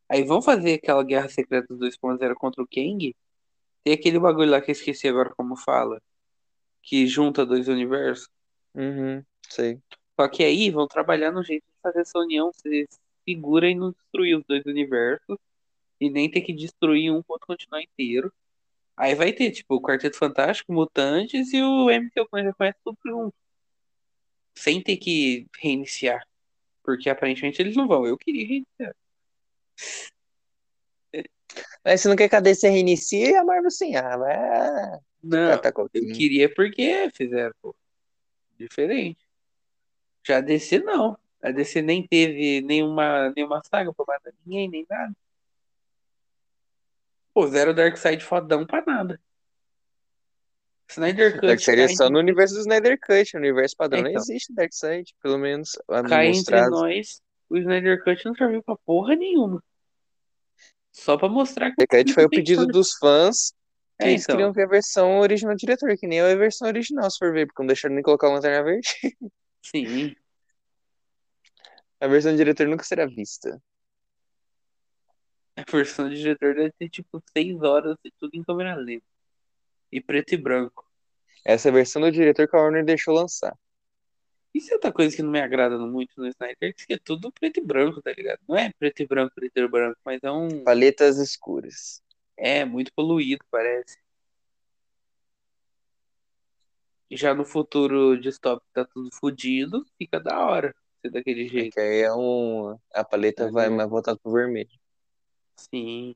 [0.10, 3.16] Aí vão fazer aquela Guerra Secreta 2.0 contra o Kang.
[3.84, 6.02] Tem aquele bagulho lá que eu esqueci agora como fala.
[6.84, 8.28] Que junta dois universos.
[8.76, 9.80] Uhum, sei.
[10.20, 12.88] Só que aí vão trabalhar no jeito de fazer essa união ser
[13.28, 15.38] segura e não destruir os dois universos.
[16.00, 18.34] E nem ter que destruir um outro continuar inteiro.
[18.98, 22.98] Aí vai ter, tipo, o Quarteto Fantástico, Mutantes e o MCU que já conhece tudo
[23.06, 23.34] junto.
[24.56, 26.26] Sem ter que reiniciar.
[26.84, 28.06] Porque aparentemente eles não vão.
[28.06, 28.96] Eu queria reiniciar.
[31.84, 33.96] Mas se não quer que a DC reinicie, a Marvel sim.
[33.96, 36.14] Ah, vai Não, catar eu coquinho.
[36.16, 37.76] queria porque fizeram, pô.
[38.58, 39.20] Diferente.
[40.26, 41.18] Já DC não.
[41.42, 45.14] A DC nem teve nenhuma, nenhuma saga pra matar ninguém, nem nada.
[47.34, 49.20] Pô, zero Darkseid fodão pra nada.
[50.90, 53.34] Snyder Cut Darkseid é só no universo do Snyder Cut.
[53.34, 54.22] No universo padrão É, não então.
[54.22, 55.16] existe Darkseid.
[55.22, 57.22] Pelo menos a cai entre nós.
[57.50, 59.64] O Snyder Cut não serviu pra porra nenhuma.
[60.92, 63.54] Só pra mostrar que Darkseid foi o pedido dos fãs
[63.98, 64.36] que É, eles então.
[64.36, 67.46] queriam ver a versão original do diretor, que nem a versão original, se for ver,
[67.48, 68.90] porque não deixaram nem colocar o Lanterna Verde.
[69.64, 70.14] Sim.
[72.02, 73.62] A versão do diretor nunca será vista.
[75.56, 79.06] A versão do diretor deve ter tipo 6 horas e tudo em câmera lenta.
[79.92, 80.84] E preto e branco.
[81.46, 83.56] Essa é a versão do diretor que a Warner deixou lançar.
[84.52, 87.60] Isso é outra coisa que não me agrada muito no Snyder, que é tudo preto
[87.60, 88.40] e branco, tá ligado?
[88.50, 90.64] Não é preto e branco, preto e branco, mas é um.
[90.64, 92.02] Paletas escuras.
[92.36, 94.00] É muito poluído, parece.
[97.12, 101.74] Já no futuro distópico tá tudo fodido, fica da hora ser daquele É jeito.
[101.74, 102.78] que aí é um.
[102.94, 104.70] A paleta É, vai mais voltada pro vermelho.
[105.56, 106.16] Sim.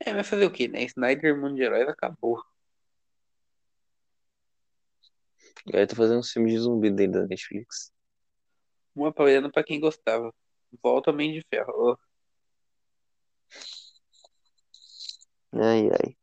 [0.00, 0.82] É, vai fazer o quê, né?
[0.84, 2.42] Snyder Mundo de Heróis acabou.
[5.66, 7.92] Agora tá fazendo uns filmes de zumbi dentro da Netflix.
[8.96, 10.34] Um apoiando pra quem gostava.
[10.82, 11.98] Volta Homem de Ferro.
[15.52, 16.16] Ai, ai.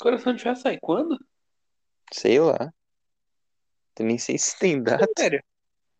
[0.00, 1.18] Coração de Ferro sai quando?
[2.14, 2.72] Sei lá.
[3.98, 5.04] Eu nem sei se tem data.
[5.18, 5.42] Sério.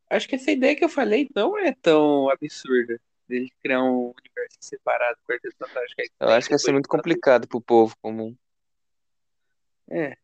[0.09, 3.01] Acho que essa ideia que eu falei não é tão absurda.
[3.29, 6.01] Dele criar um universo separado, Quarteto Fantástico.
[6.01, 8.37] aí Eu acho que vai ser muito complicado pro povo comum.
[9.91, 10.17] É,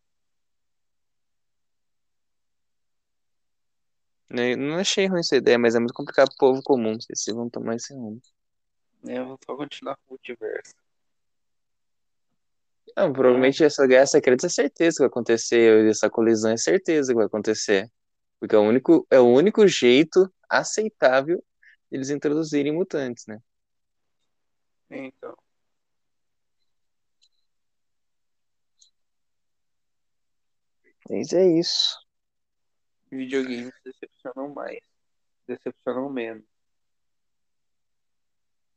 [4.31, 4.55] Né?
[4.55, 6.97] Não achei ruim essa ideia, mas é muito complicado pro povo comum.
[7.01, 8.21] Se vão tomar esse rumo.
[9.03, 10.73] né, eu vou só continuar com o multiverso.
[12.97, 15.89] Não, provavelmente essa guerra secreta é certeza que vai acontecer.
[15.89, 17.91] Essa colisão é certeza que vai acontecer.
[18.39, 21.37] Porque é o único, é o único jeito aceitável
[21.91, 23.39] de eles introduzirem mutantes, né?
[24.91, 25.37] Então.
[31.09, 31.99] Mas é isso.
[33.11, 34.81] Videogames decepcionam mais.
[35.47, 36.45] Decepcionam menos.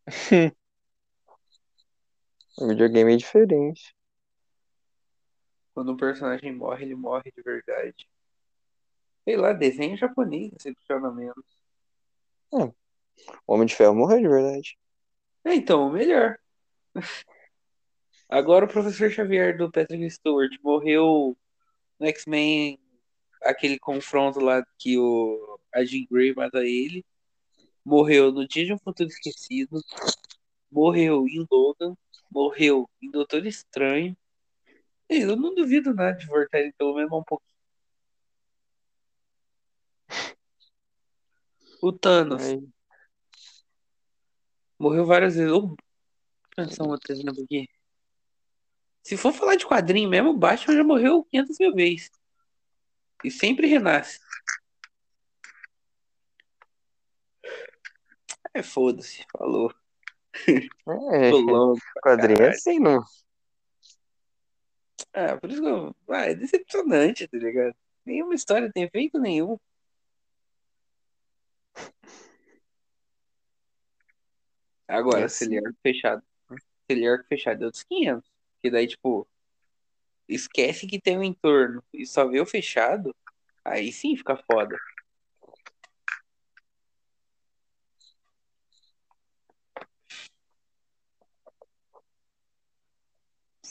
[2.57, 3.95] O videogame é diferente.
[5.73, 8.07] Quando um personagem morre, ele morre de verdade.
[9.23, 11.45] Sei lá, desenho japonês decepciona menos.
[12.51, 12.73] O
[13.47, 14.77] Homem de Ferro morreu de verdade.
[15.43, 16.37] É, então, melhor.
[18.29, 21.37] Agora o professor Xavier do Patrick Stewart morreu
[21.99, 22.79] no X-Men,
[23.41, 27.03] aquele confronto lá que o a Jean Grey mata ele.
[27.83, 29.81] Morreu no Dia de um Futuro Esquecido.
[30.71, 31.95] Morreu em Logan.
[32.33, 34.17] Morreu em Doutor Estranho.
[35.09, 37.53] E Eu não duvido nada de voltar ele pelo menos um pouquinho.
[41.81, 42.41] O Thanos
[44.79, 45.51] morreu várias vezes.
[45.51, 45.75] Ô,
[46.55, 47.67] Pensar um outro exemplo aqui.
[49.03, 52.11] Se for falar de quadrinho mesmo, o Batman já morreu 500 mil vezes.
[53.23, 54.19] E sempre renasce.
[58.53, 59.25] É, foda-se.
[59.31, 59.73] Falou.
[61.13, 61.79] É, longo.
[62.01, 62.55] quadrinho é caralho.
[62.55, 63.03] assim, não.
[65.13, 65.95] Ah, por isso que eu...
[66.09, 67.75] ah, é decepcionante, tá ligado?
[68.05, 69.57] Nenhuma história tem feito nenhum.
[74.87, 75.67] Agora, se ele assim.
[75.67, 76.23] arco fechado.
[76.49, 76.57] Se
[76.89, 78.29] ele é arco fechado, é outros 500.
[78.61, 79.27] Que daí, tipo,
[80.27, 83.15] esquece que tem um entorno e só vê o fechado,
[83.63, 84.77] aí sim fica foda.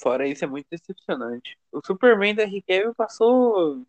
[0.03, 1.57] Fora isso, é muito decepcionante.
[1.71, 3.87] O Superman da Henry passou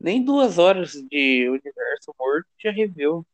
[0.00, 3.26] nem duas horas de universo morto já reviveu.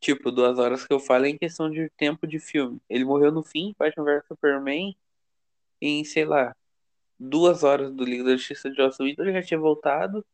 [0.00, 2.80] Tipo, duas horas que eu falo em questão de tempo de filme.
[2.88, 4.96] Ele morreu no fim, Batman vs Superman,
[5.78, 6.56] em, sei lá,
[7.18, 10.24] duas horas do Liga da Justiça de Joss Whedon, ele já tinha voltado.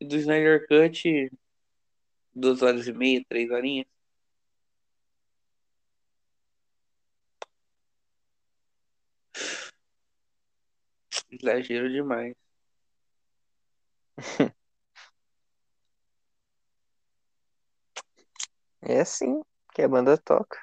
[0.00, 1.30] E do Snyder Cut,
[2.34, 3.95] duas horas e meia, três horinhas.
[11.40, 12.34] Exagero demais.
[18.82, 19.42] É assim
[19.74, 20.60] que a banda toca.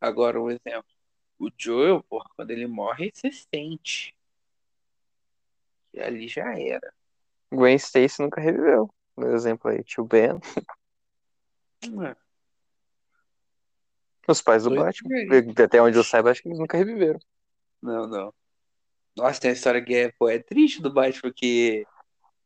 [0.00, 0.90] Agora, um exemplo.
[1.38, 4.16] O Joel, porra, quando ele morre, você sente.
[5.92, 6.92] E ali já era.
[7.52, 8.88] Gwen Stacy nunca reviveu.
[9.16, 10.40] Meu exemplo aí, tio Ben.
[11.90, 12.16] Mano,
[14.28, 15.64] Os pais do Doido Batman.
[15.64, 17.18] Até onde eu saiba, acho que eles nunca reviveram.
[17.82, 18.34] Não, não.
[19.16, 21.86] Nossa, tem uma história que é, pô, é triste do Batman, porque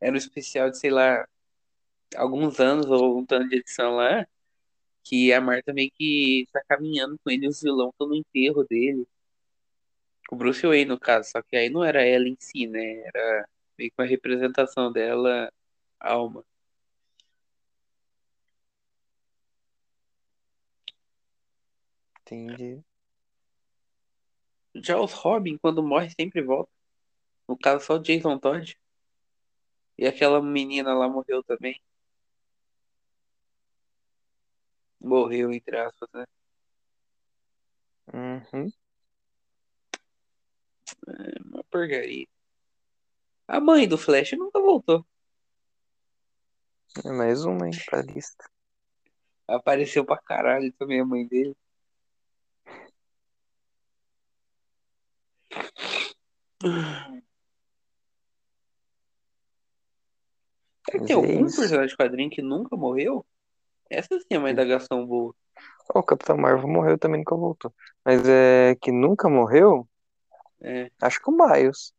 [0.00, 1.26] era um especial de, sei lá,
[2.16, 4.26] alguns anos ou um tanto de edição lá,
[5.04, 9.06] que a Marta meio que tá caminhando com ele os vilões estão no enterro dele.
[10.30, 13.02] O Bruce Wayne, no caso, só que aí não era ela em si, né?
[13.06, 13.48] Era
[13.78, 15.52] meio que uma representação dela,
[16.00, 16.44] alma.
[22.20, 22.82] Entendi.
[24.74, 26.70] Já os Robin, quando morre, sempre volta.
[27.48, 28.78] No caso, só o Jason Todd.
[29.98, 31.80] E aquela menina lá morreu também.
[35.00, 36.24] Morreu, entre aspas, né?
[38.12, 38.70] Uhum.
[41.08, 42.26] É uma porcaria.
[43.46, 45.04] A mãe do Flash nunca voltou.
[47.04, 48.48] É mais uma, hein, pra lista.
[49.46, 51.56] Apareceu pra caralho também a mãe dele.
[60.84, 61.56] Será que tem é algum isso.
[61.56, 63.24] personagem de quadrinho que nunca morreu?
[63.90, 65.34] Essa sim é uma indagação boa.
[65.94, 67.72] Ó, o Capitão Marvel morreu também, nunca voltou.
[68.04, 69.88] Mas é que nunca morreu,
[70.60, 70.90] É.
[71.00, 71.92] acho que o Miles.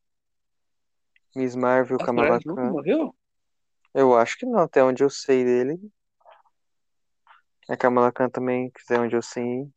[1.36, 2.72] Miss Marvel, Kamala Morales nunca Khan.
[2.72, 3.16] morreu?
[3.94, 5.80] Eu acho que não, até onde eu sei dele.
[7.70, 9.68] A Kamala Khan também, até onde eu sei.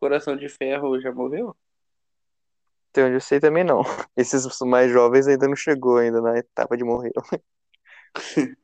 [0.00, 1.56] Coração de Ferro já morreu?
[2.90, 3.82] Até onde eu sei também não.
[4.16, 7.12] Esses mais jovens ainda não chegou ainda na etapa de morrer.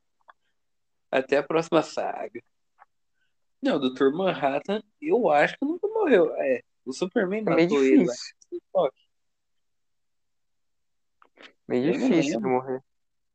[1.11, 2.43] Até a próxima saga.
[3.62, 4.11] Não, o Dr.
[4.12, 6.35] Manhattan, eu acho que nunca morreu.
[6.36, 8.12] É, o Superman É matou ele lá.
[8.12, 8.35] difícil.
[11.66, 12.82] Meio Eu difícil de morrer.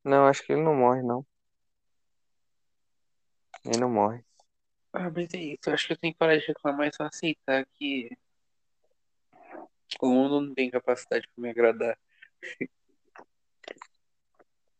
[0.03, 1.25] Não, acho que ele não morre, não.
[3.65, 4.23] Ele não morre.
[4.91, 5.61] Ah, mas é isso.
[5.67, 8.09] Eu acho que eu tenho que parar de reclamar e só aceitar que
[10.01, 11.97] o mundo não tem capacidade pra me agradar.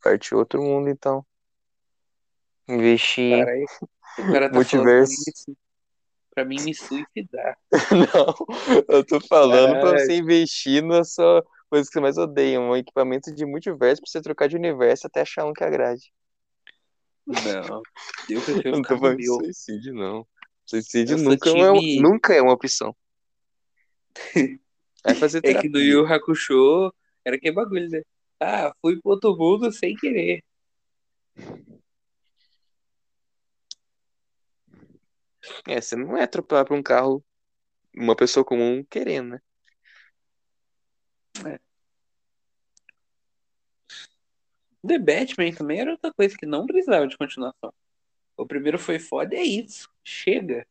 [0.02, 1.26] Parte outro mundo, então.
[2.68, 3.44] Investir
[4.20, 5.14] o cara tá pra multiverso.
[5.30, 5.56] assim,
[6.34, 7.58] pra mim me suicidar.
[7.92, 8.36] Não,
[8.88, 10.00] eu tô falando pra Caralho.
[10.00, 14.22] você investir na sua coisa que você mais odeia, um equipamento de multiverso pra você
[14.22, 16.12] trocar de universo até achar um que agrade.
[17.30, 17.84] Não,
[18.28, 20.28] eu prefiro não tô falando de suicídio, não.
[20.66, 22.96] Suicídio nunca, é uma, time- nunca é uma opção.
[25.04, 25.82] Vai fazer É que terapia.
[25.82, 26.92] Yu Hakusho
[27.24, 28.02] era que bagulho, né?
[28.40, 30.44] Ah, fui pro outro mundo sem querer.
[35.68, 37.24] É, você não é atropelar pra um carro,
[37.96, 39.40] uma pessoa comum querendo,
[41.44, 41.60] né?
[44.86, 47.74] The Batman também era outra coisa que não precisava de continuação.
[48.38, 49.90] O primeiro foi foda, é isso.
[50.04, 50.66] Chega.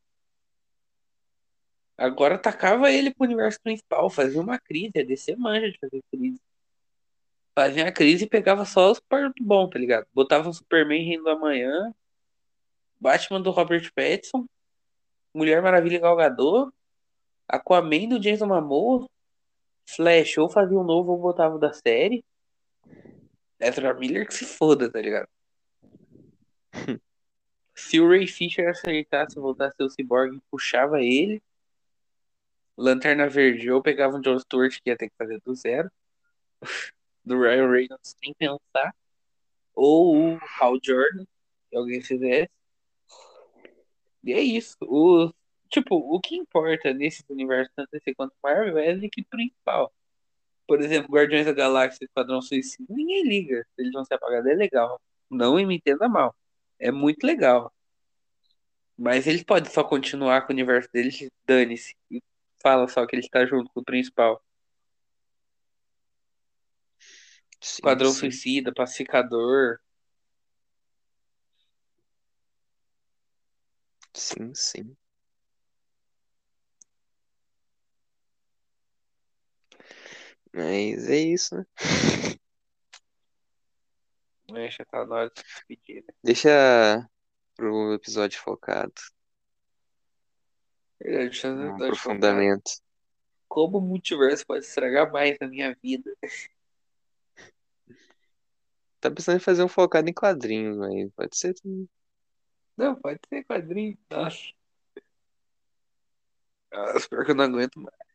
[1.96, 6.40] Agora atacava ele pro universo principal, fazia uma crise, a DC manja de fazer crise.
[7.54, 10.06] Fazia a crise e pegava só os partos bons, tá ligado?
[10.14, 11.92] Botava um Superman Reino do Amanhã,
[13.00, 14.46] Batman do Robert Pattinson,
[15.34, 16.72] Mulher Maravilha Gal Gadot,
[17.48, 19.08] Aquaman do Jason Momoa,
[19.86, 22.24] Flash, ou fazia um novo ou botava da série.
[23.60, 25.28] Ezra Miller que se foda, tá ligado?
[27.74, 31.40] Se o Ray Fisher acertasse ser o Cyborg, puxava ele.
[32.76, 35.90] Lanterna Verde, ou pegava um John Stewart que ia ter que fazer do zero.
[37.24, 38.94] Do Ryan Reynolds sem pensar.
[39.74, 41.24] Ou o Hal Jordan,
[41.70, 42.50] que alguém fizesse.
[44.24, 44.76] E é isso.
[44.82, 45.32] O,
[45.68, 49.92] tipo, o que importa nesse universo, tanto DC quanto Marvel, é a equipe principal.
[50.68, 53.64] Por exemplo, Guardiões da Galáxia e Esquadrão Suicida, ninguém liga.
[53.74, 55.00] Se eles vão ser apagados, é legal.
[55.30, 56.36] Não me entenda mal.
[56.78, 57.72] É muito legal.
[58.96, 61.96] Mas eles podem só continuar com o universo deles, dane-se.
[62.10, 62.22] E
[62.62, 64.42] fala só que ele está junto com o principal.
[67.60, 68.18] Sim, Esquadrão sim.
[68.18, 69.78] Suicida, Pacificador.
[74.12, 74.96] Sim, sim.
[80.52, 81.64] Mas é isso, né?
[84.70, 86.14] Já tá na hora de se despedir, né?
[86.24, 87.08] Deixa
[87.54, 88.92] pro episódio focado,
[91.00, 92.70] Verdade, deixa um aprofundamento.
[93.48, 96.10] Como o multiverso pode estragar mais a minha vida?
[99.00, 101.88] Tá pensando em fazer um focado em quadrinhos, mas pode ser também.
[102.76, 103.96] Não, pode ser quadrinho.
[104.10, 104.52] Nossa.
[106.72, 108.07] Nossa, pior que eu não aguento mais.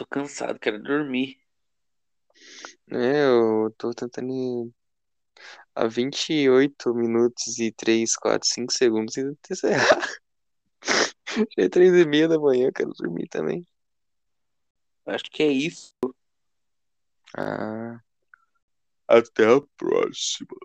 [0.00, 1.38] Tô cansado, quero dormir.
[2.90, 4.72] É, eu tô tentando
[5.74, 10.00] a 28 minutos e 3, 4, 5 segundos e encerrar.
[11.54, 13.66] Já é 3 e meia da manhã, eu quero dormir também.
[15.04, 15.94] Acho que é isso.
[17.36, 18.00] Ah.
[19.06, 20.56] Até a próxima.